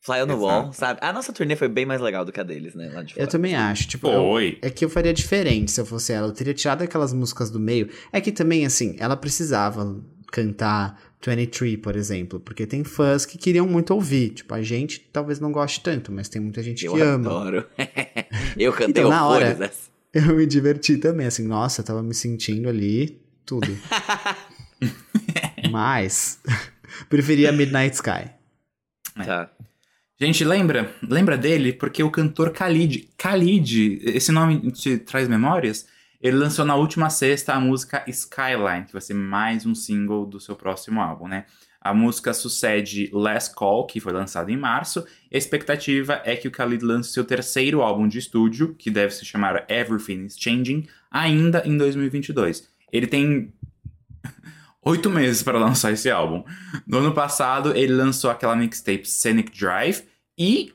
Fly 0.00 0.22
on 0.22 0.26
the 0.26 0.32
Exato. 0.34 0.42
Wall, 0.44 0.72
sabe? 0.72 1.00
A 1.02 1.12
nossa 1.12 1.32
turnê 1.32 1.56
foi 1.56 1.68
bem 1.68 1.84
mais 1.84 2.00
legal 2.00 2.24
do 2.24 2.30
que 2.30 2.38
a 2.38 2.44
deles, 2.44 2.74
né? 2.76 2.90
Lá 2.94 3.02
de 3.02 3.14
fora. 3.14 3.24
Eu 3.24 3.28
também 3.28 3.56
acho. 3.56 3.88
Tipo, 3.88 4.06
eu- 4.08 4.22
Foi. 4.22 4.58
é 4.62 4.70
que 4.70 4.84
eu 4.84 4.88
faria 4.88 5.12
diferente 5.12 5.72
se 5.72 5.80
eu 5.80 5.86
fosse 5.86 6.12
ela. 6.12 6.28
Eu 6.28 6.32
teria 6.32 6.54
tirado 6.54 6.82
aquelas 6.82 7.12
músicas 7.12 7.50
do 7.50 7.58
meio. 7.58 7.88
É 8.12 8.20
que 8.20 8.30
também, 8.30 8.64
assim, 8.64 8.94
ela 9.00 9.16
precisava 9.16 10.00
cantar 10.30 11.00
23, 11.24 11.76
por 11.76 11.96
exemplo. 11.96 12.38
Porque 12.40 12.66
tem 12.66 12.82
fãs 12.84 13.24
que 13.26 13.36
queriam 13.38 13.66
muito 13.66 13.92
ouvir. 13.94 14.30
Tipo, 14.30 14.54
a 14.54 14.62
gente 14.62 15.00
talvez 15.12 15.38
não 15.40 15.50
goste 15.52 15.80
tanto, 15.80 16.10
mas 16.12 16.28
tem 16.28 16.40
muita 16.40 16.62
gente 16.62 16.84
Eu 16.86 16.94
que 16.94 17.00
ama. 17.00 17.28
adoro. 17.30 17.66
eu 18.56 18.72
cantei 18.72 19.02
Então, 19.02 19.08
na 19.10 19.26
hora- 19.26 19.54
dessa. 19.54 19.94
Eu 20.14 20.34
me 20.34 20.46
diverti 20.46 20.96
também, 20.96 21.26
assim, 21.26 21.46
nossa, 21.46 21.82
eu 21.82 21.84
tava 21.84 22.02
me 22.02 22.14
sentindo 22.14 22.70
ali, 22.70 23.20
tudo. 23.44 23.68
Mas, 25.70 26.38
preferia 27.08 27.52
Midnight 27.52 27.94
Sky. 27.94 28.30
Tá. 29.24 29.50
Gente, 30.18 30.44
lembra? 30.44 30.94
Lembra 31.06 31.36
dele? 31.36 31.72
Porque 31.72 32.02
o 32.02 32.10
cantor 32.10 32.50
Khalid, 32.50 33.08
Khalid, 33.18 34.00
esse 34.04 34.32
nome 34.32 34.70
te 34.72 34.96
traz 34.98 35.28
memórias? 35.28 35.86
Ele 36.26 36.38
lançou 36.38 36.64
na 36.64 36.74
última 36.74 37.08
sexta 37.08 37.54
a 37.54 37.60
música 37.60 38.02
Skyline, 38.08 38.84
que 38.84 38.92
vai 38.92 39.00
ser 39.00 39.14
mais 39.14 39.64
um 39.64 39.76
single 39.76 40.26
do 40.26 40.40
seu 40.40 40.56
próximo 40.56 41.00
álbum, 41.00 41.28
né? 41.28 41.44
A 41.80 41.94
música 41.94 42.34
sucede 42.34 43.08
Last 43.12 43.54
Call, 43.54 43.86
que 43.86 44.00
foi 44.00 44.12
lançado 44.12 44.50
em 44.50 44.56
março. 44.56 45.06
E 45.30 45.36
a 45.36 45.38
expectativa 45.38 46.20
é 46.24 46.34
que 46.34 46.48
o 46.48 46.50
Khalid 46.50 46.84
lance 46.84 47.12
seu 47.12 47.24
terceiro 47.24 47.80
álbum 47.80 48.08
de 48.08 48.18
estúdio, 48.18 48.74
que 48.74 48.90
deve 48.90 49.14
se 49.14 49.24
chamar 49.24 49.66
Everything 49.68 50.24
is 50.24 50.36
Changing, 50.36 50.88
ainda 51.08 51.62
em 51.64 51.76
2022. 51.76 52.68
Ele 52.92 53.06
tem 53.06 53.54
oito 54.82 55.08
meses 55.08 55.44
para 55.44 55.60
lançar 55.60 55.92
esse 55.92 56.10
álbum. 56.10 56.42
No 56.84 56.98
ano 56.98 57.14
passado, 57.14 57.72
ele 57.76 57.92
lançou 57.92 58.30
aquela 58.30 58.56
mixtape 58.56 59.08
Scenic 59.08 59.56
Drive 59.56 60.02
e. 60.36 60.74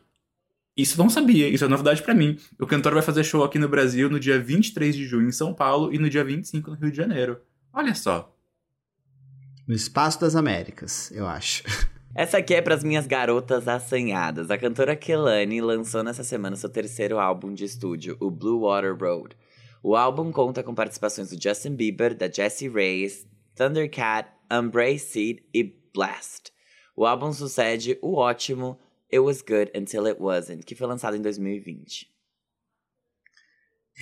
Isso 0.75 0.99
eu 0.99 1.03
não 1.03 1.09
sabia, 1.09 1.49
isso 1.49 1.65
é 1.65 1.67
novidade 1.67 2.01
pra 2.01 2.13
mim. 2.13 2.37
O 2.59 2.65
cantor 2.65 2.93
vai 2.93 3.03
fazer 3.03 3.23
show 3.23 3.43
aqui 3.43 3.59
no 3.59 3.67
Brasil 3.67 4.09
no 4.09 4.19
dia 4.19 4.39
23 4.39 4.95
de 4.95 5.05
junho 5.05 5.27
em 5.27 5.31
São 5.31 5.53
Paulo 5.53 5.93
e 5.93 5.97
no 5.97 6.09
dia 6.09 6.23
25 6.23 6.71
no 6.71 6.77
Rio 6.77 6.91
de 6.91 6.97
Janeiro. 6.97 7.41
Olha 7.73 7.93
só. 7.93 8.35
No 9.67 9.75
Espaço 9.75 10.19
das 10.19 10.35
Américas, 10.35 11.11
eu 11.11 11.27
acho. 11.27 11.63
Essa 12.15 12.39
aqui 12.39 12.53
é 12.53 12.61
pras 12.61 12.83
minhas 12.83 13.07
garotas 13.07 13.67
assanhadas. 13.67 14.51
A 14.51 14.57
cantora 14.57 14.95
Kelani 14.95 15.61
lançou 15.61 16.03
nessa 16.03 16.23
semana 16.23 16.57
seu 16.57 16.69
terceiro 16.69 17.19
álbum 17.19 17.53
de 17.53 17.63
estúdio, 17.63 18.17
o 18.19 18.29
Blue 18.29 18.61
Water 18.61 18.97
Road. 18.97 19.35
O 19.81 19.95
álbum 19.95 20.31
conta 20.31 20.61
com 20.61 20.75
participações 20.75 21.29
do 21.29 21.41
Justin 21.41 21.75
Bieber, 21.75 22.13
da 22.13 22.29
Jessie 22.29 22.69
Reyes, 22.69 23.25
Thundercat, 23.55 24.29
Umbrace 24.51 25.05
Seed 25.05 25.39
e 25.53 25.63
Blast. 25.93 26.51
O 26.95 27.05
álbum 27.05 27.31
sucede 27.31 27.97
o 28.01 28.15
ótimo 28.15 28.77
It 29.11 29.19
Was 29.19 29.41
Good 29.41 29.71
Until 29.75 30.05
It 30.07 30.21
Wasn't, 30.21 30.63
que 30.63 30.75
foi 30.75 30.87
lançado 30.87 31.17
em 31.17 31.21
2020. 31.21 32.09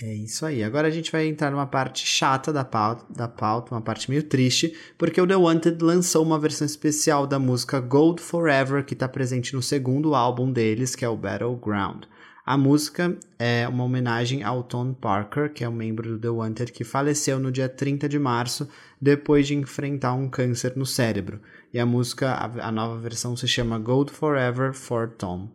É 0.02 0.14
isso 0.14 0.46
aí. 0.46 0.62
Agora 0.62 0.88
a 0.88 0.90
gente 0.90 1.12
vai 1.12 1.26
entrar 1.26 1.50
numa 1.50 1.66
parte 1.66 2.06
chata 2.06 2.52
da 2.52 2.64
pauta, 2.64 3.04
da 3.12 3.28
pauta, 3.28 3.74
uma 3.74 3.82
parte 3.82 4.08
meio 4.08 4.22
triste, 4.22 4.74
porque 4.96 5.20
o 5.20 5.26
The 5.26 5.36
Wanted 5.36 5.84
lançou 5.84 6.24
uma 6.24 6.38
versão 6.38 6.64
especial 6.64 7.26
da 7.26 7.38
música 7.38 7.80
Gold 7.80 8.22
Forever, 8.22 8.84
que 8.84 8.94
está 8.94 9.08
presente 9.08 9.54
no 9.54 9.60
segundo 9.60 10.14
álbum 10.14 10.50
deles, 10.50 10.94
que 10.94 11.04
é 11.04 11.08
o 11.08 11.16
Battleground. 11.16 12.04
A 12.46 12.56
música 12.56 13.16
é 13.38 13.68
uma 13.68 13.84
homenagem 13.84 14.42
ao 14.42 14.62
Tom 14.62 14.94
Parker, 14.94 15.52
que 15.52 15.62
é 15.62 15.68
um 15.68 15.72
membro 15.72 16.08
do 16.08 16.18
The 16.18 16.30
Wanted 16.30 16.72
que 16.72 16.82
faleceu 16.82 17.38
no 17.38 17.52
dia 17.52 17.68
30 17.68 18.08
de 18.08 18.18
março 18.18 18.68
depois 19.00 19.46
de 19.46 19.54
enfrentar 19.54 20.14
um 20.14 20.28
câncer 20.28 20.76
no 20.76 20.86
cérebro. 20.86 21.40
E 21.72 21.78
a 21.78 21.86
música, 21.86 22.32
a, 22.32 22.68
a 22.68 22.72
nova 22.72 22.98
versão 22.98 23.36
se 23.36 23.46
chama 23.46 23.78
Gold 23.78 24.10
Forever 24.10 24.72
for 24.74 25.08
Tom. 25.08 25.48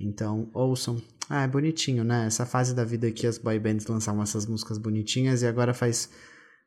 Então, 0.00 0.50
ouçam. 0.54 1.02
Ah, 1.28 1.42
é 1.42 1.48
bonitinho, 1.48 2.04
né? 2.04 2.26
Essa 2.26 2.46
fase 2.46 2.74
da 2.74 2.84
vida 2.84 3.10
que 3.10 3.26
as 3.26 3.36
boy 3.36 3.58
bands 3.58 3.86
lançavam 3.86 4.22
essas 4.22 4.46
músicas 4.46 4.78
bonitinhas 4.78 5.42
e 5.42 5.46
agora 5.46 5.74
faz 5.74 6.10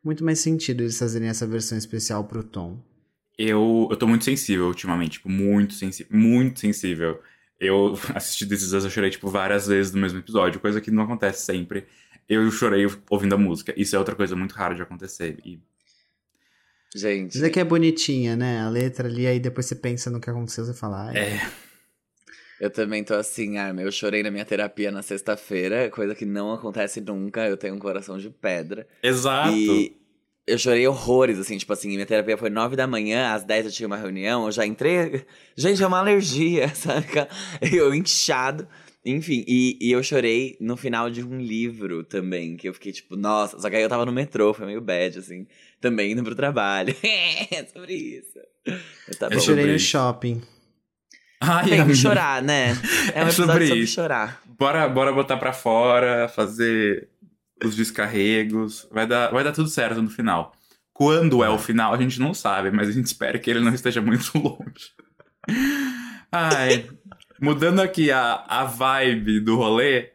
muito 0.03 0.23
mais 0.23 0.39
sentido 0.39 0.81
eles 0.81 0.99
fazerem 0.99 1.29
essa 1.29 1.47
versão 1.47 1.77
especial 1.77 2.23
pro 2.25 2.43
Tom. 2.43 2.83
Eu, 3.37 3.87
eu 3.89 3.97
tô 3.97 4.07
muito 4.07 4.25
sensível 4.25 4.67
ultimamente, 4.67 5.13
tipo, 5.13 5.29
muito 5.29 5.73
sensível, 5.73 6.15
muito 6.15 6.59
sensível. 6.59 7.19
Eu 7.59 7.97
assisti 8.13 8.45
Is 8.53 8.71
Us, 8.73 8.83
eu 8.83 8.89
chorei, 8.89 9.09
tipo, 9.09 9.29
várias 9.29 9.65
vezes 9.65 9.91
no 9.93 9.99
mesmo 9.99 10.19
episódio, 10.19 10.59
coisa 10.59 10.79
que 10.79 10.91
não 10.91 11.03
acontece 11.03 11.43
sempre. 11.43 11.87
Eu 12.29 12.49
chorei 12.51 12.85
ouvindo 13.09 13.33
a 13.33 13.37
música. 13.37 13.73
Isso 13.75 13.95
é 13.95 13.99
outra 13.99 14.15
coisa 14.15 14.35
muito 14.35 14.53
rara 14.53 14.75
de 14.75 14.81
acontecer. 14.81 15.39
E 15.43 15.59
Gente, 16.93 17.37
Mas 17.37 17.43
é 17.43 17.49
que 17.49 17.59
é 17.59 17.63
bonitinha, 17.63 18.35
né? 18.35 18.61
A 18.61 18.69
letra 18.69 19.07
ali, 19.07 19.25
aí 19.25 19.39
depois 19.39 19.65
você 19.65 19.75
pensa 19.75 20.09
no 20.09 20.19
que 20.19 20.29
aconteceu, 20.29 20.65
você 20.65 20.73
fala, 20.73 21.07
ai, 21.07 21.17
é. 21.17 21.51
Eu 22.59 22.69
também 22.69 23.03
tô 23.03 23.15
assim, 23.15 23.57
Armin. 23.57 23.81
Eu 23.81 23.91
chorei 23.91 24.21
na 24.21 24.29
minha 24.29 24.45
terapia 24.45 24.91
na 24.91 25.01
sexta-feira, 25.01 25.89
coisa 25.89 26.13
que 26.13 26.25
não 26.25 26.53
acontece 26.53 27.01
nunca. 27.01 27.47
Eu 27.47 27.57
tenho 27.57 27.73
um 27.73 27.79
coração 27.79 28.19
de 28.19 28.29
pedra. 28.29 28.87
Exato. 29.01 29.51
E 29.55 29.97
eu 30.45 30.59
chorei 30.59 30.87
horrores, 30.87 31.39
assim, 31.39 31.57
tipo 31.57 31.73
assim, 31.73 31.89
minha 31.89 32.05
terapia 32.05 32.37
foi 32.37 32.51
nove 32.51 32.75
da 32.75 32.85
manhã, 32.85 33.33
às 33.33 33.43
10 33.43 33.65
eu 33.65 33.71
tinha 33.71 33.87
uma 33.87 33.97
reunião, 33.97 34.45
eu 34.45 34.51
já 34.51 34.63
entrei. 34.63 35.25
Gente, 35.55 35.81
é 35.81 35.87
uma 35.87 35.99
alergia, 35.99 36.69
saca? 36.75 37.27
Eu 37.61 37.95
inchado. 37.95 38.67
Enfim, 39.03 39.43
e, 39.47 39.79
e 39.81 39.91
eu 39.91 40.03
chorei 40.03 40.55
no 40.61 40.77
final 40.77 41.09
de 41.09 41.23
um 41.23 41.39
livro 41.39 42.03
também, 42.03 42.55
que 42.55 42.69
eu 42.69 42.73
fiquei 42.75 42.91
tipo, 42.91 43.15
nossa, 43.15 43.59
só 43.59 43.67
que 43.67 43.75
aí 43.75 43.81
eu 43.81 43.89
tava 43.89 44.05
no 44.05 44.11
metrô, 44.11 44.53
foi 44.53 44.67
meio 44.67 44.79
bad, 44.81 45.17
assim, 45.17 45.47
também 45.81 46.11
indo 46.11 46.23
pro 46.23 46.35
trabalho. 46.35 46.95
é 47.03 47.65
sobre 47.65 47.93
isso. 47.93 48.39
Tá 49.19 49.27
É 49.31 49.35
Eu 49.35 49.39
chorei 49.39 49.65
no 49.65 49.79
shopping. 49.79 50.41
Ai, 51.41 51.69
Tem 51.69 51.87
que 51.87 51.95
chorar, 51.95 52.41
né? 52.41 52.73
É 53.15 53.23
um 53.23 53.27
É 53.27 53.29
episódio 53.29 53.35
sobre 53.35 53.67
sobre, 53.67 53.87
chorar. 53.87 54.41
Bora, 54.45 54.87
bora 54.87 55.11
botar 55.11 55.37
pra 55.37 55.51
fora, 55.51 56.29
fazer 56.29 57.09
os 57.63 57.75
descarregos. 57.75 58.87
Vai 58.91 59.07
dar, 59.07 59.31
vai 59.31 59.43
dar 59.43 59.51
tudo 59.51 59.67
certo 59.67 60.01
no 60.01 60.09
final. 60.09 60.53
Quando 60.93 61.43
é 61.43 61.49
o 61.49 61.57
final, 61.57 61.93
a 61.93 61.97
gente 61.97 62.19
não 62.19 62.31
sabe, 62.33 62.69
mas 62.69 62.87
a 62.87 62.91
gente 62.91 63.07
espera 63.07 63.39
que 63.39 63.49
ele 63.49 63.59
não 63.59 63.73
esteja 63.73 64.01
muito 64.01 64.31
longe. 64.37 64.91
Ai, 66.31 66.87
mudando 67.41 67.79
aqui 67.79 68.11
a, 68.11 68.45
a 68.47 68.63
vibe 68.65 69.39
do 69.39 69.55
rolê, 69.55 70.11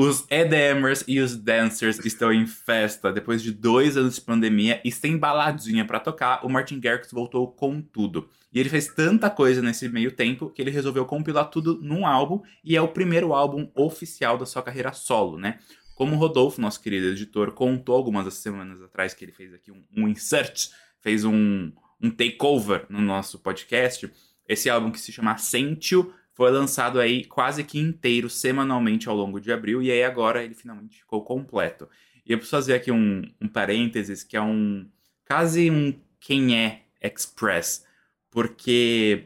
os 0.00 0.24
EDMers 0.30 1.02
e 1.08 1.18
os 1.18 1.36
dancers 1.36 1.98
estão 2.04 2.32
em 2.32 2.46
festa. 2.46 3.12
Depois 3.12 3.42
de 3.42 3.50
dois 3.50 3.96
anos 3.96 4.14
de 4.14 4.20
pandemia 4.20 4.80
e 4.84 4.92
sem 4.92 5.18
baladinha 5.18 5.84
pra 5.84 5.98
tocar, 5.98 6.46
o 6.46 6.48
Martin 6.48 6.78
Garrix 6.78 7.10
voltou 7.10 7.50
com 7.50 7.82
tudo. 7.82 8.30
E 8.52 8.60
ele 8.60 8.68
fez 8.68 8.86
tanta 8.86 9.28
coisa 9.28 9.60
nesse 9.60 9.88
meio 9.88 10.12
tempo 10.12 10.50
que 10.50 10.62
ele 10.62 10.70
resolveu 10.70 11.04
compilar 11.04 11.50
tudo 11.50 11.80
num 11.82 12.06
álbum 12.06 12.40
e 12.62 12.76
é 12.76 12.80
o 12.80 12.86
primeiro 12.86 13.32
álbum 13.32 13.68
oficial 13.74 14.38
da 14.38 14.46
sua 14.46 14.62
carreira 14.62 14.92
solo, 14.92 15.36
né? 15.36 15.58
Como 15.96 16.14
o 16.14 16.18
Rodolfo, 16.18 16.60
nosso 16.60 16.80
querido 16.80 17.08
editor, 17.08 17.50
contou 17.50 17.96
algumas 17.96 18.32
semanas 18.34 18.80
atrás 18.80 19.14
que 19.14 19.24
ele 19.24 19.32
fez 19.32 19.52
aqui 19.52 19.72
um, 19.72 19.82
um 19.96 20.06
insert, 20.06 20.68
fez 21.00 21.24
um, 21.24 21.72
um 22.00 22.08
takeover 22.08 22.86
no 22.88 23.00
nosso 23.00 23.36
podcast. 23.40 24.08
Esse 24.48 24.70
álbum 24.70 24.92
que 24.92 25.00
se 25.00 25.10
chama 25.10 25.36
Sentio 25.38 26.14
foi 26.38 26.52
lançado 26.52 27.00
aí 27.00 27.24
quase 27.24 27.64
que 27.64 27.80
inteiro, 27.80 28.30
semanalmente 28.30 29.08
ao 29.08 29.16
longo 29.16 29.40
de 29.40 29.50
abril, 29.50 29.82
e 29.82 29.90
aí 29.90 30.04
agora 30.04 30.44
ele 30.44 30.54
finalmente 30.54 31.00
ficou 31.00 31.24
completo. 31.24 31.88
E 32.24 32.30
eu 32.30 32.38
preciso 32.38 32.56
fazer 32.56 32.74
aqui 32.74 32.92
um, 32.92 33.22
um 33.40 33.48
parênteses, 33.48 34.22
que 34.22 34.36
é 34.36 34.40
um 34.40 34.88
quase 35.26 35.68
um 35.68 35.92
quem 36.20 36.56
é 36.56 36.82
Express, 37.02 37.84
porque 38.30 39.24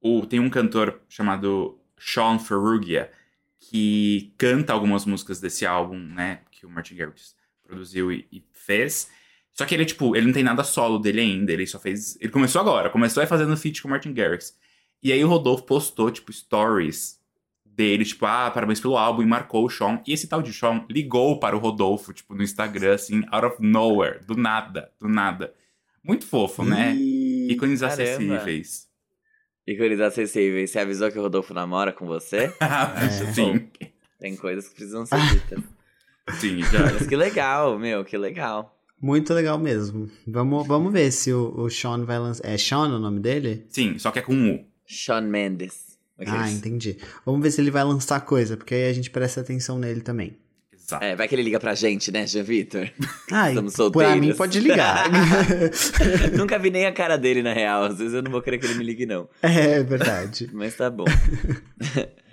o, 0.00 0.24
tem 0.24 0.38
um 0.38 0.48
cantor 0.48 1.00
chamado 1.08 1.80
Sean 1.98 2.38
Ferrugia 2.38 3.10
que 3.58 4.32
canta 4.38 4.72
algumas 4.72 5.04
músicas 5.04 5.40
desse 5.40 5.66
álbum, 5.66 5.98
né, 5.98 6.42
que 6.52 6.64
o 6.64 6.70
Martin 6.70 6.94
Garrix 6.94 7.34
produziu 7.64 8.12
e, 8.12 8.24
e 8.30 8.40
fez. 8.52 9.10
Só 9.52 9.66
que 9.66 9.74
ele, 9.74 9.84
tipo, 9.84 10.14
ele 10.14 10.26
não 10.26 10.32
tem 10.32 10.44
nada 10.44 10.62
solo 10.62 11.00
dele 11.00 11.22
ainda, 11.22 11.52
ele 11.52 11.66
só 11.66 11.80
fez... 11.80 12.16
Ele 12.20 12.30
começou 12.30 12.60
agora, 12.60 12.88
começou 12.88 13.20
aí 13.20 13.26
fazendo 13.26 13.56
feat 13.56 13.82
com 13.82 13.88
o 13.88 13.90
Martin 13.90 14.12
Garrix. 14.12 14.56
E 15.06 15.12
aí 15.12 15.24
o 15.24 15.28
Rodolfo 15.28 15.62
postou, 15.62 16.10
tipo, 16.10 16.32
stories 16.32 17.20
dele, 17.64 18.04
tipo, 18.04 18.26
ah, 18.26 18.50
parabéns 18.50 18.80
pelo 18.80 18.98
álbum, 18.98 19.22
e 19.22 19.24
marcou 19.24 19.64
o 19.64 19.70
Sean. 19.70 20.02
E 20.04 20.12
esse 20.12 20.26
tal 20.26 20.42
de 20.42 20.52
Sean 20.52 20.84
ligou 20.90 21.38
para 21.38 21.54
o 21.56 21.60
Rodolfo, 21.60 22.12
tipo, 22.12 22.34
no 22.34 22.42
Instagram, 22.42 22.92
assim, 22.96 23.22
out 23.30 23.46
of 23.46 23.56
nowhere, 23.60 24.18
do 24.26 24.34
nada, 24.34 24.90
do 25.00 25.06
nada. 25.08 25.54
Muito 26.02 26.26
fofo, 26.26 26.64
né? 26.64 26.96
Ih, 26.96 27.52
Ícones 27.52 27.82
caramba. 27.82 28.02
acessíveis. 28.02 28.88
Ícones 29.64 30.00
acessíveis. 30.00 30.70
Você 30.70 30.80
avisou 30.80 31.08
que 31.12 31.18
o 31.20 31.22
Rodolfo 31.22 31.54
namora 31.54 31.92
com 31.92 32.04
você? 32.04 32.52
É. 32.60 33.32
sim, 33.32 33.68
Tem 34.18 34.34
coisas 34.34 34.68
que 34.68 34.74
precisam 34.74 35.06
ser 35.06 35.20
ditas. 35.20 35.62
sim, 36.40 36.64
já. 36.64 36.82
Mas 36.94 37.06
que 37.06 37.14
legal, 37.14 37.78
meu, 37.78 38.04
que 38.04 38.18
legal. 38.18 38.76
Muito 39.00 39.32
legal 39.32 39.56
mesmo. 39.56 40.10
Vamos, 40.26 40.66
vamos 40.66 40.92
ver 40.92 41.12
se 41.12 41.32
o, 41.32 41.54
o 41.56 41.70
Sean 41.70 42.04
vai 42.04 42.18
lançar. 42.18 42.44
É 42.48 42.58
Sean 42.58 42.88
o 42.88 42.98
nome 42.98 43.20
dele? 43.20 43.66
Sim, 43.68 44.00
só 44.00 44.10
que 44.10 44.18
é 44.18 44.22
com 44.22 44.34
um 44.34 44.52
U. 44.56 44.75
Sean 44.86 45.22
Mendes. 45.22 45.96
Ah, 46.26 46.50
entendi. 46.50 46.96
Vamos 47.24 47.42
ver 47.42 47.50
se 47.50 47.60
ele 47.60 47.70
vai 47.70 47.84
lançar 47.84 48.20
coisa, 48.20 48.56
porque 48.56 48.74
aí 48.74 48.88
a 48.88 48.92
gente 48.92 49.10
presta 49.10 49.40
atenção 49.42 49.78
nele 49.78 50.00
também. 50.00 50.36
Exato. 50.72 51.04
É, 51.04 51.16
vai 51.16 51.26
que 51.26 51.34
ele 51.34 51.42
liga 51.42 51.58
pra 51.58 51.74
gente, 51.74 52.12
né, 52.12 52.26
Jean 52.26 52.44
Vitor? 52.44 52.88
Ai, 53.32 53.50
Estamos 53.50 53.74
pra 53.74 53.84
solteiros. 53.84 54.20
mim 54.20 54.34
pode 54.34 54.60
ligar. 54.60 55.10
Nunca 56.38 56.58
vi 56.58 56.70
nem 56.70 56.86
a 56.86 56.92
cara 56.92 57.18
dele, 57.18 57.42
na 57.42 57.52
real. 57.52 57.84
Às 57.84 57.98
vezes 57.98 58.14
eu 58.14 58.22
não 58.22 58.30
vou 58.30 58.40
querer 58.40 58.58
que 58.58 58.66
ele 58.66 58.76
me 58.76 58.84
ligue, 58.84 59.04
não. 59.04 59.28
é 59.42 59.82
verdade. 59.82 60.48
Mas 60.52 60.76
tá 60.76 60.88
bom. 60.88 61.04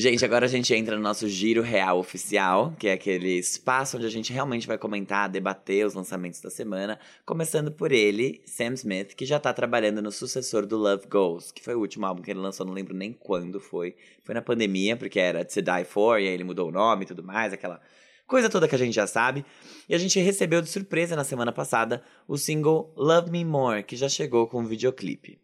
gente, 0.00 0.24
agora 0.24 0.46
a 0.46 0.48
gente 0.48 0.72
entra 0.72 0.94
no 0.94 1.02
nosso 1.02 1.28
Giro 1.28 1.60
Real 1.60 1.98
Oficial, 1.98 2.72
que 2.78 2.86
é 2.86 2.92
aquele 2.92 3.36
espaço 3.36 3.96
onde 3.96 4.06
a 4.06 4.08
gente 4.08 4.32
realmente 4.32 4.64
vai 4.64 4.78
comentar, 4.78 5.28
debater 5.28 5.84
os 5.84 5.92
lançamentos 5.92 6.40
da 6.40 6.48
semana. 6.48 7.00
Começando 7.26 7.72
por 7.72 7.90
ele, 7.90 8.40
Sam 8.46 8.74
Smith, 8.74 9.16
que 9.16 9.26
já 9.26 9.40
tá 9.40 9.52
trabalhando 9.52 10.00
no 10.00 10.12
sucessor 10.12 10.64
do 10.64 10.76
Love 10.76 11.08
Goes, 11.08 11.50
que 11.50 11.64
foi 11.64 11.74
o 11.74 11.80
último 11.80 12.06
álbum 12.06 12.22
que 12.22 12.30
ele 12.30 12.38
lançou, 12.38 12.64
não 12.64 12.72
lembro 12.72 12.94
nem 12.94 13.12
quando 13.12 13.58
foi. 13.58 13.96
Foi 14.22 14.36
na 14.36 14.40
pandemia, 14.40 14.96
porque 14.96 15.18
era 15.18 15.44
To 15.44 15.60
Die 15.60 15.84
For, 15.84 16.20
e 16.20 16.28
aí 16.28 16.32
ele 16.32 16.44
mudou 16.44 16.68
o 16.68 16.72
nome 16.72 17.02
e 17.02 17.06
tudo 17.08 17.24
mais, 17.24 17.52
aquela 17.52 17.80
coisa 18.24 18.48
toda 18.48 18.68
que 18.68 18.76
a 18.76 18.78
gente 18.78 18.94
já 18.94 19.08
sabe. 19.08 19.44
E 19.88 19.96
a 19.96 19.98
gente 19.98 20.20
recebeu 20.20 20.62
de 20.62 20.68
surpresa 20.68 21.16
na 21.16 21.24
semana 21.24 21.50
passada 21.50 22.04
o 22.28 22.38
single 22.38 22.92
Love 22.96 23.32
Me 23.32 23.44
More, 23.44 23.82
que 23.82 23.96
já 23.96 24.08
chegou 24.08 24.46
com 24.46 24.60
um 24.60 24.64
videoclipe. 24.64 25.40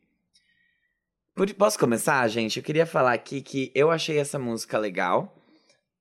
Posso 1.59 1.77
começar, 1.77 2.29
gente? 2.29 2.59
Eu 2.59 2.63
queria 2.63 2.87
falar 2.87 3.13
aqui 3.13 3.41
que 3.43 3.73
eu 3.75 3.91
achei 3.91 4.19
essa 4.19 4.39
música 4.39 4.79
legal. 4.79 5.37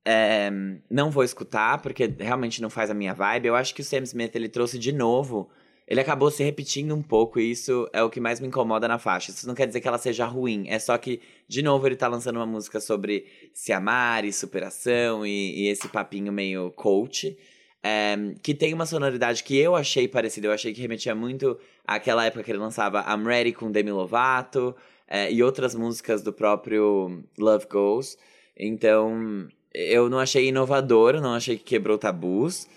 É, 0.06 0.52
não 0.88 1.10
vou 1.10 1.24
escutar, 1.24 1.82
porque 1.82 2.06
realmente 2.20 2.62
não 2.62 2.70
faz 2.70 2.92
a 2.92 2.94
minha 2.94 3.16
vibe. 3.16 3.48
Eu 3.48 3.56
acho 3.56 3.74
que 3.74 3.82
o 3.82 3.84
Sam 3.84 4.04
Smith 4.04 4.36
ele 4.36 4.48
trouxe 4.48 4.78
de 4.78 4.92
novo. 4.92 5.50
Ele 5.88 6.00
acabou 6.00 6.30
se 6.30 6.44
repetindo 6.44 6.94
um 6.94 7.02
pouco, 7.02 7.40
e 7.40 7.50
isso 7.50 7.90
é 7.92 8.04
o 8.04 8.12
que 8.12 8.20
mais 8.20 8.40
me 8.40 8.48
incomoda 8.48 8.88
na 8.88 9.00
faixa. 9.00 9.32
Isso 9.32 9.48
não 9.48 9.56
quer 9.56 9.66
dizer 9.66 9.82
que 9.82 9.88
ela 9.88 9.98
seja 9.98 10.26
ruim, 10.26 10.66
é 10.70 10.78
só 10.78 10.96
que, 11.00 11.20
de 11.48 11.64
novo, 11.64 11.88
ele 11.88 11.96
tá 11.96 12.08
lançando 12.08 12.36
uma 12.36 12.46
música 12.46 12.80
sobre 12.80 13.26
se 13.56 13.74
amar 13.74 14.24
e 14.26 14.32
superação 14.32 15.26
e, 15.26 15.64
e 15.64 15.68
esse 15.68 15.88
papinho 15.88 16.32
meio 16.32 16.72
coach. 16.72 17.36
é, 17.84 18.16
que 18.42 18.54
tem 18.54 18.74
uma 18.74 18.86
sonoridade 18.86 19.44
que 19.44 19.58
eu 19.58 19.76
achei 19.76 20.08
parecida, 20.08 20.48
eu 20.48 20.52
achei 20.52 20.74
que 20.74 20.82
remetia 20.82 21.16
muito 21.16 21.60
àquela 21.86 22.24
época 22.26 22.44
que 22.44 22.52
ele 22.52 22.60
lançava 22.60 23.02
I'm 23.02 23.26
Ready 23.26 23.52
com 23.52 23.72
Demi 23.72 23.92
Lovato 23.92 24.76
é, 25.08 25.32
e 25.32 25.44
outras 25.44 25.76
músicas 25.76 26.22
do 26.22 26.34
próprio 26.34 27.24
Love 27.38 27.68
Goes. 27.70 28.18
Então, 28.58 29.48
eu 29.74 30.10
não 30.10 30.20
achei 30.20 30.48
inovador, 30.48 31.20
não 31.20 31.34
achei 31.34 31.58
que 31.58 31.64
quebrou 31.64 31.98
tabus. 31.98 32.68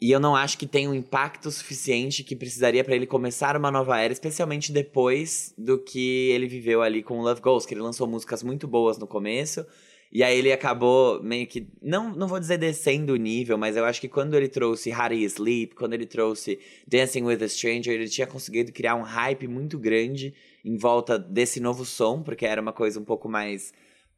E 0.00 0.10
eu 0.10 0.18
não 0.18 0.34
acho 0.34 0.58
que 0.58 0.66
tem 0.66 0.88
um 0.88 0.94
impacto 0.94 1.48
suficiente 1.48 2.24
que 2.24 2.34
precisaria 2.34 2.82
pra 2.82 2.96
ele 2.96 3.06
começar 3.06 3.56
uma 3.56 3.70
nova 3.70 4.00
era, 4.00 4.12
especialmente 4.12 4.72
depois 4.72 5.54
do 5.56 5.78
que 5.78 6.28
ele 6.30 6.48
viveu 6.48 6.82
ali 6.82 7.04
com 7.04 7.20
Love 7.20 7.40
Goes, 7.40 7.64
que 7.64 7.72
ele 7.72 7.82
lançou 7.82 8.08
músicas 8.08 8.42
muito 8.42 8.66
boas 8.66 8.98
no 8.98 9.06
começo. 9.06 9.64
E 10.10 10.22
aí 10.22 10.36
ele 10.36 10.52
acabou 10.52 11.22
meio 11.22 11.46
que. 11.46 11.68
Não, 11.80 12.14
não 12.14 12.28
vou 12.28 12.38
dizer 12.38 12.58
descendo 12.58 13.14
o 13.14 13.16
nível, 13.16 13.56
mas 13.56 13.76
eu 13.76 13.84
acho 13.84 14.00
que 14.00 14.08
quando 14.08 14.34
ele 14.34 14.48
trouxe 14.48 14.90
You 14.90 15.26
Sleep, 15.26 15.74
quando 15.74 15.94
ele 15.94 16.04
trouxe 16.04 16.58
Dancing 16.86 17.22
with 17.22 17.42
a 17.42 17.48
Stranger, 17.48 17.94
ele 17.94 18.08
tinha 18.08 18.26
conseguido 18.26 18.72
criar 18.72 18.94
um 18.96 19.02
hype 19.02 19.48
muito 19.48 19.78
grande 19.78 20.34
em 20.64 20.76
volta 20.76 21.18
desse 21.18 21.60
novo 21.60 21.84
som, 21.84 22.22
porque 22.22 22.46
era 22.46 22.60
uma 22.60 22.72
coisa 22.72 23.00
um 23.00 23.04
pouco 23.04 23.28
mais 23.28 23.72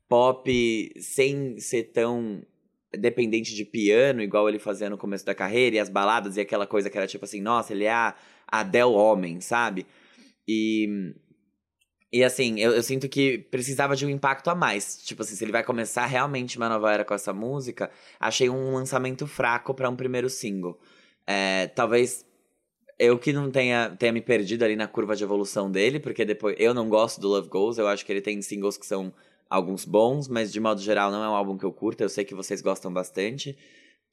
pop, 0.09 0.93
sem 0.99 1.59
ser 1.59 1.85
tão 1.85 2.43
dependente 2.97 3.55
de 3.55 3.65
piano, 3.65 4.23
igual 4.23 4.49
ele 4.49 4.59
fazia 4.59 4.89
no 4.89 4.99
começo 4.99 5.25
da 5.25 5.35
carreira, 5.35 5.77
e 5.77 5.79
as 5.79 5.89
baladas, 5.89 6.37
e 6.37 6.41
aquela 6.41 6.67
coisa 6.67 6.89
que 6.89 6.97
era 6.97 7.07
tipo 7.07 7.25
assim, 7.25 7.41
nossa, 7.41 7.73
ele 7.73 7.85
é 7.85 7.93
a 7.93 8.15
Adele 8.47 8.85
homem, 8.85 9.41
sabe? 9.41 9.87
E. 10.47 11.15
E 12.13 12.23
assim, 12.23 12.61
eu, 12.61 12.71
eu 12.71 12.83
sinto 12.83 13.09
que 13.09 13.39
precisava 13.51 13.97
de 13.97 14.07
um 14.07 14.09
impacto 14.09 14.49
a 14.49 14.55
mais. 14.55 15.03
Tipo 15.05 15.23
assim, 15.23 15.35
se 15.35 15.45
ele 15.45 15.51
vai 15.51 15.65
começar 15.65 16.07
realmente 16.07 16.57
uma 16.57 16.69
nova 16.69 16.93
era 16.93 17.05
com 17.05 17.13
essa 17.13 17.33
música, 17.33 17.91
achei 18.21 18.49
um 18.49 18.73
lançamento 18.73 19.27
fraco 19.27 19.75
pra 19.75 19.91
um 19.91 19.97
primeiro 19.97 20.31
single. 20.31 20.79
É, 21.27 21.67
talvez 21.69 22.25
eu 22.99 23.19
que 23.19 23.33
não 23.33 23.51
tenha, 23.51 23.91
tenha 23.99 24.13
me 24.13 24.21
perdido 24.21 24.65
ali 24.65 24.77
na 24.77 24.87
curva 24.87 25.17
de 25.17 25.25
evolução 25.25 25.71
dele, 25.71 25.99
porque 25.99 26.25
depois 26.25 26.57
eu 26.59 26.73
não 26.73 26.89
gosto 26.89 27.21
do 27.21 27.29
Love 27.29 27.49
Goes, 27.49 27.79
eu 27.79 27.89
acho 27.89 28.05
que 28.05 28.13
ele 28.13 28.21
tem 28.21 28.41
singles 28.41 28.77
que 28.77 28.87
são 28.87 29.13
alguns 29.49 29.85
bons, 29.85 30.29
mas 30.29 30.53
de 30.53 30.61
modo 30.61 30.81
geral 30.81 31.11
não 31.11 31.23
é 31.23 31.29
um 31.29 31.35
álbum 31.35 31.57
que 31.57 31.65
eu 31.65 31.73
curto, 31.73 32.01
eu 32.03 32.09
sei 32.09 32.25
que 32.25 32.35
vocês 32.35 32.61
gostam 32.61 32.93
bastante. 32.93 33.57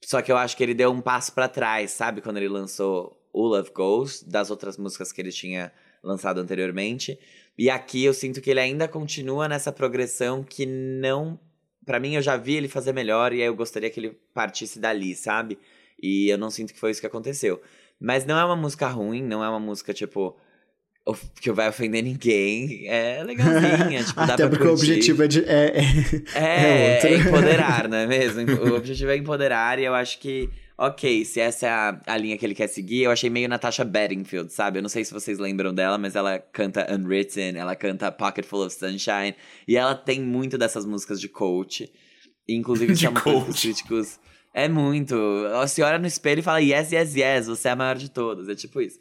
Só 0.04 0.20
que 0.20 0.32
eu 0.32 0.36
acho 0.36 0.56
que 0.56 0.62
ele 0.62 0.74
deu 0.74 0.90
um 0.90 1.00
passo 1.00 1.32
pra 1.32 1.48
trás, 1.48 1.92
sabe? 1.92 2.20
Quando 2.20 2.36
ele 2.38 2.48
lançou 2.48 3.16
o 3.32 3.46
Love 3.46 3.70
Goes, 3.70 4.22
das 4.22 4.50
outras 4.50 4.76
músicas 4.76 5.12
que 5.12 5.20
ele 5.20 5.30
tinha 5.30 5.72
lançado 6.02 6.38
anteriormente. 6.38 7.18
E 7.56 7.70
aqui 7.70 8.04
eu 8.04 8.12
sinto 8.12 8.40
que 8.40 8.50
ele 8.50 8.60
ainda 8.60 8.88
continua 8.88 9.48
nessa 9.48 9.72
progressão 9.72 10.42
que 10.42 10.66
não. 10.66 11.38
Pra 11.84 12.00
mim, 12.00 12.14
eu 12.14 12.22
já 12.22 12.36
vi 12.36 12.56
ele 12.56 12.68
fazer 12.68 12.92
melhor 12.92 13.32
e 13.32 13.40
aí 13.40 13.46
eu 13.46 13.54
gostaria 13.54 13.90
que 13.90 14.00
ele 14.00 14.10
partisse 14.34 14.78
dali, 14.78 15.14
sabe? 15.14 15.58
E 16.00 16.28
eu 16.28 16.38
não 16.38 16.50
sinto 16.50 16.72
que 16.72 16.80
foi 16.80 16.90
isso 16.90 17.00
que 17.00 17.06
aconteceu. 17.06 17.60
Mas 18.02 18.24
não 18.26 18.38
é 18.38 18.44
uma 18.44 18.56
música 18.56 18.88
ruim, 18.88 19.22
não 19.22 19.44
é 19.44 19.48
uma 19.48 19.60
música 19.60 19.94
tipo. 19.94 20.36
que 21.40 21.50
vai 21.52 21.68
ofender 21.68 22.02
ninguém, 22.02 22.86
é 22.88 23.22
legalzinha. 23.24 24.02
tipo, 24.04 24.26
dá 24.26 24.34
Até 24.34 24.48
pra 24.48 24.50
porque 24.50 24.64
o 24.66 24.70
curtir. 24.70 24.90
objetivo 24.92 25.22
é, 25.22 25.28
de, 25.28 25.44
é, 25.44 25.72
é, 25.78 25.82
É, 26.34 26.94
outro. 26.94 27.08
é 27.08 27.16
empoderar, 27.16 27.88
não 27.88 27.96
é 27.98 28.06
mesmo? 28.06 28.40
O 28.64 28.76
objetivo 28.76 29.10
é 29.10 29.16
empoderar 29.16 29.78
e 29.78 29.84
eu 29.84 29.94
acho 29.94 30.18
que, 30.20 30.48
ok, 30.78 31.24
se 31.24 31.40
essa 31.40 31.66
é 31.66 31.70
a, 31.70 32.00
a 32.06 32.16
linha 32.16 32.36
que 32.38 32.44
ele 32.46 32.54
quer 32.54 32.68
seguir, 32.68 33.02
eu 33.02 33.10
achei 33.10 33.28
meio 33.30 33.48
Natasha 33.48 33.84
Bedingfield, 33.84 34.52
sabe? 34.52 34.78
Eu 34.78 34.82
não 34.82 34.88
sei 34.88 35.04
se 35.04 35.12
vocês 35.12 35.38
lembram 35.38 35.72
dela, 35.74 35.98
mas 35.98 36.14
ela 36.16 36.38
canta 36.38 36.86
Unwritten, 36.92 37.56
ela 37.56 37.74
canta 37.76 38.10
Pocket 38.12 38.44
Full 38.44 38.66
of 38.66 38.74
Sunshine, 38.74 39.34
e 39.66 39.76
ela 39.76 39.94
tem 39.94 40.20
muito 40.20 40.56
dessas 40.58 40.84
músicas 40.86 41.20
de 41.20 41.28
coach. 41.28 41.90
Inclusive, 42.48 42.92
De 42.94 43.00
chama 43.00 43.18
os 43.18 43.22
coach. 43.24 43.60
críticos. 43.62 44.18
É 44.54 44.68
muito. 44.68 45.14
Você 45.60 45.82
olha 45.82 45.98
no 45.98 46.06
espelho 46.06 46.40
e 46.40 46.42
fala, 46.42 46.60
yes, 46.60 46.92
yes, 46.92 47.14
yes, 47.16 47.46
você 47.46 47.68
é 47.68 47.70
a 47.70 47.76
maior 47.76 47.96
de 47.96 48.10
todas. 48.10 48.48
É 48.48 48.54
tipo 48.54 48.80
isso. 48.80 48.98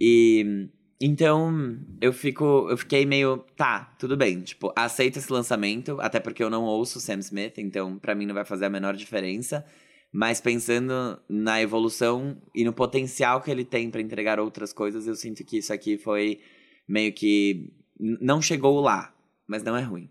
E. 0.00 0.68
Então, 1.00 1.78
eu 2.00 2.12
fico. 2.12 2.68
Eu 2.70 2.76
fiquei 2.76 3.04
meio. 3.06 3.44
Tá, 3.56 3.94
tudo 3.98 4.16
bem. 4.16 4.40
Tipo, 4.40 4.72
aceito 4.74 5.18
esse 5.18 5.32
lançamento, 5.32 5.98
até 6.00 6.18
porque 6.18 6.42
eu 6.42 6.50
não 6.50 6.64
ouço 6.64 7.00
Sam 7.00 7.18
Smith, 7.18 7.58
então 7.58 7.98
pra 7.98 8.14
mim 8.14 8.26
não 8.26 8.34
vai 8.34 8.44
fazer 8.44 8.64
a 8.64 8.70
menor 8.70 8.96
diferença. 8.96 9.64
Mas 10.10 10.40
pensando 10.40 11.20
na 11.28 11.60
evolução 11.60 12.40
e 12.54 12.64
no 12.64 12.72
potencial 12.72 13.42
que 13.42 13.50
ele 13.50 13.64
tem 13.64 13.90
pra 13.90 14.00
entregar 14.00 14.40
outras 14.40 14.72
coisas, 14.72 15.06
eu 15.06 15.14
sinto 15.14 15.44
que 15.44 15.58
isso 15.58 15.72
aqui 15.72 15.98
foi 15.98 16.40
meio 16.88 17.12
que. 17.12 17.72
Não 18.00 18.40
chegou 18.40 18.80
lá, 18.80 19.14
mas 19.46 19.62
não 19.62 19.76
é 19.76 19.82
ruim. 19.82 20.08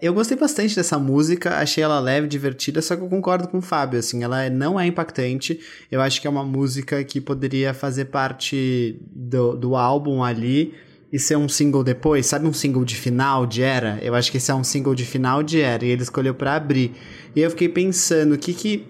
Eu 0.00 0.14
gostei 0.14 0.36
bastante 0.36 0.74
dessa 0.74 0.98
música, 0.98 1.58
achei 1.58 1.82
ela 1.82 2.00
leve, 2.00 2.26
divertida, 2.26 2.80
só 2.80 2.96
que 2.96 3.02
eu 3.02 3.08
concordo 3.08 3.48
com 3.48 3.58
o 3.58 3.62
Fábio, 3.62 3.98
assim, 3.98 4.22
ela 4.22 4.48
não 4.50 4.78
é 4.78 4.86
impactante. 4.86 5.60
Eu 5.90 6.00
acho 6.00 6.20
que 6.20 6.26
é 6.26 6.30
uma 6.30 6.44
música 6.44 7.02
que 7.04 7.20
poderia 7.20 7.74
fazer 7.74 8.06
parte 8.06 9.00
do, 9.10 9.56
do 9.56 9.76
álbum 9.76 10.22
ali 10.22 10.74
e 11.12 11.18
ser 11.18 11.36
um 11.36 11.48
single 11.48 11.84
depois, 11.84 12.26
sabe 12.26 12.46
um 12.46 12.52
single 12.52 12.84
de 12.84 12.96
final 12.96 13.46
de 13.46 13.62
era? 13.62 13.98
Eu 14.02 14.14
acho 14.14 14.30
que 14.30 14.38
esse 14.38 14.50
é 14.50 14.54
um 14.54 14.64
single 14.64 14.94
de 14.94 15.04
final 15.04 15.42
de 15.42 15.60
era 15.60 15.84
e 15.84 15.88
ele 15.88 16.02
escolheu 16.02 16.34
pra 16.34 16.56
abrir. 16.56 16.92
E 17.36 17.40
eu 17.40 17.50
fiquei 17.50 17.68
pensando, 17.68 18.34
o 18.34 18.38
que 18.38 18.52
que 18.52 18.88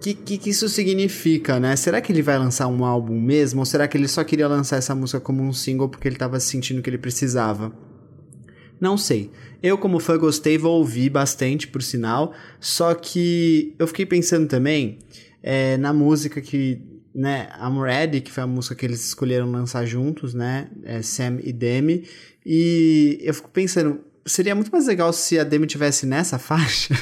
que, 0.00 0.12
que, 0.12 0.36
que 0.36 0.50
isso 0.50 0.68
significa, 0.68 1.58
né? 1.58 1.74
Será 1.76 1.98
que 1.98 2.12
ele 2.12 2.20
vai 2.20 2.38
lançar 2.38 2.66
um 2.66 2.84
álbum 2.84 3.18
mesmo? 3.18 3.60
Ou 3.60 3.64
será 3.64 3.88
que 3.88 3.96
ele 3.96 4.06
só 4.06 4.22
queria 4.22 4.46
lançar 4.46 4.76
essa 4.76 4.94
música 4.94 5.18
como 5.18 5.42
um 5.42 5.50
single 5.50 5.88
porque 5.88 6.06
ele 6.06 6.16
tava 6.16 6.38
sentindo 6.38 6.82
que 6.82 6.90
ele 6.90 6.98
precisava? 6.98 7.72
Não 8.84 8.98
sei. 8.98 9.30
Eu, 9.62 9.78
como 9.78 9.98
fã, 9.98 10.18
gostei, 10.18 10.58
vou 10.58 10.76
ouvir 10.76 11.08
bastante, 11.08 11.66
por 11.66 11.82
sinal. 11.82 12.34
Só 12.60 12.94
que 12.94 13.74
eu 13.78 13.86
fiquei 13.86 14.04
pensando 14.04 14.46
também 14.46 14.98
é, 15.42 15.78
na 15.78 15.90
música 15.90 16.38
que, 16.42 16.82
né, 17.14 17.48
I'm 17.58 17.80
Ready, 17.80 18.20
que 18.20 18.30
foi 18.30 18.42
a 18.42 18.46
música 18.46 18.74
que 18.74 18.84
eles 18.84 19.02
escolheram 19.02 19.50
lançar 19.50 19.86
juntos, 19.86 20.34
né? 20.34 20.68
É, 20.82 21.00
Sam 21.00 21.38
e 21.42 21.50
Demi. 21.50 22.06
E 22.44 23.18
eu 23.22 23.32
fico 23.32 23.48
pensando, 23.48 24.00
seria 24.26 24.54
muito 24.54 24.70
mais 24.70 24.86
legal 24.86 25.14
se 25.14 25.38
a 25.38 25.44
Demi 25.44 25.66
tivesse 25.66 26.04
nessa 26.04 26.36
faixa. 26.38 26.94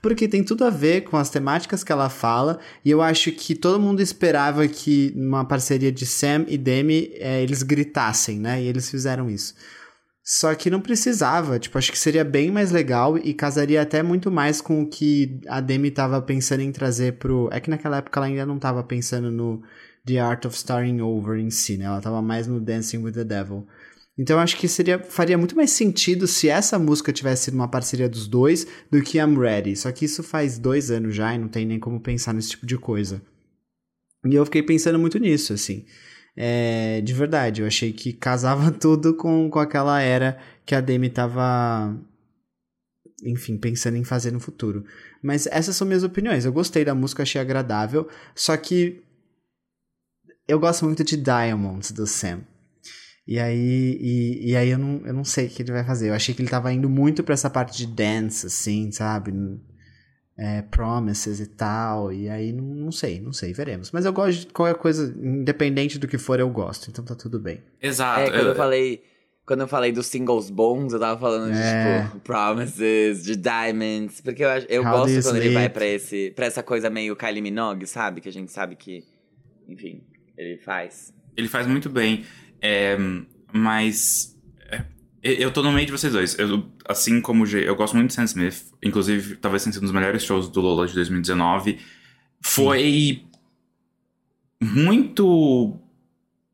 Porque 0.00 0.28
tem 0.28 0.44
tudo 0.44 0.64
a 0.64 0.70
ver 0.70 1.00
com 1.00 1.16
as 1.16 1.30
temáticas 1.30 1.82
que 1.82 1.90
ela 1.90 2.08
fala, 2.08 2.60
e 2.84 2.92
eu 2.92 3.02
acho 3.02 3.32
que 3.32 3.56
todo 3.56 3.80
mundo 3.80 4.00
esperava 4.00 4.68
que 4.68 5.12
numa 5.16 5.44
parceria 5.44 5.90
de 5.90 6.06
Sam 6.06 6.44
e 6.46 6.56
Demi 6.56 7.10
é, 7.14 7.42
eles 7.42 7.64
gritassem, 7.64 8.38
né? 8.38 8.62
E 8.62 8.68
eles 8.68 8.88
fizeram 8.88 9.28
isso. 9.28 9.52
Só 10.24 10.54
que 10.54 10.70
não 10.70 10.80
precisava, 10.80 11.58
tipo, 11.58 11.76
acho 11.76 11.90
que 11.90 11.98
seria 11.98 12.24
bem 12.24 12.50
mais 12.50 12.70
legal 12.70 13.18
e 13.18 13.34
casaria 13.34 13.82
até 13.82 14.02
muito 14.04 14.30
mais 14.30 14.60
com 14.60 14.82
o 14.82 14.88
que 14.88 15.40
a 15.48 15.60
Demi 15.60 15.90
tava 15.90 16.22
pensando 16.22 16.60
em 16.60 16.70
trazer 16.70 17.14
pro. 17.14 17.48
É 17.50 17.58
que 17.58 17.68
naquela 17.68 17.96
época 17.96 18.20
ela 18.20 18.26
ainda 18.26 18.46
não 18.46 18.58
tava 18.58 18.84
pensando 18.84 19.32
no 19.32 19.62
The 20.06 20.20
Art 20.20 20.44
of 20.44 20.56
Starting 20.56 21.00
Over 21.00 21.38
em 21.38 21.50
si, 21.50 21.76
né? 21.76 21.86
Ela 21.86 22.00
tava 22.00 22.22
mais 22.22 22.46
no 22.46 22.60
Dancing 22.60 22.98
with 22.98 23.12
the 23.12 23.24
Devil. 23.24 23.66
Então 24.16 24.38
acho 24.38 24.56
que 24.56 24.68
seria, 24.68 24.98
faria 25.00 25.36
muito 25.36 25.56
mais 25.56 25.70
sentido 25.70 26.28
se 26.28 26.48
essa 26.48 26.78
música 26.78 27.12
tivesse 27.12 27.44
sido 27.44 27.54
uma 27.54 27.68
parceria 27.68 28.08
dos 28.08 28.28
dois 28.28 28.64
do 28.90 29.02
que 29.02 29.18
I'm 29.18 29.36
Ready. 29.36 29.74
Só 29.74 29.90
que 29.90 30.04
isso 30.04 30.22
faz 30.22 30.56
dois 30.56 30.90
anos 30.90 31.16
já 31.16 31.34
e 31.34 31.38
não 31.38 31.48
tem 31.48 31.66
nem 31.66 31.80
como 31.80 32.00
pensar 32.00 32.32
nesse 32.32 32.50
tipo 32.50 32.66
de 32.66 32.78
coisa. 32.78 33.20
E 34.24 34.34
eu 34.34 34.44
fiquei 34.44 34.62
pensando 34.62 34.98
muito 34.98 35.18
nisso, 35.18 35.52
assim. 35.52 35.84
É, 36.36 37.00
de 37.02 37.12
verdade, 37.12 37.60
eu 37.60 37.66
achei 37.66 37.92
que 37.92 38.12
casava 38.12 38.70
tudo 38.72 39.14
com, 39.14 39.50
com 39.50 39.58
aquela 39.58 40.00
era 40.00 40.38
que 40.64 40.74
a 40.74 40.80
Demi 40.80 41.10
tava. 41.10 41.96
Enfim, 43.24 43.56
pensando 43.56 43.96
em 43.96 44.04
fazer 44.04 44.32
no 44.32 44.40
futuro. 44.40 44.84
Mas 45.22 45.46
essas 45.46 45.76
são 45.76 45.86
minhas 45.86 46.02
opiniões. 46.02 46.44
Eu 46.44 46.52
gostei 46.52 46.84
da 46.84 46.94
música, 46.94 47.22
achei 47.22 47.40
agradável. 47.40 48.08
Só 48.34 48.56
que. 48.56 49.02
Eu 50.48 50.58
gosto 50.58 50.84
muito 50.84 51.04
de 51.04 51.16
Diamonds 51.16 51.92
do 51.92 52.06
Sam. 52.06 52.40
E 53.26 53.38
aí, 53.38 53.98
e, 54.00 54.50
e 54.50 54.56
aí 54.56 54.70
eu, 54.70 54.78
não, 54.78 55.06
eu 55.06 55.14
não 55.14 55.24
sei 55.24 55.46
o 55.46 55.50
que 55.50 55.62
ele 55.62 55.70
vai 55.70 55.84
fazer. 55.84 56.08
Eu 56.08 56.14
achei 56.14 56.34
que 56.34 56.42
ele 56.42 56.48
tava 56.50 56.72
indo 56.72 56.90
muito 56.90 57.22
pra 57.22 57.34
essa 57.34 57.48
parte 57.48 57.78
de 57.78 57.86
dance, 57.86 58.46
assim, 58.46 58.90
sabe? 58.90 59.32
É, 60.36 60.62
promises 60.62 61.40
e 61.40 61.46
tal. 61.46 62.12
E 62.12 62.28
aí, 62.28 62.52
não, 62.52 62.64
não 62.64 62.92
sei, 62.92 63.20
não 63.20 63.32
sei, 63.32 63.52
veremos. 63.52 63.90
Mas 63.92 64.04
eu 64.06 64.12
gosto 64.12 64.40
de 64.40 64.46
qualquer 64.46 64.78
coisa, 64.80 65.14
independente 65.22 65.98
do 65.98 66.08
que 66.08 66.16
for, 66.18 66.40
eu 66.40 66.48
gosto. 66.48 66.88
Então 66.90 67.04
tá 67.04 67.14
tudo 67.14 67.38
bem. 67.38 67.62
Exato. 67.80 68.20
É, 68.20 68.30
quando 68.30 68.48
eu 68.48 68.54
falei. 68.54 69.02
Quando 69.44 69.60
eu 69.62 69.68
falei 69.68 69.90
dos 69.90 70.06
singles 70.06 70.48
bons, 70.50 70.92
eu 70.92 71.00
tava 71.00 71.18
falando 71.20 71.52
É. 71.52 71.98
de, 72.02 72.06
tipo, 72.06 72.20
Promises, 72.20 73.24
de 73.24 73.34
Diamonds. 73.36 74.20
Porque 74.20 74.44
eu, 74.44 74.48
acho- 74.48 74.66
eu 74.70 74.82
How 74.84 74.90
gosto 74.98 75.20
quando 75.22 75.36
ele 75.36 75.52
vai 75.52 75.68
pra, 75.68 75.84
esse, 75.84 76.30
pra 76.34 76.46
essa 76.46 76.62
coisa 76.62 76.88
meio 76.88 77.16
Kylie 77.16 77.42
Minogue, 77.42 77.86
sabe? 77.86 78.20
Que 78.20 78.28
a 78.28 78.32
gente 78.32 78.52
sabe 78.52 78.76
que, 78.76 79.04
enfim, 79.68 80.00
ele 80.38 80.58
faz. 80.58 81.12
Ele 81.36 81.48
faz 81.48 81.66
muito 81.66 81.90
bem. 81.90 82.24
é, 82.60 82.96
mas. 83.52 84.31
Eu 85.22 85.52
tô 85.52 85.62
no 85.62 85.70
meio 85.70 85.86
de 85.86 85.92
vocês 85.92 86.12
dois. 86.12 86.36
Eu, 86.38 86.64
assim 86.86 87.20
como 87.20 87.46
eu 87.46 87.76
gosto 87.76 87.94
muito 87.94 88.08
de 88.08 88.14
Sam 88.14 88.24
Smith. 88.24 88.64
Inclusive, 88.82 89.36
talvez 89.36 89.62
tenha 89.62 89.72
sido 89.72 89.82
um 89.82 89.86
dos 89.86 89.94
melhores 89.94 90.24
shows 90.24 90.48
do 90.48 90.60
Lola 90.60 90.86
de 90.86 90.94
2019. 90.94 91.78
Foi. 92.40 93.22
Muito. 94.60 95.76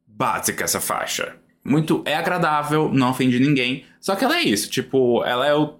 básica 0.06 0.64
essa 0.64 0.80
faixa. 0.80 1.36
Muito. 1.64 2.02
É 2.04 2.14
agradável, 2.14 2.92
não 2.92 3.10
ofende 3.10 3.40
ninguém. 3.40 3.84
Só 4.00 4.14
que 4.14 4.24
ela 4.24 4.36
é 4.36 4.42
isso. 4.42 4.68
Tipo, 4.70 5.24
ela 5.24 5.46
é 5.46 5.54
o. 5.54 5.78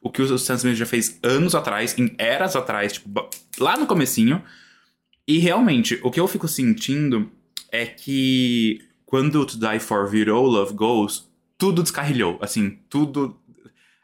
O 0.00 0.10
que 0.10 0.22
o 0.22 0.38
Sam 0.38 0.54
Smith 0.54 0.76
já 0.76 0.86
fez 0.86 1.18
anos 1.22 1.54
atrás, 1.54 1.98
em 1.98 2.14
eras 2.18 2.54
atrás, 2.54 2.94
tipo, 2.94 3.28
lá 3.58 3.76
no 3.76 3.86
comecinho. 3.86 4.42
E 5.26 5.38
realmente, 5.38 5.98
o 6.02 6.10
que 6.10 6.20
eu 6.20 6.28
fico 6.28 6.46
sentindo 6.46 7.30
é 7.72 7.84
que 7.84 8.80
quando 9.04 9.44
To 9.44 9.58
Die 9.58 9.80
For 9.80 10.08
virou 10.08 10.46
Love 10.46 10.74
Goes, 10.74 11.27
tudo 11.58 11.82
descarrilhou. 11.82 12.38
Assim, 12.40 12.78
tudo. 12.88 13.36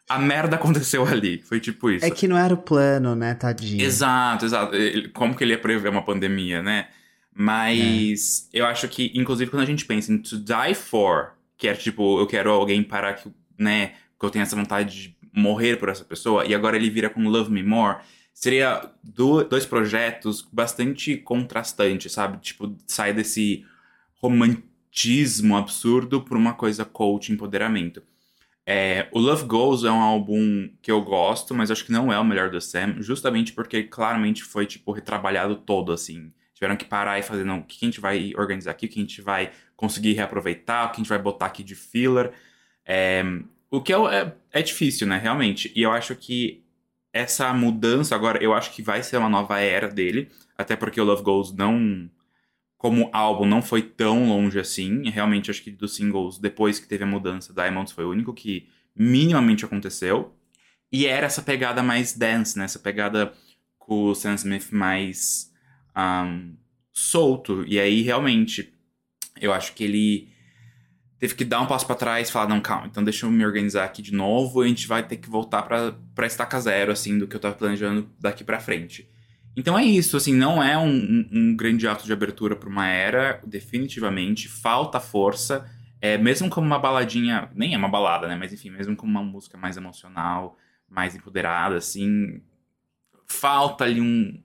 A 0.09 0.19
merda 0.19 0.57
aconteceu 0.57 1.07
ali. 1.09 1.41
Foi 1.43 1.59
tipo 1.61 1.91
isso. 1.91 2.05
É 2.05 2.11
que 2.11 2.29
não 2.29 2.37
era 2.37 2.53
o 2.53 2.59
plano, 2.59 3.15
né, 3.15 3.35
tadinho? 3.35 3.83
Exato, 3.83 4.45
exato. 4.45 4.73
Como 5.15 5.35
que 5.35 5.43
ele 5.45 5.53
ia 5.53 5.59
prever 5.59 5.89
uma 5.89 6.03
pandemia, 6.05 6.63
né? 6.63 6.89
Mas 7.37 8.49
eu 8.53 8.65
acho 8.67 8.89
que, 8.89 9.11
inclusive, 9.15 9.51
quando 9.51 9.63
a 9.63 9.67
gente 9.67 9.85
pensa 9.85 10.13
em 10.13 10.19
To 10.19 10.37
Die 10.39 10.75
For, 10.75 11.33
que 11.57 11.67
é 11.69 11.75
tipo, 11.75 12.19
eu 12.21 12.27
quero 12.27 12.51
alguém 12.51 12.83
para 12.83 13.13
que, 13.15 13.29
né, 13.59 13.93
que 14.19 14.25
eu 14.25 14.31
tenha 14.31 14.43
essa 14.45 14.55
vontade 14.57 14.95
de 15.03 15.17
morrer 15.33 15.77
por 15.77 15.89
essa 15.89 16.05
pessoa, 16.05 16.45
e 16.47 16.55
agora 16.55 16.77
ele 16.77 16.89
vira 16.89 17.11
com 17.11 17.21
Love 17.29 17.51
Me 17.51 17.63
More, 17.63 17.99
seria 18.33 18.89
do- 19.03 19.43
dois 19.45 19.67
projetos 19.67 20.47
bastante 20.53 21.17
contrastantes, 21.17 22.13
sabe? 22.13 22.39
Tipo, 22.39 22.77
sai 22.87 23.13
desse 23.13 23.65
romantismo 24.95 25.57
absurdo 25.57 26.23
por 26.23 26.37
uma 26.37 26.55
coisa 26.55 26.85
coach, 26.85 27.33
empoderamento. 27.33 28.03
É, 28.67 29.09
o 29.13 29.19
Love 29.19 29.45
Goes 29.45 29.85
é 29.85 29.91
um 29.91 30.01
álbum 30.01 30.71
que 30.81 30.91
eu 30.91 31.03
gosto, 31.03 31.53
mas 31.53 31.71
acho 31.71 31.85
que 31.85 31.93
não 31.93 32.13
é 32.13 32.19
o 32.19 32.25
melhor 32.25 32.49
do 32.49 32.61
Sam, 32.61 32.97
justamente 33.01 33.53
porque 33.53 33.83
claramente 33.83 34.43
foi, 34.43 34.65
tipo, 34.65 34.93
retrabalhado 34.93 35.57
todo, 35.57 35.93
assim. 35.93 36.33
Tiveram 36.55 36.77
que 36.77 36.85
parar 36.85 37.19
e 37.19 37.23
fazer, 37.23 37.45
não, 37.45 37.59
o 37.59 37.65
que 37.65 37.77
a 37.83 37.85
gente 37.85 38.01
vai 38.01 38.33
organizar 38.37 38.71
aqui, 38.71 38.87
o 38.87 38.89
que 38.89 38.99
a 39.01 39.03
gente 39.03 39.21
vai 39.21 39.51
conseguir 39.77 40.13
reaproveitar, 40.13 40.87
o 40.87 40.89
que 40.91 40.95
a 40.95 40.99
gente 40.99 41.09
vai 41.09 41.19
botar 41.19 41.47
aqui 41.47 41.63
de 41.63 41.75
filler. 41.75 42.33
É, 42.87 43.23
o 43.71 43.83
que 43.83 43.93
é, 43.93 43.97
é, 43.97 44.33
é 44.53 44.63
difícil, 44.63 45.07
né, 45.07 45.19
realmente. 45.19 45.71
E 45.75 45.83
eu 45.83 45.91
acho 45.91 46.15
que 46.15 46.65
essa 47.13 47.53
mudança 47.53 48.15
agora, 48.15 48.43
eu 48.43 48.55
acho 48.55 48.73
que 48.73 48.83
vai 48.83 49.03
ser 49.03 49.19
uma 49.19 49.29
nova 49.29 49.61
era 49.61 49.89
dele, 49.89 50.31
até 50.57 50.75
porque 50.75 51.01
o 51.01 51.05
Love 51.05 51.23
Goes 51.23 51.53
não 51.53 52.09
como 52.85 53.09
álbum 53.15 53.47
não 53.47 53.63
foi 53.63 53.81
tão 53.81 54.29
longe 54.29 54.61
assim. 54.61 55.09
Realmente, 55.09 55.51
acho 55.51 55.63
que 55.63 55.71
dos 55.71 55.97
singles, 55.97 56.37
depois 56.37 56.79
que 56.79 56.87
teve 56.87 57.03
a 57.03 57.07
mudança, 57.07 57.51
Diamonds 57.51 57.95
foi 57.95 58.05
o 58.05 58.11
único 58.11 58.35
que 58.35 58.69
minimamente 58.95 59.65
aconteceu. 59.65 60.37
E 60.93 61.07
era 61.07 61.25
essa 61.25 61.41
pegada 61.41 61.83
mais 61.83 62.13
dance, 62.13 62.59
né? 62.59 62.67
Essa 62.67 62.79
pegada 62.79 63.33
com 63.79 64.05
o 64.05 64.15
Sam 64.15 64.35
Smith 64.35 64.71
mais 64.71 65.51
um, 65.97 66.55
solto. 66.93 67.65
E 67.67 67.81
aí, 67.81 68.03
realmente, 68.03 68.75
eu 69.41 69.55
acho 69.55 69.73
que 69.73 69.85
ele 69.85 70.29
teve 71.19 71.35
que 71.35 71.45
dar 71.47 71.63
um 71.63 71.67
passo 71.67 71.87
pra 71.87 71.97
trás 71.97 72.29
e 72.29 72.33
falar, 72.33 72.51
não, 72.51 72.61
calma, 72.61 72.87
então 72.87 73.03
deixa 73.03 73.25
eu 73.25 73.31
me 73.31 73.47
organizar 73.47 73.85
aqui 73.85 74.03
de 74.03 74.13
novo 74.13 74.61
a 74.61 74.69
gente 74.69 74.87
vai 74.87 75.03
ter 75.03 75.17
que 75.17 75.31
voltar 75.31 75.63
pra 75.63 76.27
estaca 76.27 76.61
zero, 76.61 76.93
assim, 76.93 77.19
do 77.19 77.27
que 77.27 77.35
eu 77.35 77.41
tava 77.41 77.55
planejando 77.55 78.11
daqui 78.21 78.45
pra 78.45 78.61
frente. 78.61 79.09
Então 79.57 79.79
é 79.79 79.85
isso, 79.85 80.17
assim, 80.17 80.35
não 80.35 80.63
é 80.63 80.77
um, 80.77 81.27
um- 81.33 81.57
grande 81.57 81.87
ato 81.87 82.05
de 82.05 82.13
abertura 82.13 82.57
para 82.57 82.69
uma 82.69 82.89
era, 82.89 83.41
definitivamente. 83.47 84.49
Falta 84.49 84.99
força. 85.01 85.69
é, 86.01 86.19
mesmo 86.19 86.51
como 86.51 86.67
uma 86.67 86.79
baladinha, 86.79 87.51
nem 87.55 87.75
é 87.75 87.79
uma 87.79 87.89
balada, 87.89 88.29
né? 88.29 88.37
Mas 88.37 88.53
enfim, 88.53 88.71
mesmo 88.71 88.95
como 88.97 89.11
uma 89.11 89.23
música 89.23 89.57
mais 89.57 89.77
emocional, 89.79 90.59
mais 90.89 91.15
empoderada, 91.17 91.77
assim, 91.79 92.43
falta 93.27 93.85
ali 93.85 94.01
um. 94.01 94.43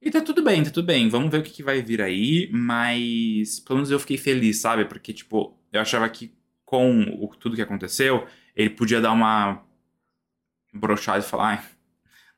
E 0.00 0.10
tá 0.10 0.20
tudo 0.20 0.42
bem, 0.42 0.62
tá 0.62 0.70
tudo 0.70 0.86
bem. 0.86 1.08
Vamos 1.08 1.30
ver 1.30 1.38
o 1.38 1.42
que, 1.42 1.50
que 1.50 1.62
vai 1.62 1.80
vir 1.82 2.02
aí, 2.02 2.48
mas 2.52 3.60
pelo 3.60 3.78
menos 3.78 3.90
eu 3.90 3.98
fiquei 3.98 4.18
feliz, 4.18 4.60
sabe? 4.60 4.84
Porque, 4.84 5.12
tipo, 5.12 5.56
eu 5.72 5.80
achava 5.80 6.08
que 6.08 6.34
com 6.64 7.02
o, 7.20 7.28
tudo 7.36 7.56
que 7.56 7.62
aconteceu, 7.62 8.26
ele 8.54 8.70
podia 8.70 9.00
dar 9.00 9.12
uma 9.12 9.62
brochada 10.72 11.20
e 11.20 11.22
falar, 11.28 11.70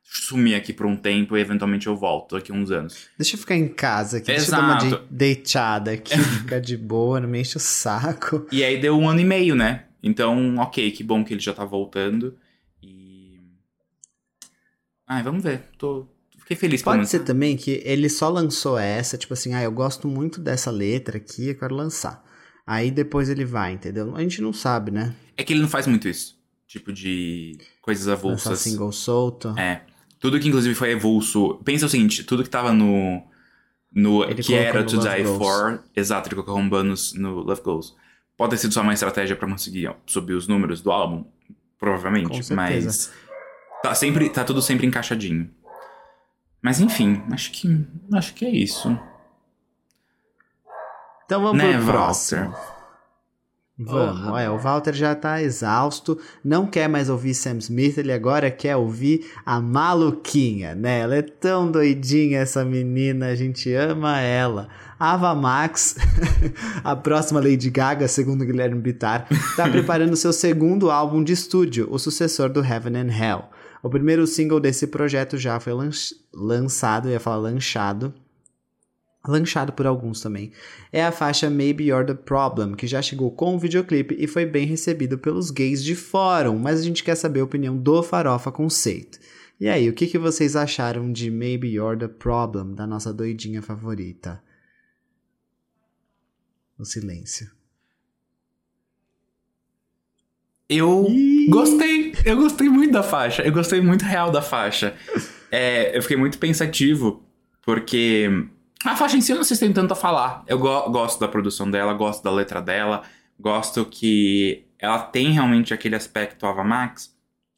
sumir 0.09 0.55
aqui 0.55 0.73
por 0.73 0.87
um 0.87 0.97
tempo 0.97 1.37
e 1.37 1.40
eventualmente 1.40 1.87
eu 1.87 1.97
volto 1.97 2.37
daqui 2.37 2.53
a 2.53 2.55
uns 2.55 2.71
anos. 2.71 3.09
Deixa 3.19 3.35
eu 3.35 3.40
ficar 3.40 3.57
em 3.57 3.69
casa 3.69 4.19
aqui, 4.19 4.33
Exato. 4.33 4.62
deixa 4.62 4.87
eu 4.87 4.90
dar 4.90 4.97
uma 4.97 5.07
de 5.07 5.14
deitada 5.14 5.90
aqui, 5.92 6.16
ficar 6.40 6.61
de 6.61 6.77
boa, 6.77 7.21
não 7.21 7.29
me 7.29 7.40
enche 7.40 7.57
o 7.57 7.61
saco. 7.61 8.47
E 8.51 8.64
aí 8.64 8.81
deu 8.81 8.97
um 8.99 9.09
ano 9.09 9.21
e 9.21 9.25
meio, 9.25 9.55
né? 9.55 9.85
Então, 10.03 10.57
ok, 10.59 10.90
que 10.92 11.03
bom 11.03 11.25
que 11.25 11.35
ele 11.35 11.40
já 11.40 11.53
tá 11.53 11.64
voltando. 11.64 12.37
E. 12.83 13.40
Ai, 15.07 15.23
vamos 15.23 15.42
ver. 15.42 15.62
Tô. 15.77 16.07
Fiquei 16.38 16.57
feliz 16.57 16.81
Pode 16.81 17.09
ser 17.09 17.25
também 17.25 17.57
que 17.57 17.83
ele 17.85 18.09
só 18.09 18.29
lançou 18.29 18.79
essa, 18.79 19.19
tipo 19.19 19.35
assim, 19.35 19.53
ah, 19.53 19.62
eu 19.62 19.73
gosto 19.73 20.07
muito 20.07 20.40
dessa 20.40 20.71
letra 20.71 21.16
aqui, 21.16 21.49
eu 21.49 21.59
quero 21.59 21.75
lançar. 21.75 22.25
Aí 22.64 22.88
depois 22.92 23.29
ele 23.29 23.45
vai, 23.45 23.73
entendeu? 23.73 24.14
A 24.14 24.21
gente 24.23 24.40
não 24.40 24.53
sabe, 24.53 24.92
né? 24.92 25.12
É 25.37 25.42
que 25.42 25.53
ele 25.53 25.61
não 25.61 25.69
faz 25.69 25.88
muito 25.88 26.09
isso. 26.09 26.37
Tipo 26.69 26.92
de 26.92 27.59
coisas 27.83 28.07
avulsas. 28.07 28.47
Lançar 28.47 28.71
single 28.71 28.92
solto. 28.92 29.59
É. 29.59 29.83
Tudo 30.27 30.41
que 30.41 30.49
inclusive 30.49 30.75
foi 30.75 30.93
avulso. 30.93 31.55
Pensa 31.65 31.87
o 31.87 31.89
seguinte, 31.89 32.25
tudo 32.25 32.43
que 32.43 32.51
tava 32.51 32.73
no. 32.73 33.23
no 33.93 34.25
ele 34.25 34.43
que 34.43 34.57
era 34.57 34.83
To 34.83 34.99
Die 34.99 35.23
Goals. 35.23 35.39
For. 35.39 35.85
Exato, 35.95 36.29
ele 36.29 36.35
colocou 36.35 36.61
bônus 36.69 37.15
no 37.15 37.43
Love 37.43 37.62
Goals. 37.62 37.97
Pode 38.37 38.51
ter 38.51 38.57
sido 38.57 38.75
só 38.75 38.83
uma 38.83 38.93
estratégia 38.93 39.37
para 39.37 39.49
conseguir 39.49 39.89
subir 40.05 40.35
os 40.35 40.49
números 40.49 40.81
do 40.81 40.91
álbum. 40.91 41.25
Provavelmente. 41.79 42.53
Mas. 42.53 43.12
Tá, 43.85 43.95
sempre, 43.95 44.29
tá 44.29 44.43
tudo 44.43 44.61
sempre 44.61 44.85
encaixadinho. 44.85 45.49
Mas 46.61 46.81
enfim, 46.81 47.23
acho 47.31 47.53
que. 47.53 47.87
Acho 48.12 48.35
que 48.35 48.47
é 48.47 48.51
isso. 48.51 48.99
Então 51.25 51.41
vamos 51.41 51.62
né, 51.62 51.77
pro 51.77 51.87
próximo. 51.87 52.53
Vamos, 53.79 54.33
oh, 54.33 54.39
é, 54.39 54.49
o 54.49 54.57
Walter 54.57 54.95
já 54.95 55.15
tá 55.15 55.43
exausto, 55.43 56.19
não 56.43 56.67
quer 56.67 56.89
mais 56.89 57.11
ouvir 57.11 57.35
Sam 57.35 57.59
Smith, 57.59 57.99
ele 57.99 58.11
agora 58.11 58.51
quer 58.51 58.75
ouvir 58.75 59.31
a 59.45 59.61
maluquinha, 59.61 60.75
né? 60.75 61.01
Ela 61.01 61.17
é 61.17 61.23
tão 61.23 61.71
doidinha 61.71 62.39
essa 62.39 62.65
menina, 62.65 63.27
a 63.27 63.35
gente 63.35 63.71
ama 63.75 64.19
ela. 64.19 64.69
Ava 64.99 65.35
Max, 65.35 65.95
a 66.83 66.97
próxima 66.97 67.39
Lady 67.39 67.69
Gaga, 67.69 68.09
segundo 68.09 68.47
Guilherme 68.47 68.81
Bittar, 68.81 69.29
tá 69.57 69.69
preparando 69.69 70.17
seu 70.17 70.33
segundo 70.33 70.91
álbum 70.91 71.23
de 71.23 71.35
estúdio, 71.35 71.87
o 71.91 71.99
sucessor 71.99 72.49
do 72.49 72.65
Heaven 72.65 72.97
and 72.97 73.12
Hell. 73.12 73.45
O 73.83 73.91
primeiro 73.91 74.27
single 74.27 74.59
desse 74.59 74.87
projeto 74.87 75.37
já 75.37 75.61
foi 75.61 75.75
lançado, 76.33 77.11
ia 77.11 77.21
falar 77.21 77.37
lanchado, 77.37 78.15
lanchado 79.27 79.73
por 79.73 79.87
alguns 79.87 80.21
também, 80.21 80.53
é 80.93 81.05
a 81.05 81.12
faixa 81.12 81.51
Maybe 81.51 81.89
You're 81.89 82.07
the 82.07 82.15
Problem, 82.15 82.75
que 82.75 82.87
já 82.87 83.03
chegou 83.03 83.31
com 83.31 83.55
o 83.55 83.59
videoclipe 83.59 84.17
e 84.19 84.27
foi 84.27 84.47
bem 84.47 84.67
recebido 84.67 85.19
pelos 85.19 85.51
gays 85.51 85.83
de 85.83 85.95
fórum, 85.95 86.59
mas 86.59 86.81
a 86.81 86.83
gente 86.83 87.05
quer 87.05 87.15
saber 87.15 87.41
a 87.41 87.45
opinião 87.45 87.77
do 87.77 88.03
Farofa 88.03 88.53
Conceito. 88.53 89.19
E 89.59 89.69
aí, 89.69 89.89
o 89.89 89.93
que, 89.95 90.07
que 90.07 90.19
vocês 90.19 90.55
acharam 90.55 91.11
de 91.11 91.31
Maybe 91.31 91.69
You're 91.69 91.99
the 91.99 92.09
Problem, 92.09 92.75
da 92.75 92.87
nossa 92.87 93.12
doidinha 93.12 93.62
favorita? 93.62 94.43
O 96.79 96.85
silêncio. 96.85 97.51
Eu 100.69 101.07
gostei, 101.49 102.12
eu 102.25 102.37
gostei 102.37 102.69
muito 102.69 102.93
da 102.93 103.03
faixa, 103.03 103.43
eu 103.43 103.53
gostei 103.53 103.81
muito 103.81 104.05
real 104.05 104.31
da 104.31 104.43
faixa. 104.43 104.95
É, 105.51 105.97
eu 105.97 106.03
fiquei 106.03 106.17
muito 106.17 106.39
pensativo, 106.39 107.25
porque 107.62 108.29
a 108.92 108.96
faixa 108.96 109.16
em 109.16 109.20
si 109.20 109.33
eu 109.33 109.37
não 109.37 109.44
sei 109.44 109.57
se 109.57 109.64
tem 109.64 109.72
tanto 109.72 109.92
a 109.92 109.96
falar. 109.96 110.44
Eu 110.46 110.59
go 110.59 110.90
gosto 110.90 111.18
da 111.20 111.29
produção 111.29 111.70
dela, 111.70 111.92
gosto 111.92 112.22
da 112.22 112.31
letra 112.31 112.61
dela, 112.61 113.03
gosto 113.38 113.85
que 113.85 114.64
ela 114.79 114.99
tem 114.99 115.31
realmente 115.31 115.72
aquele 115.75 115.96
aspecto 115.96 116.46
Ava 116.46 116.64
Max 116.64 117.14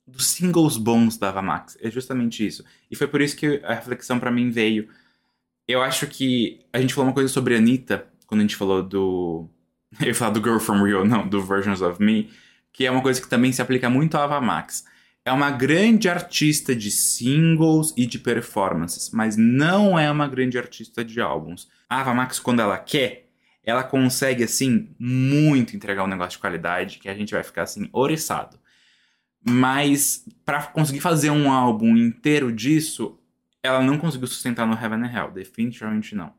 dos 0.06 0.26
singles 0.28 0.76
bons 0.76 1.18
da 1.18 1.28
Ava 1.28 1.42
Max. 1.42 1.76
É 1.80 1.90
justamente 1.90 2.46
isso. 2.46 2.64
E 2.90 2.96
foi 2.96 3.06
por 3.06 3.20
isso 3.20 3.36
que 3.36 3.60
a 3.64 3.74
reflexão 3.74 4.18
para 4.18 4.30
mim 4.30 4.50
veio. 4.50 4.88
Eu 5.66 5.82
acho 5.82 6.06
que 6.06 6.60
a 6.72 6.80
gente 6.80 6.94
falou 6.94 7.08
uma 7.08 7.14
coisa 7.14 7.28
sobre 7.28 7.54
a 7.54 7.58
Anitta, 7.58 8.06
quando 8.26 8.40
a 8.40 8.44
gente 8.44 8.56
falou 8.56 8.82
do. 8.82 9.48
Eu 10.00 10.08
ia 10.08 10.14
falar 10.14 10.30
do 10.30 10.42
Girl 10.42 10.58
From 10.58 10.82
Rio, 10.82 11.04
não, 11.04 11.28
do 11.28 11.42
Versions 11.42 11.82
of 11.82 12.02
Me, 12.02 12.30
que 12.72 12.86
é 12.86 12.90
uma 12.90 13.02
coisa 13.02 13.20
que 13.20 13.28
também 13.28 13.52
se 13.52 13.60
aplica 13.60 13.90
muito 13.90 14.16
à 14.16 14.24
Ava 14.24 14.40
Max 14.40 14.84
é 15.28 15.32
uma 15.32 15.50
grande 15.50 16.08
artista 16.08 16.74
de 16.74 16.90
singles 16.90 17.92
e 17.96 18.06
de 18.06 18.18
performances, 18.18 19.10
mas 19.10 19.36
não 19.36 19.98
é 19.98 20.10
uma 20.10 20.26
grande 20.26 20.56
artista 20.56 21.04
de 21.04 21.20
álbuns. 21.20 21.68
A 21.86 22.00
Ava 22.00 22.14
Max, 22.14 22.40
quando 22.40 22.60
ela 22.60 22.78
quer, 22.78 23.28
ela 23.62 23.84
consegue, 23.84 24.42
assim, 24.42 24.88
muito 24.98 25.76
entregar 25.76 26.02
um 26.02 26.06
negócio 26.06 26.32
de 26.32 26.38
qualidade 26.38 26.98
que 26.98 27.10
a 27.10 27.14
gente 27.14 27.34
vai 27.34 27.42
ficar, 27.42 27.64
assim, 27.64 27.90
oriçado. 27.92 28.58
Mas, 29.44 30.24
para 30.46 30.62
conseguir 30.62 31.00
fazer 31.00 31.28
um 31.28 31.52
álbum 31.52 31.94
inteiro 31.94 32.50
disso, 32.50 33.18
ela 33.62 33.82
não 33.82 33.98
conseguiu 33.98 34.28
sustentar 34.28 34.66
no 34.66 34.72
Heaven 34.72 35.04
and 35.04 35.12
Hell, 35.12 35.30
definitivamente 35.30 36.14
não. 36.14 36.32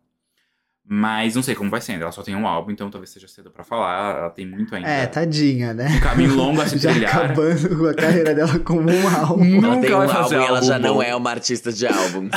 Mas 0.92 1.36
não 1.36 1.44
sei 1.44 1.54
como 1.54 1.70
vai 1.70 1.80
ser 1.80 1.92
ainda. 1.92 2.06
Ela 2.06 2.12
só 2.12 2.24
tem 2.24 2.36
um 2.36 2.48
álbum, 2.48 2.72
então 2.72 2.90
talvez 2.90 3.12
seja 3.12 3.28
cedo 3.28 3.52
para 3.52 3.64
falar. 3.64 4.18
Ela 4.18 4.30
tem 4.32 4.44
muito 4.44 4.74
ainda. 4.74 4.90
É, 4.90 5.06
tadinha, 5.06 5.72
né? 5.72 5.88
Um 5.88 6.00
caminho 6.00 6.34
longo 6.34 6.60
a 6.60 6.66
se 6.66 6.80
já 6.80 6.90
trilhar. 6.90 7.26
acabando 7.26 7.88
a 7.88 7.94
carreira 7.94 8.34
dela 8.34 8.58
como 8.58 8.90
um 8.90 9.08
álbum. 9.16 9.46
Nunca 9.46 9.68
ela 9.68 9.82
tem 9.82 9.94
um 9.94 9.98
vai 10.00 10.08
fazer 10.08 10.36
álbum, 10.36 10.36
álbum 10.36 10.48
ela 10.48 10.62
já 10.64 10.80
bom. 10.80 10.88
não 10.88 11.04
é 11.04 11.16
uma 11.16 11.30
artista 11.30 11.72
de 11.72 11.86
álbum. 11.86 12.28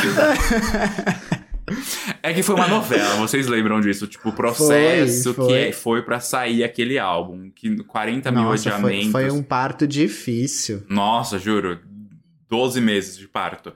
é 2.22 2.34
que 2.34 2.42
foi 2.42 2.54
uma 2.54 2.68
novela, 2.68 3.16
vocês 3.16 3.46
lembram 3.46 3.80
disso? 3.80 4.06
Tipo, 4.06 4.28
o 4.28 4.32
processo 4.34 5.32
foi, 5.32 5.46
foi. 5.46 5.64
que 5.64 5.72
foi 5.72 6.02
para 6.02 6.20
sair 6.20 6.62
aquele 6.62 6.98
álbum. 6.98 7.50
Que 7.50 7.74
40 7.84 8.30
Nossa, 8.30 8.44
mil 8.44 8.52
adiamentos. 8.52 9.12
Foi, 9.12 9.30
foi 9.30 9.38
um 9.38 9.42
parto 9.42 9.86
difícil. 9.86 10.84
Nossa, 10.90 11.38
juro. 11.38 11.80
12 12.50 12.82
meses 12.82 13.16
de 13.16 13.26
parto. 13.26 13.72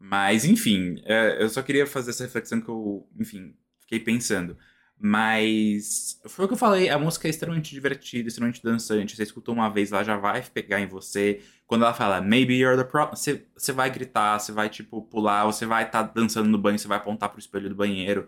Mas, 0.00 0.44
enfim, 0.44 1.00
é, 1.04 1.40
eu 1.40 1.48
só 1.48 1.62
queria 1.62 1.86
fazer 1.86 2.10
essa 2.10 2.24
reflexão 2.24 2.60
que 2.60 2.68
eu, 2.68 3.06
enfim, 3.20 3.54
fiquei 3.86 4.00
pensando. 4.00 4.56
Mas 4.98 6.18
foi 6.26 6.46
o 6.46 6.48
que 6.48 6.54
eu 6.54 6.58
falei, 6.58 6.88
a 6.88 6.98
música 6.98 7.28
é 7.28 7.30
extremamente 7.30 7.70
divertida, 7.70 8.28
extremamente 8.28 8.62
dançante. 8.62 9.14
Você 9.14 9.22
escutou 9.22 9.54
uma 9.54 9.68
vez, 9.68 9.92
ela 9.92 10.02
já 10.02 10.16
vai 10.16 10.42
pegar 10.42 10.80
em 10.80 10.86
você. 10.86 11.40
Quando 11.66 11.82
ela 11.84 11.92
fala, 11.92 12.20
maybe 12.22 12.54
you're 12.54 12.76
the 12.76 12.88
problem, 12.88 13.14
você, 13.14 13.44
você 13.54 13.72
vai 13.72 13.90
gritar, 13.90 14.38
você 14.38 14.52
vai, 14.52 14.70
tipo, 14.70 15.02
pular, 15.02 15.44
você 15.44 15.66
vai 15.66 15.84
estar 15.84 16.04
tá 16.04 16.12
dançando 16.14 16.48
no 16.48 16.56
banho, 16.56 16.78
você 16.78 16.88
vai 16.88 16.96
apontar 16.96 17.28
pro 17.28 17.38
espelho 17.38 17.68
do 17.68 17.74
banheiro. 17.74 18.26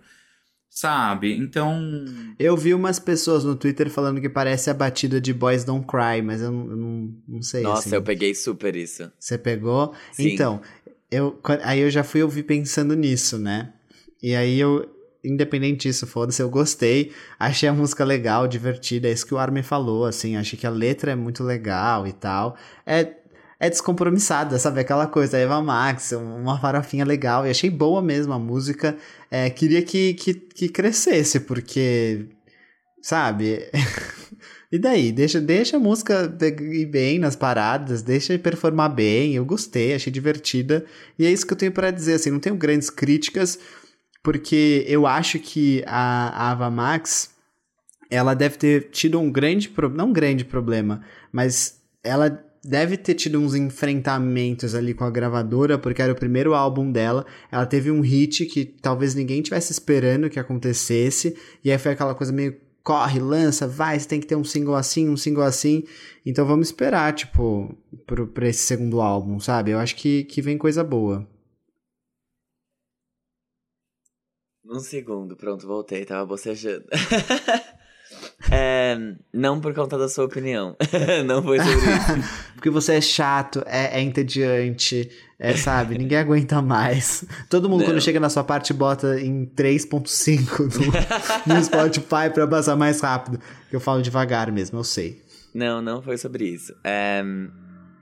Sabe? 0.68 1.34
Então. 1.34 2.04
Eu 2.38 2.54
vi 2.54 2.74
umas 2.74 2.98
pessoas 2.98 3.44
no 3.44 3.56
Twitter 3.56 3.88
falando 3.88 4.20
que 4.20 4.28
parece 4.28 4.68
a 4.68 4.74
batida 4.74 5.18
de 5.18 5.32
Boys 5.32 5.64
Don't 5.64 5.86
Cry, 5.86 6.20
mas 6.22 6.42
eu 6.42 6.52
não, 6.52 6.70
eu 6.70 6.76
não, 6.76 7.14
não 7.26 7.42
sei. 7.42 7.62
Nossa, 7.62 7.88
assim. 7.88 7.96
eu 7.96 8.02
peguei 8.02 8.34
super 8.34 8.76
isso. 8.76 9.10
Você 9.18 9.38
pegou? 9.38 9.94
Sim. 10.12 10.28
Então, 10.28 10.60
eu, 11.10 11.40
aí 11.62 11.80
eu 11.80 11.88
já 11.88 12.04
fui 12.04 12.22
ouvir 12.22 12.42
pensando 12.42 12.94
nisso, 12.94 13.38
né? 13.38 13.72
E 14.22 14.34
aí 14.34 14.60
eu, 14.60 14.86
independente 15.24 15.88
disso, 15.88 16.07
foda-se, 16.07 16.42
eu 16.42 16.48
gostei. 16.48 17.12
Achei 17.38 17.68
a 17.68 17.72
música 17.72 18.04
legal, 18.04 18.46
divertida, 18.46 19.09
é 19.09 19.12
isso 19.12 19.26
que 19.26 19.35
o 19.35 19.38
Armin 19.38 19.62
falou, 19.62 20.04
assim, 20.04 20.37
achei 20.37 20.59
que 20.59 20.66
a 20.66 20.70
letra 20.70 21.12
é 21.12 21.16
muito 21.16 21.42
legal 21.44 22.07
e 22.07 22.12
tal. 22.12 22.57
É, 22.87 23.14
é 23.61 23.68
descompromissada, 23.68 24.59
sabe? 24.59 24.81
Aquela 24.81 25.07
coisa, 25.07 25.37
Eva 25.38 25.61
Max, 25.61 26.12
uma 26.12 26.61
farofinha 26.61 27.04
legal, 27.04 27.46
e 27.46 27.50
achei 27.50 27.70
boa 27.70 28.00
mesmo 28.00 28.33
a 28.33 28.38
música. 28.38 28.96
É, 29.31 29.50
queria 29.50 29.83
que, 29.83 30.14
que, 30.14 30.35
que 30.35 30.68
crescesse, 30.68 31.40
porque, 31.40 32.26
sabe? 33.02 33.70
E 34.70 34.78
daí? 34.78 35.11
Deixa, 35.12 35.40
deixa 35.40 35.78
a 35.78 35.81
música 35.81 36.31
ir 36.61 36.85
bem 36.87 37.18
nas 37.18 37.35
paradas, 37.35 38.02
deixa 38.02 38.38
performar 38.38 38.94
bem. 38.94 39.35
Eu 39.35 39.44
gostei, 39.44 39.94
achei 39.94 40.12
divertida. 40.12 40.85
E 41.18 41.24
é 41.24 41.31
isso 41.31 41.46
que 41.46 41.54
eu 41.54 41.57
tenho 41.57 41.72
para 41.72 41.90
dizer. 41.90 42.14
Assim, 42.14 42.31
não 42.31 42.38
tenho 42.38 42.54
grandes 42.54 42.90
críticas 42.90 43.59
porque 44.28 44.84
eu 44.86 45.06
acho 45.06 45.38
que 45.38 45.82
a, 45.86 46.50
Ava 46.50 46.68
Max 46.68 47.30
ela 48.10 48.34
deve 48.34 48.58
ter 48.58 48.90
tido 48.90 49.18
um 49.18 49.32
grande 49.32 49.70
problema, 49.70 50.02
não 50.02 50.10
um 50.10 50.12
grande 50.12 50.44
problema, 50.44 51.00
mas 51.32 51.80
ela 52.04 52.44
deve 52.62 52.98
ter 52.98 53.14
tido 53.14 53.40
uns 53.40 53.55
enfrentamentos 53.55 54.74
ali 54.74 54.92
com 54.92 55.05
a 55.05 55.11
gravadora, 55.11 55.78
porque 55.78 56.03
era 56.03 56.12
o 56.12 56.14
primeiro 56.14 56.53
álbum 56.53 56.92
dela. 56.92 57.24
Ela 57.50 57.64
teve 57.64 57.90
um 57.90 58.03
hit 58.03 58.44
que 58.44 58.66
talvez 58.66 59.14
ninguém 59.14 59.40
tivesse 59.40 59.72
esperando 59.72 60.28
que 60.28 60.38
acontecesse, 60.38 61.34
e 61.64 61.72
aí 61.72 61.78
foi 61.78 61.92
aquela 61.92 62.14
coisa 62.14 62.30
meio 62.30 62.55
corre, 62.84 63.18
lança, 63.20 63.66
vai, 63.66 63.98
você 63.98 64.07
tem 64.07 64.20
que 64.20 64.26
ter 64.26 64.36
um 64.36 64.44
single 64.44 64.74
assim, 64.74 65.09
um 65.09 65.16
single 65.16 65.42
assim. 65.42 65.84
Então 66.26 66.44
vamos 66.44 66.68
esperar, 66.68 67.14
tipo, 67.14 67.74
pro, 68.07 68.26
pra 68.26 68.46
esse 68.46 68.66
segundo 68.66 69.00
álbum, 69.00 69.40
sabe? 69.40 69.70
Eu 69.70 69.78
acho 69.78 69.96
que, 69.96 70.24
que 70.24 70.42
vem 70.42 70.59
coisa 70.59 70.84
boa. 70.84 71.26
Um 74.68 74.80
segundo, 74.80 75.34
pronto, 75.34 75.66
voltei, 75.66 76.04
tava 76.04 76.26
bocejando. 76.26 76.84
É, 78.50 78.96
não 79.32 79.60
por 79.60 79.74
conta 79.74 79.98
da 79.98 80.08
sua 80.08 80.24
opinião. 80.24 80.76
não 81.26 81.42
foi 81.42 81.58
sobre 81.58 81.76
isso. 81.76 82.28
Porque 82.54 82.70
você 82.70 82.94
é 82.94 83.00
chato, 83.00 83.62
é, 83.66 83.98
é 83.98 84.00
entediante, 84.00 85.10
é, 85.38 85.56
sabe? 85.56 85.98
Ninguém 85.98 86.18
aguenta 86.18 86.62
mais. 86.62 87.24
Todo 87.50 87.68
mundo, 87.68 87.80
Não. 87.80 87.86
quando 87.86 88.00
chega 88.00 88.18
na 88.18 88.30
sua 88.30 88.42
parte, 88.42 88.72
bota 88.72 89.20
em 89.20 89.46
3.5 89.46 91.46
no, 91.46 91.54
no 91.54 91.64
Spotify 91.64 92.30
pra 92.32 92.46
passar 92.46 92.76
mais 92.76 93.00
rápido. 93.00 93.38
Eu 93.70 93.80
falo 93.80 94.02
devagar 94.02 94.50
mesmo, 94.50 94.78
eu 94.78 94.84
sei. 94.84 95.22
Não, 95.54 95.82
não 95.82 96.00
foi 96.00 96.16
sobre 96.16 96.46
isso. 96.46 96.74
É, 96.82 97.22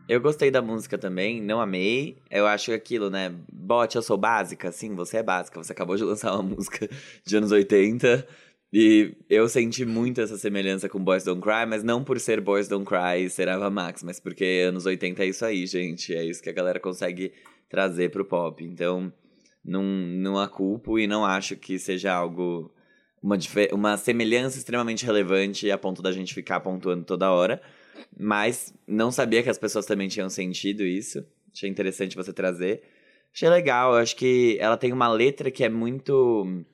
eu 0.09 0.21
gostei 0.21 0.51
da 0.51 0.63
música 0.63 0.97
também, 0.97 1.43
não 1.43 1.61
amei. 1.61 2.17
Eu 2.31 2.47
acho 2.47 2.73
aquilo, 2.73 3.11
né? 3.11 3.35
Bote, 3.53 3.97
eu 3.97 4.03
sou 4.03 4.17
básica. 4.17 4.71
Sim, 4.71 4.95
você 4.95 5.19
é 5.19 5.23
básica. 5.23 5.63
Você 5.63 5.73
acabou 5.73 5.97
de 5.97 6.05
lançar 6.05 6.33
uma 6.35 6.43
música 6.43 6.89
de 7.25 7.37
anos 7.37 7.51
80. 7.51 8.27
E 8.73 9.17
eu 9.29 9.49
senti 9.49 9.85
muito 9.85 10.21
essa 10.21 10.37
semelhança 10.37 10.89
com 10.89 11.03
Boys 11.03 11.25
Don't 11.25 11.41
Cry, 11.41 11.67
mas 11.67 11.83
não 11.83 12.05
por 12.05 12.21
ser 12.21 12.41
Boys 12.41 12.69
Don't 12.69 12.85
Cry 12.85 13.25
e 13.25 13.31
ser 13.31 13.49
Ava 13.49 13.71
Max, 13.71 14.03
mas 14.03 14.21
porque 14.21 14.65
anos 14.69 14.87
80 14.87 15.25
é 15.25 15.27
isso 15.27 15.45
aí, 15.45 15.67
gente. 15.67 16.15
É 16.15 16.25
isso 16.25 16.43
que 16.43 16.51
a 16.51 16.53
galera 16.53 16.79
consegue 16.79 17.33
trazer 17.69 18.11
pro 18.11 18.25
pop. 18.25 18.63
Então, 18.65 19.13
não, 19.65 19.83
não 19.83 20.39
a 20.39 20.49
culpo 20.49 20.99
e 20.99 21.07
não 21.07 21.25
acho 21.25 21.57
que 21.57 21.79
seja 21.79 22.13
algo. 22.13 22.73
Uma, 23.23 23.39
uma 23.73 23.97
semelhança 23.97 24.57
extremamente 24.59 25.05
relevante 25.05 25.69
a 25.71 25.79
ponto 25.79 26.01
da 26.01 26.13
gente 26.13 26.33
ficar 26.35 26.61
pontuando 26.61 27.05
toda 27.05 27.33
hora. 27.33 27.61
Mas 28.19 28.75
não 28.87 29.11
sabia 29.11 29.43
que 29.43 29.51
as 29.51 29.59
pessoas 29.59 29.87
também 29.87 30.09
tinham 30.09 30.29
sentido 30.29 30.85
isso. 30.85 31.25
Achei 31.53 31.69
interessante 31.69 32.17
você 32.17 32.33
trazer. 32.33 32.83
Achei 33.35 33.49
legal, 33.49 33.93
eu 33.93 33.99
acho 33.99 34.17
que 34.17 34.57
ela 34.61 34.77
tem 34.77 34.93
uma 34.93 35.09
letra 35.09 35.51
que 35.51 35.65
é 35.65 35.69
muito. 35.69 36.65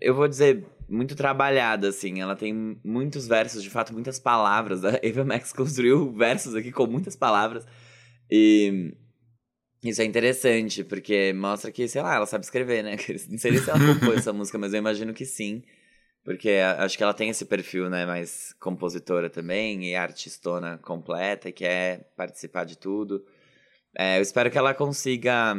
Eu 0.00 0.14
vou 0.14 0.26
dizer, 0.26 0.64
muito 0.88 1.14
trabalhada, 1.14 1.88
assim. 1.88 2.20
Ela 2.20 2.36
tem 2.36 2.78
muitos 2.84 3.26
versos, 3.26 3.62
de 3.62 3.70
fato, 3.70 3.92
muitas 3.92 4.18
palavras. 4.18 4.84
A 4.84 4.90
Ava 4.90 5.24
Max 5.24 5.52
construiu 5.52 6.12
versos 6.12 6.54
aqui 6.54 6.72
com 6.72 6.86
muitas 6.86 7.16
palavras. 7.16 7.66
E 8.30 8.94
isso 9.82 10.00
é 10.00 10.04
interessante, 10.04 10.82
porque 10.82 11.32
mostra 11.34 11.70
que, 11.70 11.86
sei 11.86 12.02
lá, 12.02 12.14
ela 12.14 12.26
sabe 12.26 12.44
escrever, 12.44 12.82
né? 12.82 12.96
Não 13.28 13.38
sei 13.38 13.56
se 13.58 13.68
ela 13.68 13.78
compôs 13.78 14.18
essa 14.18 14.32
música, 14.32 14.58
mas 14.58 14.72
eu 14.72 14.78
imagino 14.78 15.12
que 15.12 15.26
sim. 15.26 15.62
Porque 16.24 16.50
acho 16.78 16.96
que 16.96 17.02
ela 17.02 17.12
tem 17.12 17.28
esse 17.28 17.44
perfil, 17.44 17.90
né? 17.90 18.06
Mais 18.06 18.54
compositora 18.58 19.28
também 19.28 19.84
e 19.84 19.94
artistona 19.94 20.78
completa, 20.78 21.50
e 21.50 21.52
quer 21.52 22.10
participar 22.16 22.64
de 22.64 22.78
tudo. 22.78 23.22
É, 23.96 24.18
eu 24.18 24.22
espero 24.22 24.50
que 24.50 24.56
ela 24.58 24.72
consiga 24.74 25.54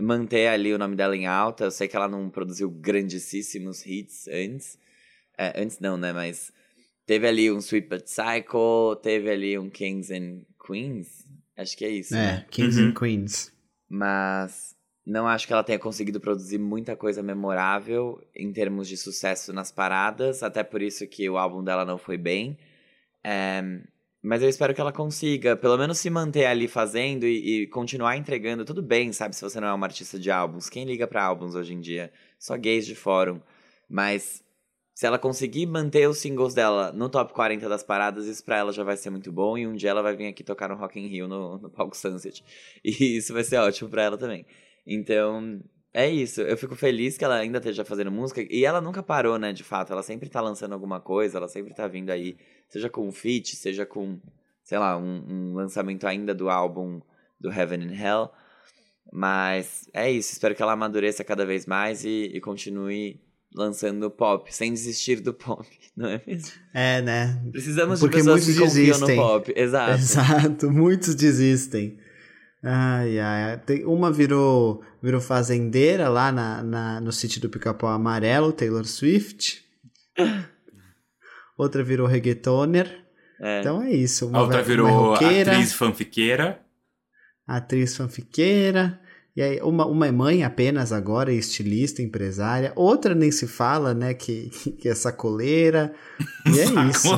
manter 0.00 0.46
ali 0.48 0.72
o 0.72 0.78
nome 0.78 0.94
dela 0.96 1.16
em 1.16 1.26
alta. 1.26 1.64
Eu 1.64 1.70
sei 1.70 1.88
que 1.88 1.96
ela 1.96 2.08
não 2.08 2.30
produziu 2.30 2.70
grandíssimos 2.70 3.84
hits 3.84 4.28
antes. 4.28 4.78
É, 5.36 5.60
antes 5.60 5.80
não, 5.80 5.96
né? 5.96 6.12
Mas 6.12 6.52
teve 7.04 7.26
ali 7.26 7.50
um 7.50 7.58
Sweet 7.58 7.88
But 7.88 8.04
Psycho, 8.04 8.96
teve 9.02 9.28
ali 9.28 9.58
um 9.58 9.68
Kings 9.68 10.14
and 10.14 10.42
Queens. 10.64 11.24
Acho 11.56 11.76
que 11.76 11.84
é 11.84 11.88
isso. 11.90 12.14
né? 12.14 12.44
É, 12.46 12.50
Kings 12.50 12.80
Uhum. 12.80 12.88
and 12.90 12.94
Queens. 12.94 13.52
Mas 13.88 14.73
não 15.06 15.26
acho 15.28 15.46
que 15.46 15.52
ela 15.52 15.62
tenha 15.62 15.78
conseguido 15.78 16.20
produzir 16.20 16.58
muita 16.58 16.96
coisa 16.96 17.22
memorável 17.22 18.22
em 18.34 18.52
termos 18.52 18.88
de 18.88 18.96
sucesso 18.96 19.52
nas 19.52 19.70
paradas, 19.70 20.42
até 20.42 20.62
por 20.62 20.80
isso 20.80 21.06
que 21.06 21.28
o 21.28 21.36
álbum 21.36 21.62
dela 21.62 21.84
não 21.84 21.98
foi 21.98 22.16
bem. 22.16 22.56
É, 23.22 23.62
mas 24.22 24.42
eu 24.42 24.48
espero 24.48 24.74
que 24.74 24.80
ela 24.80 24.90
consiga, 24.90 25.54
pelo 25.54 25.76
menos 25.76 25.98
se 25.98 26.08
manter 26.08 26.46
ali 26.46 26.66
fazendo 26.66 27.26
e, 27.26 27.64
e 27.64 27.66
continuar 27.66 28.16
entregando. 28.16 28.64
Tudo 28.64 28.82
bem, 28.82 29.12
sabe, 29.12 29.36
se 29.36 29.42
você 29.42 29.60
não 29.60 29.68
é 29.68 29.74
uma 29.74 29.86
artista 29.86 30.18
de 30.18 30.30
álbuns. 30.30 30.70
Quem 30.70 30.86
liga 30.86 31.06
pra 31.06 31.22
álbuns 31.22 31.54
hoje 31.54 31.74
em 31.74 31.80
dia? 31.80 32.10
Só 32.38 32.56
gays 32.56 32.86
de 32.86 32.94
fórum. 32.94 33.38
Mas 33.86 34.42
se 34.94 35.06
ela 35.06 35.18
conseguir 35.18 35.66
manter 35.66 36.08
os 36.08 36.16
singles 36.16 36.54
dela 36.54 36.90
no 36.90 37.10
top 37.10 37.34
40 37.34 37.68
das 37.68 37.82
paradas, 37.82 38.26
isso 38.26 38.42
pra 38.42 38.56
ela 38.56 38.72
já 38.72 38.82
vai 38.82 38.96
ser 38.96 39.10
muito 39.10 39.30
bom. 39.30 39.58
E 39.58 39.66
um 39.66 39.74
dia 39.74 39.90
ela 39.90 40.00
vai 40.00 40.16
vir 40.16 40.28
aqui 40.28 40.42
tocar 40.42 40.70
no 40.70 40.76
Rock 40.76 40.98
in 40.98 41.06
Rio, 41.06 41.28
no, 41.28 41.58
no 41.58 41.68
palco 41.68 41.94
Sunset. 41.94 42.42
E 42.82 43.18
isso 43.18 43.34
vai 43.34 43.44
ser 43.44 43.58
ótimo 43.58 43.90
pra 43.90 44.04
ela 44.04 44.16
também. 44.16 44.46
Então, 44.86 45.60
é 45.92 46.08
isso. 46.08 46.40
Eu 46.40 46.56
fico 46.56 46.74
feliz 46.74 47.16
que 47.16 47.24
ela 47.24 47.36
ainda 47.36 47.58
esteja 47.58 47.84
fazendo 47.84 48.10
música. 48.10 48.44
E 48.50 48.64
ela 48.64 48.80
nunca 48.80 49.02
parou, 49.02 49.38
né, 49.38 49.52
de 49.52 49.62
fato. 49.62 49.92
Ela 49.92 50.02
sempre 50.02 50.28
tá 50.28 50.40
lançando 50.40 50.72
alguma 50.72 51.00
coisa, 51.00 51.38
ela 51.38 51.48
sempre 51.48 51.72
tá 51.72 51.86
vindo 51.86 52.10
aí. 52.10 52.36
Seja 52.68 52.90
com 52.90 53.06
um 53.06 53.12
feat, 53.12 53.56
seja 53.56 53.86
com, 53.86 54.18
sei 54.62 54.78
lá, 54.78 54.96
um, 54.96 55.24
um 55.28 55.54
lançamento 55.54 56.06
ainda 56.06 56.34
do 56.34 56.50
álbum 56.50 57.00
do 57.40 57.50
Heaven 57.50 57.84
and 57.84 57.94
Hell. 57.94 58.30
Mas 59.12 59.88
é 59.92 60.10
isso. 60.10 60.32
Espero 60.32 60.54
que 60.54 60.62
ela 60.62 60.72
amadureça 60.72 61.22
cada 61.22 61.46
vez 61.46 61.66
mais 61.66 62.04
e, 62.04 62.30
e 62.34 62.40
continue 62.40 63.20
lançando 63.54 64.10
pop, 64.10 64.52
sem 64.52 64.72
desistir 64.72 65.20
do 65.20 65.32
pop, 65.32 65.64
não 65.96 66.08
é 66.08 66.20
mesmo? 66.26 66.50
É, 66.74 67.00
né? 67.00 67.40
Precisamos 67.52 68.00
Porque 68.00 68.16
de 68.16 68.24
pessoas 68.24 68.44
muitos 68.44 68.54
que 68.54 68.60
confiam 68.60 68.86
desistem. 68.86 69.16
no 69.16 69.22
pop. 69.22 69.52
Exato. 69.54 69.94
Exato, 69.94 70.70
muitos 70.70 71.14
desistem. 71.14 71.96
Ai, 72.64 73.18
ai. 73.18 73.58
Tem, 73.58 73.84
uma 73.84 74.10
virou, 74.10 74.82
virou 75.02 75.20
fazendeira 75.20 76.08
lá 76.08 76.32
na, 76.32 76.62
na- 76.62 77.00
no 77.00 77.12
sítio 77.12 77.40
do 77.40 77.50
Pica-Pau 77.50 77.90
Amarelo, 77.90 78.52
Taylor 78.52 78.86
Swift. 78.86 79.62
Outra 81.58 81.84
virou 81.84 82.06
reggaetoner. 82.06 83.04
É. 83.40 83.60
Então 83.60 83.82
é 83.82 83.90
isso. 83.92 84.24
A 84.26 84.28
Uma 84.28 84.40
outra 84.42 84.62
vai- 84.62 84.76
uma 84.76 84.86
virou 84.88 84.88
roqueira, 85.10 85.52
atriz 85.52 85.72
fanfiqueira. 85.72 86.60
atriz 87.46 87.96
fanfiqueira. 87.96 89.00
E 89.36 89.42
aí, 89.42 89.60
uma, 89.62 89.84
uma 89.86 90.06
é 90.06 90.12
mãe 90.12 90.44
apenas 90.44 90.92
agora, 90.92 91.32
estilista, 91.32 92.00
empresária. 92.00 92.72
Outra 92.76 93.14
nem 93.16 93.30
se 93.32 93.46
fala, 93.48 93.92
né? 93.92 94.14
Que, 94.14 94.48
que 94.80 94.88
é 94.88 94.94
sacoleira. 94.94 95.92
E 96.46 96.60
é 96.60 96.64
isso. 96.88 97.08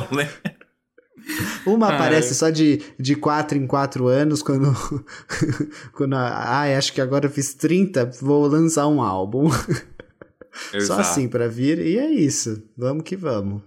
Uma 1.65 1.89
Ai. 1.89 1.95
aparece 1.95 2.33
só 2.35 2.49
de, 2.49 2.81
de 2.99 3.15
quatro 3.15 3.57
em 3.57 3.67
quatro 3.67 4.07
anos, 4.07 4.41
quando. 4.41 4.73
quando 5.93 6.15
ah, 6.15 6.63
acho 6.77 6.93
que 6.93 7.01
agora 7.01 7.25
eu 7.25 7.29
fiz 7.31 7.53
30, 7.53 8.11
vou 8.21 8.47
lançar 8.47 8.87
um 8.87 9.01
álbum. 9.01 9.49
Só 10.71 10.77
Exato. 10.77 11.01
assim 11.01 11.27
pra 11.29 11.47
vir, 11.47 11.77
e 11.77 11.99
é 11.99 12.09
isso. 12.09 12.63
Vamos 12.75 13.03
que 13.03 13.15
vamos. 13.15 13.61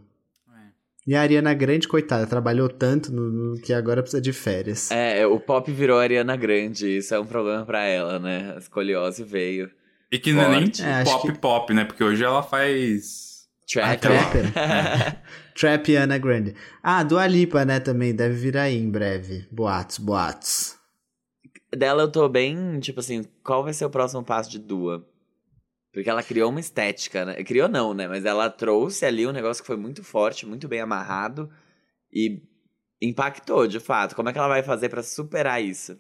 É. 0.53 0.61
E 1.07 1.15
a 1.15 1.21
Ariana 1.21 1.55
Grande, 1.55 1.87
coitada, 1.87 2.27
trabalhou 2.27 2.69
tanto 2.69 3.13
no, 3.13 3.31
no 3.31 3.61
que 3.61 3.73
agora 3.73 4.03
precisa 4.03 4.21
de 4.21 4.33
férias. 4.33 4.91
É, 4.91 5.25
o 5.25 5.39
pop 5.39 5.71
virou 5.71 6.01
Ariana 6.01 6.35
Grande, 6.37 6.97
isso 6.99 7.15
é 7.15 7.21
um 7.21 7.27
problema 7.27 7.65
pra 7.65 7.85
ela, 7.85 8.19
né? 8.19 8.55
A 8.57 8.59
escoliose 8.59 9.23
veio. 9.23 9.71
E 10.11 10.19
que 10.19 10.33
não 10.33 10.43
é 10.43 10.49
nem. 10.61 10.73
É, 10.83 11.05
pop 11.05 11.31
que- 11.33 11.39
pop, 11.39 11.73
né? 11.73 11.85
Porque 11.85 12.03
hoje 12.03 12.25
ela 12.25 12.43
faz. 12.43 13.47
Trapper. 13.73 14.51
É. 14.59 15.17
Trap 15.55 15.83
Ariana 15.91 16.19
Grande. 16.19 16.55
Ah, 16.83 17.03
Dua 17.03 17.27
Lipa, 17.27 17.65
né, 17.65 17.81
também, 17.81 18.15
deve 18.15 18.35
vir 18.37 18.57
aí 18.57 18.77
em 18.77 18.91
breve. 18.91 19.47
Boatos, 19.51 19.99
boatos. 19.99 20.77
Dela 21.77 22.03
eu 22.03 22.11
tô 22.11 22.29
bem, 22.29 22.81
tipo 22.81 23.01
assim, 23.01 23.25
qual 23.45 23.63
vai 23.63 23.73
ser 23.73 23.85
o 23.85 23.91
próximo 23.91 24.25
passo 24.25 24.51
de 24.51 24.59
Dua? 24.59 25.07
Porque 25.93 26.09
ela 26.09 26.23
criou 26.23 26.51
uma 26.51 26.61
estética, 26.61 27.25
né? 27.25 27.43
Criou 27.45 27.69
não, 27.69 27.93
né? 27.95 28.07
Mas 28.07 28.25
ela 28.25 28.49
trouxe 28.49 29.05
ali 29.05 29.27
um 29.27 29.33
negócio 29.33 29.63
que 29.63 29.67
foi 29.67 29.77
muito 29.77 30.03
forte, 30.05 30.47
muito 30.47 30.69
bem 30.69 30.81
amarrado 30.81 31.51
e 32.13 32.43
impactou, 33.03 33.67
de 33.67 33.81
fato. 33.81 34.15
Como 34.15 34.29
é 34.29 34.33
que 34.33 34.39
ela 34.39 34.49
vai 34.49 34.63
fazer 34.63 34.89
pra 34.89 35.03
superar 35.03 35.63
isso? 35.63 35.99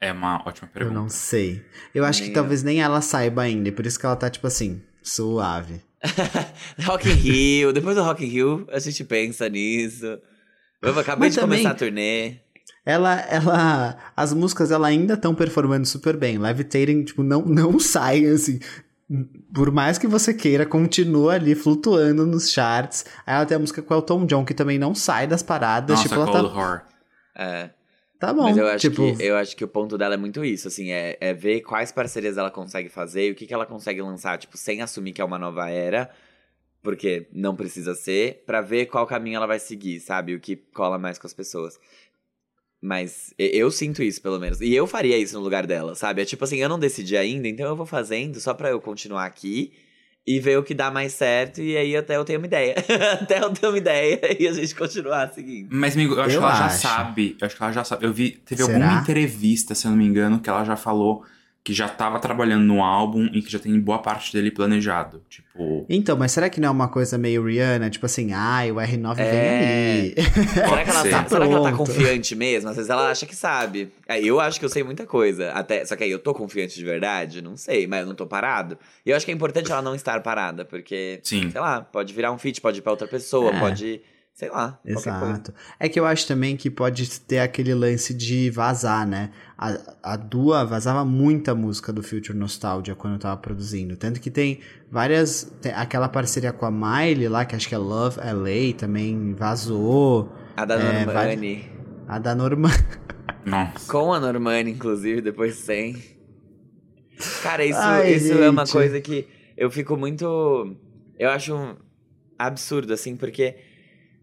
É 0.00 0.12
uma 0.12 0.42
ótima 0.46 0.68
Eu 0.68 0.72
pergunta. 0.72 0.94
não 0.94 1.08
sei. 1.08 1.64
Eu 1.94 2.04
acho 2.04 2.20
Nem 2.22 2.32
que 2.32 2.38
eu. 2.38 2.42
talvez 2.42 2.62
nem 2.62 2.80
ela 2.82 3.00
saiba 3.00 3.42
ainda, 3.42 3.70
por 3.72 3.86
isso 3.86 3.98
que 3.98 4.04
ela 4.06 4.16
tá, 4.16 4.28
tipo 4.30 4.46
assim, 4.46 4.82
suave. 5.02 5.82
Rock 6.84 7.08
in 7.08 7.12
Rio, 7.14 7.72
depois 7.72 7.96
do 7.96 8.02
Rock 8.02 8.24
in 8.24 8.28
Rio, 8.28 8.66
a 8.70 8.78
gente 8.78 9.02
pensa 9.04 9.48
nisso. 9.48 10.18
Eu 10.82 10.98
acabei 10.98 11.28
Mas 11.28 11.34
de 11.34 11.40
também- 11.40 11.58
começar 11.58 11.70
a 11.74 11.78
turnê. 11.78 12.36
Ela, 12.84 13.20
ela, 13.22 13.96
as 14.16 14.32
músicas 14.32 14.70
ela 14.70 14.86
ainda 14.86 15.14
estão 15.14 15.34
performando 15.34 15.86
super 15.86 16.16
bem. 16.16 16.38
Levitating, 16.38 17.02
tipo, 17.02 17.22
não, 17.24 17.42
não 17.42 17.78
sai, 17.80 18.24
assim. 18.26 18.60
Por 19.54 19.72
mais 19.72 19.98
que 19.98 20.06
você 20.06 20.32
queira, 20.34 20.64
continua 20.66 21.34
ali 21.34 21.54
flutuando 21.54 22.24
nos 22.26 22.50
charts. 22.52 23.04
Aí 23.26 23.34
ela 23.36 23.46
tem 23.46 23.56
a 23.56 23.58
música 23.60 23.82
com 23.82 23.92
o 23.92 23.96
Elton 23.96 24.26
John, 24.26 24.44
que 24.44 24.54
também 24.54 24.78
não 24.78 24.94
sai 24.94 25.26
das 25.26 25.42
paradas. 25.42 25.96
Nossa, 25.96 26.08
tipo, 26.08 26.14
ela 26.14 26.26
Cold 26.26 26.48
tá, 26.48 26.54
Horror. 26.54 26.80
É. 27.36 27.70
tá 28.18 28.32
bom. 28.32 28.44
Mas 28.44 28.56
eu 28.56 28.66
acho, 28.66 28.90
tipo, 28.90 29.16
que, 29.16 29.22
eu 29.22 29.36
acho 29.36 29.56
que 29.56 29.64
o 29.64 29.68
ponto 29.68 29.96
dela 29.96 30.14
é 30.14 30.16
muito 30.16 30.44
isso, 30.44 30.68
assim, 30.68 30.90
é, 30.90 31.16
é 31.20 31.32
ver 31.32 31.60
quais 31.60 31.92
parcerias 31.92 32.36
ela 32.36 32.50
consegue 32.50 32.88
fazer 32.88 33.28
e 33.28 33.30
o 33.30 33.34
que, 33.34 33.46
que 33.46 33.54
ela 33.54 33.66
consegue 33.66 34.00
lançar, 34.02 34.38
tipo, 34.38 34.56
sem 34.56 34.82
assumir 34.82 35.12
que 35.12 35.20
é 35.20 35.24
uma 35.24 35.38
nova 35.38 35.68
era, 35.70 36.10
porque 36.82 37.28
não 37.32 37.56
precisa 37.56 37.94
ser, 37.94 38.42
pra 38.46 38.60
ver 38.60 38.86
qual 38.86 39.06
caminho 39.06 39.36
ela 39.36 39.46
vai 39.46 39.58
seguir, 39.58 40.00
sabe? 40.00 40.34
O 40.34 40.40
que 40.40 40.56
cola 40.56 40.98
mais 40.98 41.18
com 41.18 41.26
as 41.26 41.34
pessoas. 41.34 41.78
Mas 42.80 43.34
eu 43.38 43.70
sinto 43.70 44.02
isso, 44.02 44.22
pelo 44.22 44.38
menos. 44.38 44.60
E 44.60 44.74
eu 44.74 44.86
faria 44.86 45.18
isso 45.18 45.36
no 45.36 45.42
lugar 45.42 45.66
dela, 45.66 45.94
sabe? 45.94 46.22
É 46.22 46.24
tipo 46.24 46.44
assim, 46.44 46.58
eu 46.58 46.68
não 46.68 46.78
decidi 46.78 47.16
ainda, 47.16 47.48
então 47.48 47.66
eu 47.66 47.74
vou 47.74 47.86
fazendo 47.86 48.38
só 48.38 48.54
pra 48.54 48.70
eu 48.70 48.80
continuar 48.80 49.24
aqui 49.24 49.72
e 50.26 50.40
ver 50.40 50.58
o 50.58 50.62
que 50.62 50.74
dá 50.74 50.90
mais 50.90 51.12
certo, 51.12 51.60
e 51.60 51.76
aí 51.76 51.96
até 51.96 52.16
eu 52.16 52.24
tenho 52.24 52.40
uma 52.40 52.46
ideia. 52.46 52.74
até 53.20 53.38
eu 53.38 53.50
ter 53.50 53.66
uma 53.68 53.78
ideia 53.78 54.20
e 54.42 54.48
a 54.48 54.52
gente 54.52 54.74
continuar 54.74 55.32
seguindo. 55.32 55.68
Mas, 55.70 55.94
amigo, 55.94 56.14
eu 56.14 56.22
acho 56.22 56.34
Eu 56.34 56.40
que 56.40 56.46
ela 56.46 56.54
já 56.56 56.64
acho. 56.66 56.78
sabe. 56.82 57.36
Eu 57.40 57.46
acho 57.46 57.56
que 57.56 57.62
ela 57.62 57.72
já 57.72 57.84
sabe. 57.84 58.06
Eu 58.06 58.12
vi. 58.12 58.30
Teve 58.44 58.64
Será? 58.64 58.74
alguma 58.86 59.00
entrevista, 59.02 59.74
se 59.74 59.86
eu 59.86 59.90
não 59.92 59.98
me 59.98 60.04
engano, 60.04 60.40
que 60.40 60.50
ela 60.50 60.64
já 60.64 60.74
falou 60.76 61.24
que 61.66 61.74
já 61.74 61.88
tava 61.88 62.20
trabalhando 62.20 62.62
no 62.62 62.80
álbum 62.80 63.28
e 63.32 63.42
que 63.42 63.50
já 63.50 63.58
tem 63.58 63.76
boa 63.80 63.98
parte 63.98 64.32
dele 64.32 64.52
planejado. 64.52 65.20
Tipo. 65.28 65.84
Então, 65.88 66.16
mas 66.16 66.30
será 66.30 66.48
que 66.48 66.60
não 66.60 66.68
é 66.68 66.70
uma 66.70 66.86
coisa 66.86 67.18
meio 67.18 67.44
Rihanna? 67.44 67.90
Tipo 67.90 68.06
assim, 68.06 68.30
ai, 68.32 68.70
o 68.70 68.76
R9 68.76 69.18
É. 69.18 69.24
vem 69.32 69.40
aí. 69.50 70.14
Será 70.54 70.84
que, 70.84 70.90
ela 70.90 71.02
tá, 71.10 71.28
será 71.28 71.48
que 71.48 71.52
ela 71.52 71.70
tá 71.72 71.76
confiante 71.76 72.36
mesmo? 72.36 72.70
Às 72.70 72.76
vezes 72.76 72.88
ela 72.88 73.10
acha 73.10 73.26
que 73.26 73.34
sabe. 73.34 73.90
É, 74.06 74.22
eu 74.22 74.38
acho 74.38 74.60
que 74.60 74.64
eu 74.64 74.68
sei 74.68 74.84
muita 74.84 75.04
coisa. 75.04 75.50
Até, 75.50 75.84
só 75.84 75.96
que 75.96 76.04
aí 76.04 76.10
eu 76.12 76.20
tô 76.20 76.32
confiante 76.32 76.76
de 76.76 76.84
verdade? 76.84 77.42
Não 77.42 77.56
sei, 77.56 77.88
mas 77.88 78.02
eu 78.02 78.06
não 78.06 78.14
tô 78.14 78.26
parado. 78.28 78.78
E 79.04 79.10
eu 79.10 79.16
acho 79.16 79.26
que 79.26 79.32
é 79.32 79.34
importante 79.34 79.72
ela 79.72 79.82
não 79.82 79.96
estar 79.96 80.20
parada, 80.22 80.64
porque, 80.64 81.18
Sim. 81.24 81.50
sei 81.50 81.60
lá, 81.60 81.80
pode 81.80 82.14
virar 82.14 82.30
um 82.30 82.38
feat, 82.38 82.60
pode 82.60 82.78
ir 82.78 82.82
pra 82.82 82.92
outra 82.92 83.08
pessoa, 83.08 83.50
É. 83.50 83.58
pode. 83.58 84.00
Sei 84.36 84.50
lá. 84.50 84.78
Exato. 84.84 85.54
É 85.80 85.88
que 85.88 85.98
eu 85.98 86.04
acho 86.04 86.28
também 86.28 86.58
que 86.58 86.70
pode 86.70 87.20
ter 87.20 87.38
aquele 87.38 87.72
lance 87.72 88.12
de 88.12 88.50
vazar, 88.50 89.08
né? 89.08 89.30
A, 89.56 89.78
a 90.12 90.16
Dua 90.16 90.62
vazava 90.62 91.06
muita 91.06 91.54
música 91.54 91.90
do 91.90 92.02
Future 92.02 92.36
Nostalgia 92.36 92.94
quando 92.94 93.14
eu 93.14 93.18
tava 93.18 93.38
produzindo. 93.38 93.96
Tanto 93.96 94.20
que 94.20 94.30
tem 94.30 94.60
várias. 94.90 95.50
tem 95.62 95.72
aquela 95.72 96.06
parceria 96.06 96.52
com 96.52 96.66
a 96.66 96.70
Miley 96.70 97.30
lá, 97.30 97.46
que 97.46 97.56
acho 97.56 97.66
que 97.66 97.74
é 97.74 97.78
Love 97.78 98.18
LA, 98.20 98.76
também 98.76 99.32
vazou. 99.32 100.30
A 100.54 100.66
da 100.66 100.74
É, 100.74 101.06
Normani. 101.06 101.70
A 102.06 102.18
da 102.18 102.34
Norma. 102.34 102.68
Nossa. 103.42 103.90
Com 103.90 104.12
a 104.12 104.20
Normani, 104.20 104.70
inclusive, 104.70 105.22
depois 105.22 105.54
sem. 105.54 105.96
Cara, 107.42 107.64
isso, 107.64 107.78
Ai, 107.80 108.12
isso 108.12 108.34
é 108.34 108.50
uma 108.50 108.66
coisa 108.66 109.00
que 109.00 109.26
eu 109.56 109.70
fico 109.70 109.96
muito. 109.96 110.76
Eu 111.18 111.30
acho 111.30 111.54
um 111.54 111.74
absurdo, 112.38 112.92
assim, 112.92 113.16
porque 113.16 113.56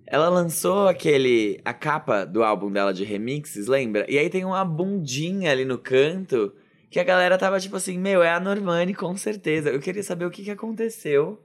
ela 0.08 0.30
lançou 0.30 0.88
aquele. 0.88 1.60
a 1.66 1.74
capa 1.74 2.26
do 2.26 2.44
álbum 2.44 2.72
dela 2.72 2.94
de 2.94 3.04
remixes, 3.04 3.68
lembra? 3.68 4.06
E 4.10 4.18
aí 4.18 4.30
tem 4.30 4.44
uma 4.46 4.64
bundinha 4.66 5.52
ali 5.52 5.66
no 5.66 5.78
canto 5.78 6.54
que 6.90 7.00
a 7.00 7.04
galera 7.04 7.38
tava 7.38 7.60
tipo 7.60 7.76
assim: 7.76 7.98
meu, 7.98 8.22
é 8.24 8.32
a 8.32 8.40
Normani, 8.40 8.94
com 8.94 9.16
certeza. 9.18 9.70
Eu 9.70 9.80
queria 9.80 10.04
saber 10.04 10.26
o 10.26 10.32
que, 10.32 10.44
que 10.44 10.52
aconteceu 10.52 11.42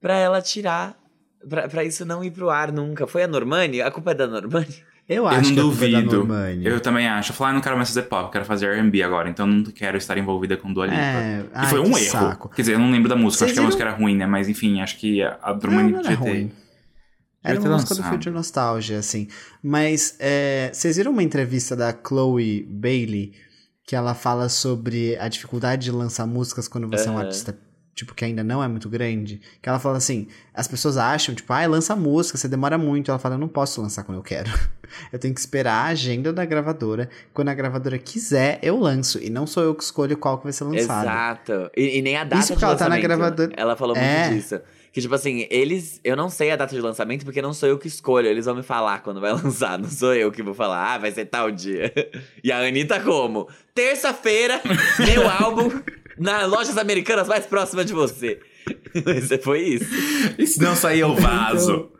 pra 0.00 0.16
ela 0.16 0.40
tirar. 0.42 0.96
Pra, 1.48 1.68
pra 1.68 1.84
isso 1.84 2.04
não 2.04 2.24
ir 2.24 2.32
pro 2.32 2.50
ar 2.50 2.72
nunca. 2.72 3.06
Foi 3.06 3.22
a 3.22 3.28
Normani? 3.28 3.80
A 3.80 3.90
culpa 3.92 4.10
é 4.10 4.14
da 4.14 4.26
Normani? 4.26 4.66
Eu 5.08 5.22
Eu 5.22 5.28
acho 5.28 5.54
não 5.54 5.54
que 5.54 5.60
a 5.60 5.62
culpa 5.62 5.84
é 5.86 5.90
da 5.90 6.00
duvido. 6.00 6.16
Normani. 6.18 6.66
Eu 6.66 6.80
também 6.80 7.08
acho. 7.08 7.30
Eu 7.30 7.34
falei, 7.36 7.52
ah, 7.52 7.54
não 7.54 7.60
quero 7.62 7.76
mais 7.76 7.88
fazer 7.88 8.02
pop, 8.02 8.30
quero 8.30 8.44
fazer 8.44 8.66
R&B 8.66 9.02
agora, 9.02 9.30
então 9.30 9.46
não 9.46 9.64
quero 9.64 9.96
estar 9.96 10.18
envolvida 10.18 10.54
com 10.58 10.70
Dua 10.70 10.84
Lipa. 10.84 10.98
É, 11.00 11.42
que 11.44 11.48
ai, 11.54 11.66
foi 11.70 11.78
um 11.80 11.84
que 11.92 12.00
erro. 12.00 12.10
saco. 12.10 12.48
Quer 12.50 12.60
dizer, 12.60 12.74
eu 12.74 12.78
não 12.78 12.90
lembro 12.90 13.08
da 13.08 13.16
música, 13.16 13.38
Vocês 13.46 13.52
acho 13.52 13.54
que 13.54 13.58
a 13.58 13.62
viram- 13.62 13.66
música 13.68 13.84
era 13.84 13.92
ruim, 13.96 14.16
né? 14.16 14.26
Mas 14.26 14.50
enfim, 14.50 14.82
acho 14.82 14.98
que 14.98 15.22
a 15.22 15.38
Não, 15.46 15.58
Drummond 15.58 15.92
não 15.92 16.02
podia 16.02 16.16
ter. 16.16 16.22
ruim. 16.22 16.52
Era 17.50 17.60
uma 17.60 17.70
música 17.70 17.94
do 17.94 17.98
lançado. 17.98 18.12
Future 18.14 18.34
Nostalgia, 18.34 18.98
assim. 18.98 19.28
Mas 19.62 20.14
é, 20.18 20.70
vocês 20.72 20.96
viram 20.96 21.12
uma 21.12 21.22
entrevista 21.22 21.74
da 21.76 21.92
Chloe 21.92 22.62
Bailey 22.68 23.32
que 23.84 23.96
ela 23.96 24.14
fala 24.14 24.48
sobre 24.48 25.16
a 25.18 25.28
dificuldade 25.28 25.84
de 25.84 25.90
lançar 25.90 26.26
músicas 26.26 26.68
quando 26.68 26.88
você 26.88 27.08
é 27.08 27.10
um 27.10 27.14
Aham. 27.16 27.24
artista, 27.24 27.58
tipo, 27.94 28.14
que 28.14 28.22
ainda 28.24 28.44
não 28.44 28.62
é 28.62 28.68
muito 28.68 28.86
grande? 28.88 29.40
Que 29.62 29.68
ela 29.68 29.78
fala 29.78 29.96
assim, 29.96 30.28
as 30.52 30.68
pessoas 30.68 30.98
acham, 30.98 31.34
tipo, 31.34 31.50
ah, 31.52 31.66
lança 31.66 31.96
música, 31.96 32.36
você 32.36 32.46
demora 32.46 32.76
muito. 32.76 33.10
Ela 33.10 33.18
fala, 33.18 33.34
eu 33.36 33.38
não 33.38 33.48
posso 33.48 33.80
lançar 33.80 34.04
quando 34.04 34.18
eu 34.18 34.22
quero. 34.22 34.50
Eu 35.12 35.18
tenho 35.18 35.34
que 35.34 35.40
esperar 35.40 35.84
a 35.84 35.88
agenda 35.88 36.32
da 36.32 36.46
gravadora. 36.46 37.10
Quando 37.34 37.48
a 37.50 37.54
gravadora 37.54 37.98
quiser, 37.98 38.58
eu 38.62 38.78
lanço. 38.80 39.18
E 39.22 39.28
não 39.28 39.46
sou 39.46 39.62
eu 39.62 39.74
que 39.74 39.82
escolho 39.84 40.16
qual 40.16 40.38
que 40.38 40.44
vai 40.44 40.52
ser 40.54 40.64
lançado. 40.64 41.04
Exato. 41.04 41.70
E, 41.76 41.98
e 41.98 42.00
nem 42.02 42.16
a 42.16 42.24
data 42.24 42.38
Isso 42.40 42.54
porque 42.54 42.64
ela 42.64 42.74
tá 42.74 42.88
na 42.88 42.94
lançamento. 42.96 43.02
gravadora- 43.18 43.52
Ela 43.54 43.76
falou 43.76 43.94
É. 43.94 44.28
muito 44.30 44.40
disso. 44.40 44.58
Que, 44.92 45.00
tipo 45.00 45.14
assim, 45.14 45.46
eles. 45.50 46.00
Eu 46.02 46.16
não 46.16 46.28
sei 46.30 46.50
a 46.50 46.56
data 46.56 46.74
de 46.74 46.80
lançamento 46.80 47.24
porque 47.24 47.42
não 47.42 47.52
sou 47.52 47.68
eu 47.68 47.78
que 47.78 47.86
escolho. 47.88 48.26
Eles 48.26 48.46
vão 48.46 48.54
me 48.56 48.62
falar 48.62 49.00
quando 49.02 49.20
vai 49.20 49.32
lançar. 49.36 49.78
Não 49.78 49.88
sou 49.88 50.14
eu 50.14 50.30
que 50.32 50.42
vou 50.42 50.54
falar, 50.54 50.94
ah, 50.94 50.98
vai 50.98 51.12
ser 51.12 51.26
tal 51.26 51.50
dia. 51.50 51.92
E 52.42 52.50
a 52.52 52.58
Anitta 52.60 53.00
como? 53.00 53.48
Terça-feira, 53.74 54.60
meu 55.06 55.28
álbum 55.30 55.70
nas 56.18 56.48
lojas 56.50 56.76
americanas 56.76 57.28
mais 57.28 57.46
próximas 57.46 57.86
de 57.86 57.92
você. 57.92 58.40
Isso 59.16 59.38
foi 59.42 59.60
isso. 59.62 59.90
E 60.38 60.46
se 60.46 60.60
não 60.60 60.74
sair 60.74 61.00
eu 61.00 61.14
vazo? 61.14 61.90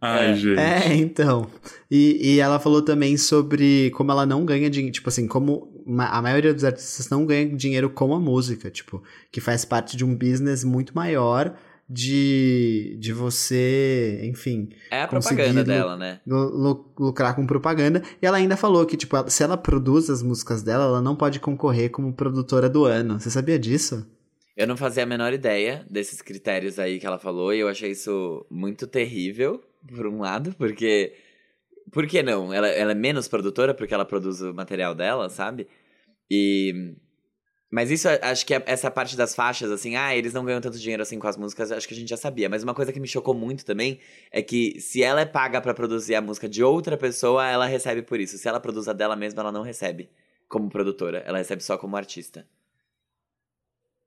Ai, 0.00 0.30
É. 0.30 0.34
gente. 0.34 0.58
É, 0.58 0.94
então. 0.94 1.46
E, 1.90 2.34
e 2.34 2.40
ela 2.40 2.58
falou 2.58 2.82
também 2.82 3.16
sobre 3.16 3.90
como 3.90 4.10
ela 4.12 4.24
não 4.26 4.44
ganha 4.44 4.68
dinheiro. 4.70 4.92
Tipo 4.94 5.08
assim, 5.08 5.26
como 5.26 5.84
a 5.98 6.20
maioria 6.22 6.52
dos 6.54 6.64
artistas 6.64 7.08
não 7.10 7.24
ganha 7.26 7.46
dinheiro 7.54 7.90
com 7.90 8.14
a 8.14 8.18
música. 8.18 8.70
Tipo, 8.70 9.02
que 9.30 9.40
faz 9.40 9.64
parte 9.64 9.96
de 9.96 10.04
um 10.04 10.14
business 10.14 10.64
muito 10.64 10.94
maior 10.94 11.54
de, 11.88 12.96
de 12.98 13.12
você, 13.12 14.20
enfim, 14.24 14.68
É 14.90 15.02
a 15.02 15.08
propaganda 15.08 15.62
dela, 15.62 15.96
né? 15.96 16.20
lu- 16.26 16.48
lu- 16.50 16.92
lucrar 16.98 17.34
com 17.36 17.46
propaganda. 17.46 18.02
E 18.20 18.26
ela 18.26 18.36
ainda 18.38 18.56
falou 18.56 18.84
que, 18.84 18.96
tipo, 18.96 19.16
se 19.30 19.42
ela 19.42 19.56
produz 19.56 20.10
as 20.10 20.22
músicas 20.22 20.62
dela, 20.62 20.84
ela 20.84 21.00
não 21.00 21.14
pode 21.14 21.38
concorrer 21.38 21.90
como 21.90 22.12
produtora 22.12 22.68
do 22.68 22.84
ano. 22.84 23.20
Você 23.20 23.30
sabia 23.30 23.58
disso? 23.58 24.06
Eu 24.56 24.66
não 24.66 24.76
fazia 24.76 25.02
a 25.02 25.06
menor 25.06 25.32
ideia 25.32 25.84
desses 25.88 26.20
critérios 26.22 26.78
aí 26.78 26.98
que 26.98 27.06
ela 27.06 27.18
falou 27.18 27.52
e 27.54 27.60
eu 27.60 27.68
achei 27.68 27.90
isso 27.90 28.44
muito 28.50 28.86
terrível, 28.86 29.62
por 29.94 30.06
um 30.06 30.20
lado, 30.20 30.54
porque. 30.58 31.12
Por 31.92 32.04
que 32.08 32.20
não? 32.20 32.52
Ela, 32.52 32.66
ela 32.68 32.90
é 32.90 32.94
menos 32.96 33.28
produtora 33.28 33.72
porque 33.72 33.94
ela 33.94 34.04
produz 34.04 34.40
o 34.40 34.52
material 34.52 34.92
dela, 34.94 35.28
sabe? 35.28 35.68
E. 36.28 36.94
Mas 37.70 37.90
isso, 37.90 38.08
acho 38.22 38.46
que 38.46 38.54
é 38.54 38.62
essa 38.66 38.90
parte 38.90 39.16
das 39.16 39.34
faixas, 39.34 39.70
assim, 39.70 39.96
ah, 39.96 40.14
eles 40.14 40.32
não 40.32 40.44
ganham 40.44 40.60
tanto 40.60 40.78
dinheiro 40.78 41.02
assim 41.02 41.18
com 41.18 41.26
as 41.26 41.36
músicas, 41.36 41.72
acho 41.72 41.86
que 41.88 41.94
a 41.94 41.96
gente 41.96 42.08
já 42.08 42.16
sabia. 42.16 42.48
Mas 42.48 42.62
uma 42.62 42.72
coisa 42.74 42.92
que 42.92 43.00
me 43.00 43.08
chocou 43.08 43.34
muito 43.34 43.64
também 43.64 43.98
é 44.30 44.40
que 44.40 44.80
se 44.80 45.02
ela 45.02 45.20
é 45.20 45.24
paga 45.24 45.60
pra 45.60 45.74
produzir 45.74 46.14
a 46.14 46.20
música 46.20 46.48
de 46.48 46.62
outra 46.62 46.96
pessoa, 46.96 47.46
ela 47.48 47.66
recebe 47.66 48.02
por 48.02 48.20
isso. 48.20 48.38
Se 48.38 48.48
ela 48.48 48.60
produz 48.60 48.86
a 48.86 48.92
dela 48.92 49.16
mesma, 49.16 49.40
ela 49.42 49.52
não 49.52 49.62
recebe 49.62 50.08
como 50.48 50.70
produtora, 50.70 51.24
ela 51.26 51.38
recebe 51.38 51.62
só 51.62 51.76
como 51.76 51.96
artista. 51.96 52.46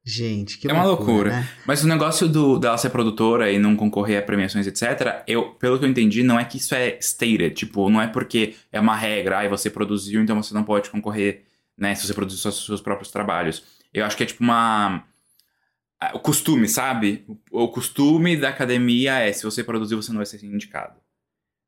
Gente, 0.04 0.58
que 0.58 0.68
É 0.70 0.74
uma 0.74 0.86
loucura, 0.86 1.12
loucura. 1.12 1.30
né? 1.32 1.50
Mas 1.68 1.84
o 1.84 1.88
negócio 1.88 2.28
do, 2.28 2.58
dela 2.58 2.78
ser 2.78 2.90
produtora 2.90 3.52
e 3.52 3.60
não 3.60 3.76
concorrer 3.76 4.20
a 4.20 4.22
premiações, 4.22 4.66
etc., 4.66 5.22
eu, 5.28 5.52
pelo 5.56 5.78
que 5.78 5.86
eu 5.86 5.90
entendi, 5.90 6.24
não 6.24 6.40
é 6.40 6.46
que 6.46 6.58
isso 6.58 6.74
é 6.74 6.98
stated. 7.00 7.52
Tipo, 7.54 7.90
não 7.90 8.02
é 8.02 8.08
porque 8.08 8.56
é 8.72 8.80
uma 8.80 8.96
regra, 8.96 9.40
aí 9.40 9.50
você 9.50 9.70
produziu, 9.70 10.22
então 10.22 10.42
você 10.42 10.54
não 10.54 10.64
pode 10.64 10.90
concorrer, 10.90 11.44
né? 11.80 11.96
Se 11.96 12.06
você 12.06 12.14
produziu 12.14 12.40
seus, 12.40 12.66
seus 12.66 12.82
próprios 12.82 13.12
trabalhos. 13.12 13.64
Eu 13.94 14.06
acho 14.06 14.16
que 14.18 14.24
é 14.24 14.26
tipo 14.26 14.44
uma. 14.44 15.04
O 16.14 16.20
costume, 16.20 16.68
sabe? 16.68 17.26
O, 17.52 17.68
costume 17.68 18.38
da 18.38 18.50
academia 18.50 19.20
é: 19.20 19.34
se 19.34 19.44
você 19.44 19.64
produziu, 19.64 20.02
você 20.02 20.12
não 20.12 20.18
vai 20.18 20.26
ser 20.26 20.44
indicado. 20.46 21.00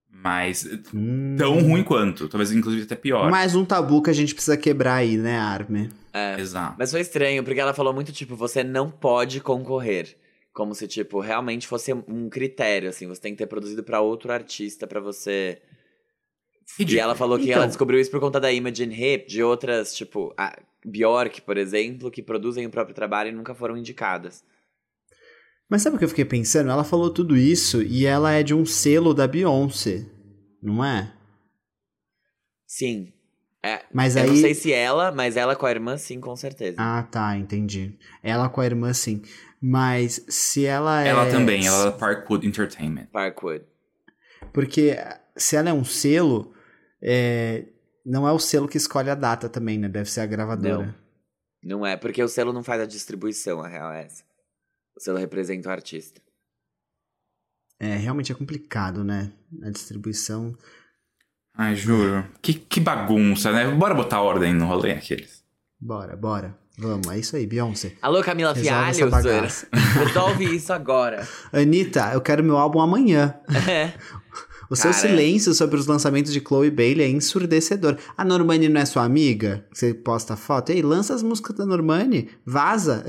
Mas 0.09 0.67
Hum. 0.93 1.35
tão 1.37 1.59
ruim 1.61 1.83
quanto. 1.83 2.27
Talvez, 2.27 2.51
inclusive, 2.51 2.83
até 2.83 2.95
pior. 2.95 3.31
Mais 3.31 3.55
um 3.55 3.65
tabu 3.65 4.01
que 4.03 4.09
a 4.09 4.13
gente 4.13 4.33
precisa 4.35 4.55
quebrar 4.55 4.95
aí, 4.95 5.17
né, 5.17 5.37
Armin? 5.39 5.89
É. 6.13 6.39
Exato. 6.39 6.75
Mas 6.77 6.91
foi 6.91 7.01
estranho, 7.01 7.43
porque 7.43 7.59
ela 7.59 7.73
falou 7.73 7.93
muito, 7.93 8.11
tipo, 8.11 8.35
você 8.35 8.63
não 8.63 8.91
pode 8.91 9.39
concorrer. 9.39 10.15
Como 10.53 10.75
se, 10.75 10.85
tipo, 10.87 11.21
realmente 11.21 11.65
fosse 11.65 11.93
um 11.93 12.29
critério, 12.29 12.89
assim. 12.89 13.07
Você 13.07 13.21
tem 13.21 13.33
que 13.33 13.37
ter 13.37 13.47
produzido 13.47 13.83
pra 13.83 14.01
outro 14.01 14.31
artista 14.31 14.85
pra 14.85 14.99
você... 14.99 15.59
E 16.79 16.83
Ridículo. 16.83 17.03
ela 17.03 17.15
falou 17.15 17.37
que 17.37 17.45
Então. 17.45 17.55
ela 17.57 17.67
descobriu 17.67 17.99
isso 17.99 18.09
por 18.11 18.19
conta 18.19 18.39
da 18.39 18.51
Imogen 18.51 18.91
Heap, 18.93 19.27
de 19.27 19.43
outras, 19.43 19.93
tipo, 19.93 20.33
a 20.37 20.57
Bjork, 20.85 21.41
por 21.41 21.57
exemplo, 21.57 22.09
que 22.09 22.21
produzem 22.23 22.65
o 22.65 22.69
próprio 22.69 22.95
trabalho 22.95 23.29
e 23.29 23.33
nunca 23.33 23.53
foram 23.53 23.77
indicadas. 23.77 24.43
Mas 25.69 25.81
sabe 25.81 25.95
o 25.95 25.99
que 25.99 26.05
eu 26.05 26.09
fiquei 26.09 26.25
pensando? 26.25 26.69
Ela 26.69 26.83
falou 26.83 27.09
tudo 27.09 27.37
isso 27.37 27.81
e 27.81 28.05
ela 28.05 28.31
é 28.33 28.43
de 28.43 28.53
um 28.53 28.65
selo 28.65 29.13
da 29.13 29.27
Beyoncé, 29.27 30.05
não 30.61 30.83
é? 30.83 31.13
Sim. 32.67 33.11
É, 33.63 33.83
Mas 33.93 34.15
eu 34.15 34.23
aí. 34.23 34.27
não 34.29 34.35
sei 34.37 34.55
se 34.55 34.73
ela, 34.73 35.11
mas 35.11 35.37
ela 35.37 35.55
com 35.55 35.67
a 35.67 35.71
irmã, 35.71 35.95
sim, 35.95 36.19
com 36.19 36.35
certeza. 36.35 36.77
Ah, 36.79 37.03
tá, 37.03 37.37
entendi. 37.37 37.95
Ela 38.23 38.49
com 38.49 38.59
a 38.59 38.65
irmã, 38.65 38.91
sim. 38.91 39.21
Mas 39.61 40.25
se 40.27 40.65
ela 40.65 41.03
é. 41.05 41.09
Ela 41.09 41.29
também, 41.29 41.67
ela 41.67 41.89
é 41.89 41.91
Parkwood 41.91 42.47
Entertainment. 42.47 43.05
Parkwood. 43.11 43.63
Porque 44.51 44.97
se 45.37 45.55
ela 45.55 45.69
é 45.69 45.73
um 45.73 45.83
selo, 45.83 46.51
é, 47.01 47.65
não 48.05 48.27
é 48.27 48.31
o 48.31 48.39
selo 48.39 48.67
que 48.67 48.77
escolhe 48.77 49.09
a 49.09 49.15
data 49.15 49.49
também, 49.49 49.77
né? 49.77 49.87
Deve 49.87 50.09
ser 50.09 50.21
a 50.21 50.25
gravadora. 50.25 50.95
Não 51.63 51.85
é, 51.85 51.95
porque 51.95 52.23
o 52.23 52.27
selo 52.27 52.51
não 52.51 52.63
faz 52.63 52.81
a 52.81 52.85
distribuição, 52.85 53.61
a 53.61 53.67
real 53.67 53.91
é 53.91 54.05
essa. 54.05 54.23
O 54.95 54.99
selo 54.99 55.17
representa 55.17 55.69
o 55.69 55.71
artista. 55.71 56.21
É, 57.79 57.95
realmente 57.95 58.31
é 58.31 58.35
complicado, 58.35 59.03
né? 59.03 59.31
A 59.63 59.69
distribuição. 59.69 60.55
Ai, 61.55 61.75
juro. 61.75 62.25
Que, 62.41 62.53
que 62.53 62.79
bagunça, 62.79 63.51
né? 63.51 63.69
Bora 63.71 63.93
botar 63.93 64.21
ordem 64.21 64.53
no 64.53 64.65
rolê 64.65 64.91
aqueles. 64.91 65.43
Bora, 65.79 66.15
bora. 66.15 66.57
Vamos, 66.77 67.07
é 67.07 67.19
isso 67.19 67.35
aí, 67.35 67.45
Beyoncé. 67.45 67.93
Alô, 68.01 68.23
Camila 68.23 68.55
Fialho. 68.55 69.09
Resolve 70.05 70.55
isso 70.55 70.71
agora. 70.71 71.27
Anitta, 71.51 72.11
eu 72.13 72.21
quero 72.21 72.43
meu 72.43 72.57
álbum 72.57 72.79
amanhã. 72.79 73.35
É. 73.69 73.93
O 74.71 74.75
seu 74.77 74.91
Cara, 74.91 75.09
silêncio 75.09 75.53
sobre 75.53 75.77
os 75.77 75.85
lançamentos 75.85 76.31
de 76.31 76.39
Chloe 76.39 76.71
Bailey 76.71 77.05
é 77.05 77.09
ensurdecedor. 77.09 77.97
A 78.15 78.23
Normani 78.23 78.69
não 78.69 78.79
é 78.79 78.85
sua 78.85 79.03
amiga? 79.03 79.67
Você 79.69 79.93
posta 79.93 80.37
foto? 80.37 80.69
Ei, 80.71 80.81
lança 80.81 81.13
as 81.13 81.21
músicas 81.21 81.57
da 81.57 81.65
Normani. 81.65 82.29
Vaza. 82.45 83.03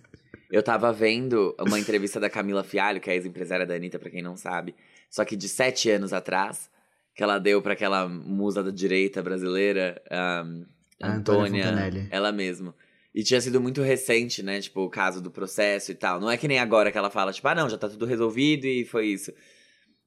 Eu 0.50 0.62
tava 0.62 0.90
vendo 0.90 1.54
uma 1.60 1.78
entrevista 1.78 2.18
da 2.18 2.30
Camila 2.30 2.64
Fialho, 2.64 2.98
que 2.98 3.10
é 3.10 3.12
a 3.12 3.16
ex-empresária 3.16 3.66
da 3.66 3.74
Anitta, 3.74 3.98
pra 3.98 4.08
quem 4.08 4.22
não 4.22 4.38
sabe. 4.38 4.74
Só 5.10 5.22
que 5.22 5.36
de 5.36 5.50
sete 5.50 5.90
anos 5.90 6.14
atrás, 6.14 6.70
que 7.14 7.22
ela 7.22 7.38
deu 7.38 7.60
pra 7.60 7.74
aquela 7.74 8.08
musa 8.08 8.62
da 8.62 8.70
direita 8.70 9.22
brasileira, 9.22 10.00
um, 10.10 10.64
A 10.98 11.12
Antônia 11.12 11.68
Antônia, 11.68 12.08
ela 12.10 12.32
mesma. 12.32 12.74
E 13.14 13.22
tinha 13.22 13.40
sido 13.42 13.60
muito 13.60 13.82
recente, 13.82 14.42
né? 14.42 14.62
Tipo, 14.62 14.80
o 14.80 14.88
caso 14.88 15.20
do 15.20 15.30
processo 15.30 15.92
e 15.92 15.94
tal. 15.94 16.18
Não 16.18 16.30
é 16.30 16.38
que 16.38 16.48
nem 16.48 16.58
agora 16.58 16.90
que 16.90 16.96
ela 16.96 17.10
fala, 17.10 17.34
tipo, 17.34 17.46
ah, 17.48 17.54
não, 17.54 17.68
já 17.68 17.76
tá 17.76 17.86
tudo 17.86 18.06
resolvido 18.06 18.64
e 18.64 18.86
foi 18.86 19.08
isso. 19.08 19.30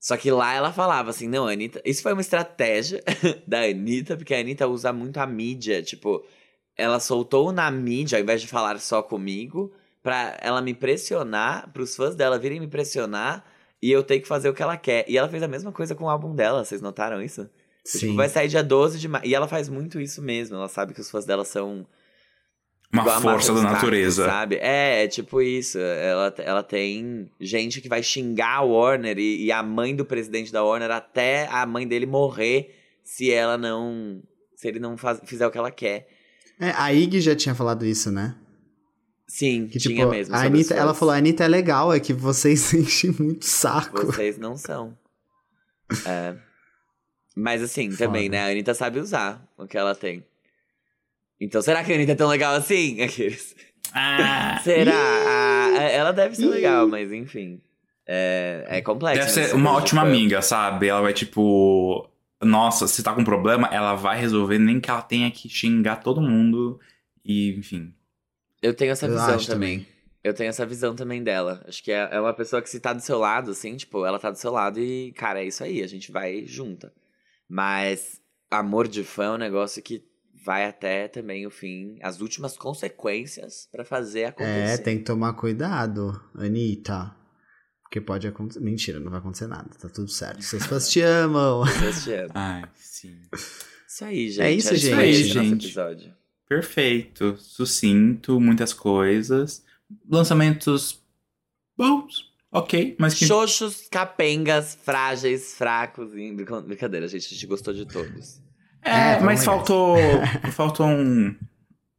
Só 0.06 0.16
que 0.18 0.30
lá 0.30 0.54
ela 0.54 0.72
falava 0.72 1.10
assim, 1.10 1.28
não, 1.28 1.48
Anitta. 1.48 1.82
Isso 1.84 2.04
foi 2.04 2.14
uma 2.14 2.22
estratégia 2.22 3.04
da 3.48 3.62
Anitta, 3.62 4.16
porque 4.16 4.36
a 4.36 4.40
Anitta 4.40 4.68
usa 4.68 4.94
muito 4.94 5.18
a 5.18 5.26
mídia. 5.26 5.82
Tipo, 5.82 6.24
ela 6.78 7.00
soltou 7.00 7.52
na 7.52 7.72
mídia, 7.72 8.20
ao 8.20 8.22
invés 8.22 8.40
de 8.40 8.48
falar 8.48 8.80
só 8.80 9.02
comigo, 9.02 9.74
pra 10.04 10.38
ela 10.40 10.62
me 10.62 10.76
pressionar, 10.76 11.72
pros 11.74 11.96
fãs 11.96 12.14
dela 12.14 12.38
virem 12.38 12.60
me 12.60 12.68
pressionar 12.68 13.44
e 13.82 13.92
eu 13.92 14.04
ter 14.04 14.20
que 14.20 14.28
fazer 14.28 14.48
o 14.48 14.54
que 14.54 14.62
ela 14.62 14.78
quer. 14.78 15.10
E 15.10 15.18
ela 15.18 15.28
fez 15.28 15.42
a 15.42 15.48
mesma 15.48 15.72
coisa 15.72 15.96
com 15.96 16.04
o 16.04 16.10
álbum 16.10 16.36
dela, 16.36 16.64
vocês 16.64 16.82
notaram 16.82 17.20
isso? 17.20 17.50
Sim. 17.84 18.00
Tipo, 18.02 18.14
vai 18.14 18.30
sair 18.30 18.48
dia 18.48 18.64
12 18.64 19.00
de 19.00 19.08
maio. 19.08 19.26
E 19.26 19.34
ela 19.34 19.48
faz 19.48 19.68
muito 19.68 20.00
isso 20.00 20.22
mesmo. 20.22 20.56
Ela 20.56 20.70
sabe 20.70 20.94
que 20.94 21.02
os 21.02 21.10
fãs 21.10 21.26
dela 21.26 21.44
são. 21.44 21.84
Uma 23.04 23.22
força 23.22 23.52
Marta 23.54 23.68
da 23.68 23.74
natureza. 23.74 24.26
Sabe? 24.26 24.56
É, 24.62 25.04
é 25.04 25.08
tipo 25.08 25.42
isso. 25.42 25.78
Ela, 25.80 26.34
ela 26.40 26.64
tem 26.64 27.30
gente 27.40 27.82
que 27.82 27.90
vai 27.90 28.02
xingar 28.04 28.58
a 28.58 28.62
Warner 28.62 29.18
e, 29.18 29.46
e 29.46 29.52
a 29.52 29.62
mãe 29.64 29.96
do 29.96 30.06
presidente 30.06 30.52
da 30.52 30.64
Warner 30.64 30.92
até 30.92 31.48
a 31.52 31.66
mãe 31.66 31.88
dele 31.88 32.06
morrer 32.06 32.76
se 33.04 33.32
ela 33.32 33.58
não. 33.58 34.22
Se 34.56 34.68
ele 34.68 34.80
não 34.80 34.98
faz- 34.98 35.20
fizer 35.26 35.46
o 35.46 35.52
que 35.52 35.58
ela 35.58 35.72
quer. 35.72 36.08
É, 36.60 36.72
a 36.72 36.94
Iggy 36.94 37.20
já 37.22 37.36
tinha 37.36 37.54
falado 37.54 37.86
isso, 37.86 38.12
né? 38.12 38.36
Sim, 39.28 39.68
Que 39.68 39.80
tinha 39.80 39.96
tipo, 39.98 40.10
mesmo. 40.10 40.34
a 40.36 40.44
Anitta, 40.44 40.74
ela 40.76 40.94
falou, 40.94 41.14
a 41.14 41.18
Anitta 41.18 41.44
é 41.44 41.48
legal, 41.48 41.92
é 41.92 42.00
que 42.00 42.14
vocês 42.14 42.72
enchem 42.76 43.12
muito 43.20 43.44
saco. 43.46 44.06
Vocês 44.06 44.38
não 44.38 44.56
são. 44.58 44.96
É. 46.08 46.36
Mas 47.36 47.62
assim, 47.62 47.90
também, 47.96 48.26
Foda. 48.26 48.38
né? 48.38 48.44
A 48.44 48.48
Anitta 48.52 48.74
sabe 48.74 49.00
usar 49.00 49.46
o 49.58 49.68
que 49.68 49.78
ela 49.78 49.94
tem. 49.94 50.24
Então, 51.40 51.62
será 51.62 51.84
que 51.84 51.92
a 51.92 51.96
Anitta 51.96 52.14
é 52.14 52.16
tão 52.16 52.30
legal 52.30 52.56
assim? 52.56 53.02
Aqueles. 53.04 53.56
Ah, 53.94 54.60
Será? 54.64 54.94
Ah, 54.94 55.84
ela 55.84 56.12
deve 56.12 56.36
ser 56.36 56.48
legal, 56.48 56.88
mas 56.88 57.12
enfim. 57.12 57.62
É, 58.08 58.66
é 58.68 58.82
complexo. 58.82 59.26
Deve 59.26 59.40
né, 59.40 59.48
ser 59.48 59.56
uma 59.56 59.74
ótima 59.74 60.02
amiga, 60.02 60.42
sabe? 60.42 60.88
Ela 60.88 61.02
vai 61.02 61.14
tipo. 61.14 62.10
Nossa, 62.42 62.88
se 62.88 63.02
tá 63.02 63.14
com 63.14 63.24
problema, 63.24 63.68
ela 63.72 63.96
vai 63.96 64.20
resolver, 64.20 64.60
nem 64.60 64.80
que 64.80 64.90
ela 64.90 65.02
tenha 65.02 65.32
que 65.32 65.50
xingar 65.50 65.98
todo 65.98 66.22
mundo. 66.22 66.80
E, 67.24 67.58
enfim. 67.58 67.94
Eu 68.62 68.74
tenho 68.74 68.92
essa 68.92 69.06
Eu 69.06 69.12
visão 69.12 69.36
acho 69.36 69.48
também. 69.48 69.88
Eu 70.24 70.34
tenho 70.34 70.50
essa 70.50 70.66
visão 70.66 70.96
também 70.96 71.24
dela. 71.24 71.64
Acho 71.68 71.84
que 71.84 71.92
é, 71.92 72.10
é 72.12 72.20
uma 72.20 72.34
pessoa 72.34 72.62
que 72.62 72.70
se 72.70 72.80
tá 72.80 72.94
do 72.94 73.02
seu 73.02 73.18
lado, 73.20 73.52
assim, 73.52 73.76
tipo, 73.78 74.06
ela 74.06 74.20
tá 74.20 74.32
do 74.32 74.38
seu 74.38 74.52
lado 74.52 74.80
e, 74.80 75.12
cara, 75.14 75.42
é 75.42 75.46
isso 75.46 75.64
aí, 75.64 75.84
a 75.84 75.88
gente 75.88 76.12
vai 76.12 76.46
junta. 76.46 76.92
Mas 77.48 78.20
amor 78.50 78.88
de 78.88 79.04
fã 79.04 79.26
é 79.26 79.32
um 79.32 79.38
negócio 79.38 79.84
que 79.84 80.04
vai 80.46 80.66
até 80.66 81.08
também 81.08 81.48
o 81.48 81.50
fim, 81.50 81.98
as 82.02 82.22
últimas 82.22 82.56
consequências 82.56 83.68
pra 83.72 83.84
fazer 83.84 84.26
acontecer. 84.26 84.74
É, 84.74 84.78
tem 84.78 85.00
que 85.00 85.04
tomar 85.04 85.34
cuidado, 85.34 86.22
Anitta. 86.36 87.16
Porque 87.82 88.00
pode 88.00 88.28
acontecer. 88.28 88.60
Mentira, 88.60 89.00
não 89.00 89.10
vai 89.10 89.20
acontecer 89.20 89.48
nada. 89.48 89.70
Tá 89.80 89.90
tudo 89.90 90.10
certo. 90.10 90.42
Seus 90.44 90.66
fãs 90.66 90.90
te 90.92 91.02
amam. 91.02 91.64
Deus 91.80 92.04
te 92.04 92.14
ama. 92.14 92.32
Ai, 92.36 92.64
sim. 92.76 93.16
Isso 93.88 94.06
aí, 94.06 94.30
gente. 94.30 94.42
É 94.42 94.52
isso, 94.52 94.70
que 94.70 94.76
gente. 94.78 94.94
É, 94.94 95.34
nosso 95.36 95.50
gente. 95.50 95.66
episódio. 95.66 96.14
Perfeito. 96.48 97.38
Sucinto, 97.38 98.40
muitas 98.40 98.74
coisas. 98.74 99.64
Lançamentos 100.10 101.00
bons, 101.78 102.32
ok, 102.52 102.96
mas 103.00 103.14
que. 103.14 103.26
Xoxos, 103.26 103.88
capengas, 103.90 104.76
frágeis, 104.84 105.54
fracos 105.56 106.12
e 106.16 106.32
brinca- 106.34 106.62
brincadeira, 106.62 107.08
gente. 107.08 107.26
A 107.28 107.30
gente 107.30 107.46
gostou 107.48 107.74
de 107.74 107.86
todos. 107.86 108.42
É, 108.86 109.14
É, 109.14 109.20
mas 109.20 109.44
faltou. 109.44 109.98
faltou 110.54 110.86
um. 110.88 111.36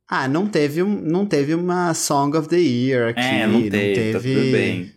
Ah, 0.09 0.29
não 0.29 0.47
teve, 0.47 0.83
não 0.85 1.27
teve 1.27 1.53
uma 1.55 1.93
Song 1.93 2.37
of 2.37 2.49
the 2.49 2.57
Year 2.57 3.11
aqui. 3.11 3.21
É, 3.21 3.47
não 3.47 3.69
teve, 3.69 4.13
tá 4.13 4.19
tudo 4.21 4.53
bem. 4.53 4.93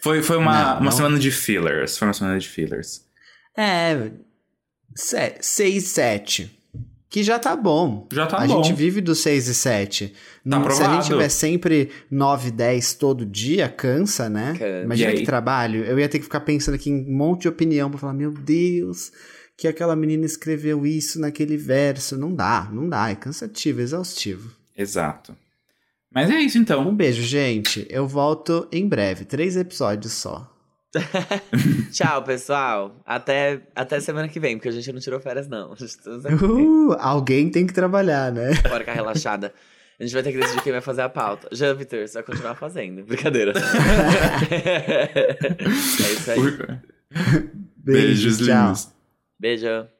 Foi, 0.00 0.22
foi 0.22 0.36
uma, 0.36 0.52
Não, 0.52 0.72
uma 0.76 0.84
não. 0.84 0.92
semana 0.92 1.18
de 1.18 1.30
fillers. 1.30 1.98
Foi 1.98 2.06
uma 2.06 2.14
semana 2.14 2.38
de 2.38 2.48
fillers. 2.48 3.02
É, 3.56 4.10
6 4.94 5.84
7. 5.84 6.60
Que 7.10 7.22
já 7.22 7.38
tá 7.38 7.54
bom. 7.56 8.08
Já 8.12 8.26
tá 8.26 8.38
a 8.38 8.46
bom. 8.46 8.62
gente 8.62 8.72
vive 8.76 9.00
do 9.00 9.14
6 9.14 9.46
e 9.48 9.54
7. 9.54 10.12
Tá 10.48 10.70
se 10.70 10.82
a 10.82 10.94
gente 10.94 11.06
tiver 11.06 11.28
sempre 11.28 11.90
9 12.10 12.50
10 12.50 12.94
todo 12.94 13.24
dia, 13.24 13.68
cansa, 13.68 14.28
né? 14.28 14.54
Imagina 14.84 15.12
E 15.12 15.18
que 15.18 15.24
trabalho. 15.24 15.84
Eu 15.84 15.98
ia 15.98 16.08
ter 16.08 16.18
que 16.18 16.24
ficar 16.24 16.40
pensando 16.40 16.74
aqui 16.74 16.90
em 16.90 17.08
um 17.08 17.16
monte 17.16 17.42
de 17.42 17.48
opinião 17.48 17.88
pra 17.88 18.00
falar, 18.00 18.14
meu 18.14 18.32
Deus, 18.32 19.12
que 19.56 19.68
aquela 19.68 19.94
menina 19.94 20.24
escreveu 20.24 20.86
isso 20.86 21.20
naquele 21.20 21.56
verso. 21.56 22.16
Não 22.16 22.34
dá, 22.34 22.68
não 22.72 22.88
dá. 22.88 23.10
É 23.10 23.14
cansativo, 23.14 23.80
exaustivo. 23.80 24.50
Exato. 24.76 25.36
Mas 26.12 26.30
é 26.30 26.38
isso 26.40 26.58
então. 26.58 26.86
Um 26.88 26.94
beijo, 26.94 27.22
gente. 27.22 27.86
Eu 27.90 28.06
volto 28.06 28.68
em 28.70 28.88
breve. 28.88 29.24
Três 29.24 29.56
episódios 29.56 30.12
só. 30.12 30.50
Tchau, 31.92 32.22
pessoal. 32.22 33.02
Até, 33.04 33.62
até 33.74 33.98
semana 33.98 34.28
que 34.28 34.38
vem, 34.38 34.56
porque 34.56 34.68
a 34.68 34.72
gente 34.72 34.92
não 34.92 35.00
tirou 35.00 35.18
férias, 35.18 35.48
não. 35.48 35.74
Uh, 36.44 36.92
alguém 36.98 37.50
tem 37.50 37.66
que 37.66 37.72
trabalhar, 37.72 38.30
né? 38.30 38.54
Bora 38.68 38.80
ficar 38.80 38.92
relaxada. 38.92 39.52
A 39.98 40.02
gente 40.02 40.12
vai 40.12 40.22
ter 40.22 40.32
que 40.32 40.38
decidir 40.38 40.62
quem 40.62 40.72
vai 40.72 40.80
fazer 40.80 41.02
a 41.02 41.08
pauta. 41.08 41.48
Já, 41.52 41.72
Vitor, 41.72 42.06
você 42.06 42.14
vai 42.14 42.22
continuar 42.22 42.54
fazendo. 42.54 43.04
Brincadeira. 43.04 43.52
é 44.50 46.12
isso 46.12 46.30
aí. 46.30 46.38
Beijos 47.76 48.38
tchau. 48.38 48.66
lindos. 48.66 48.93
Beijo. 49.44 49.93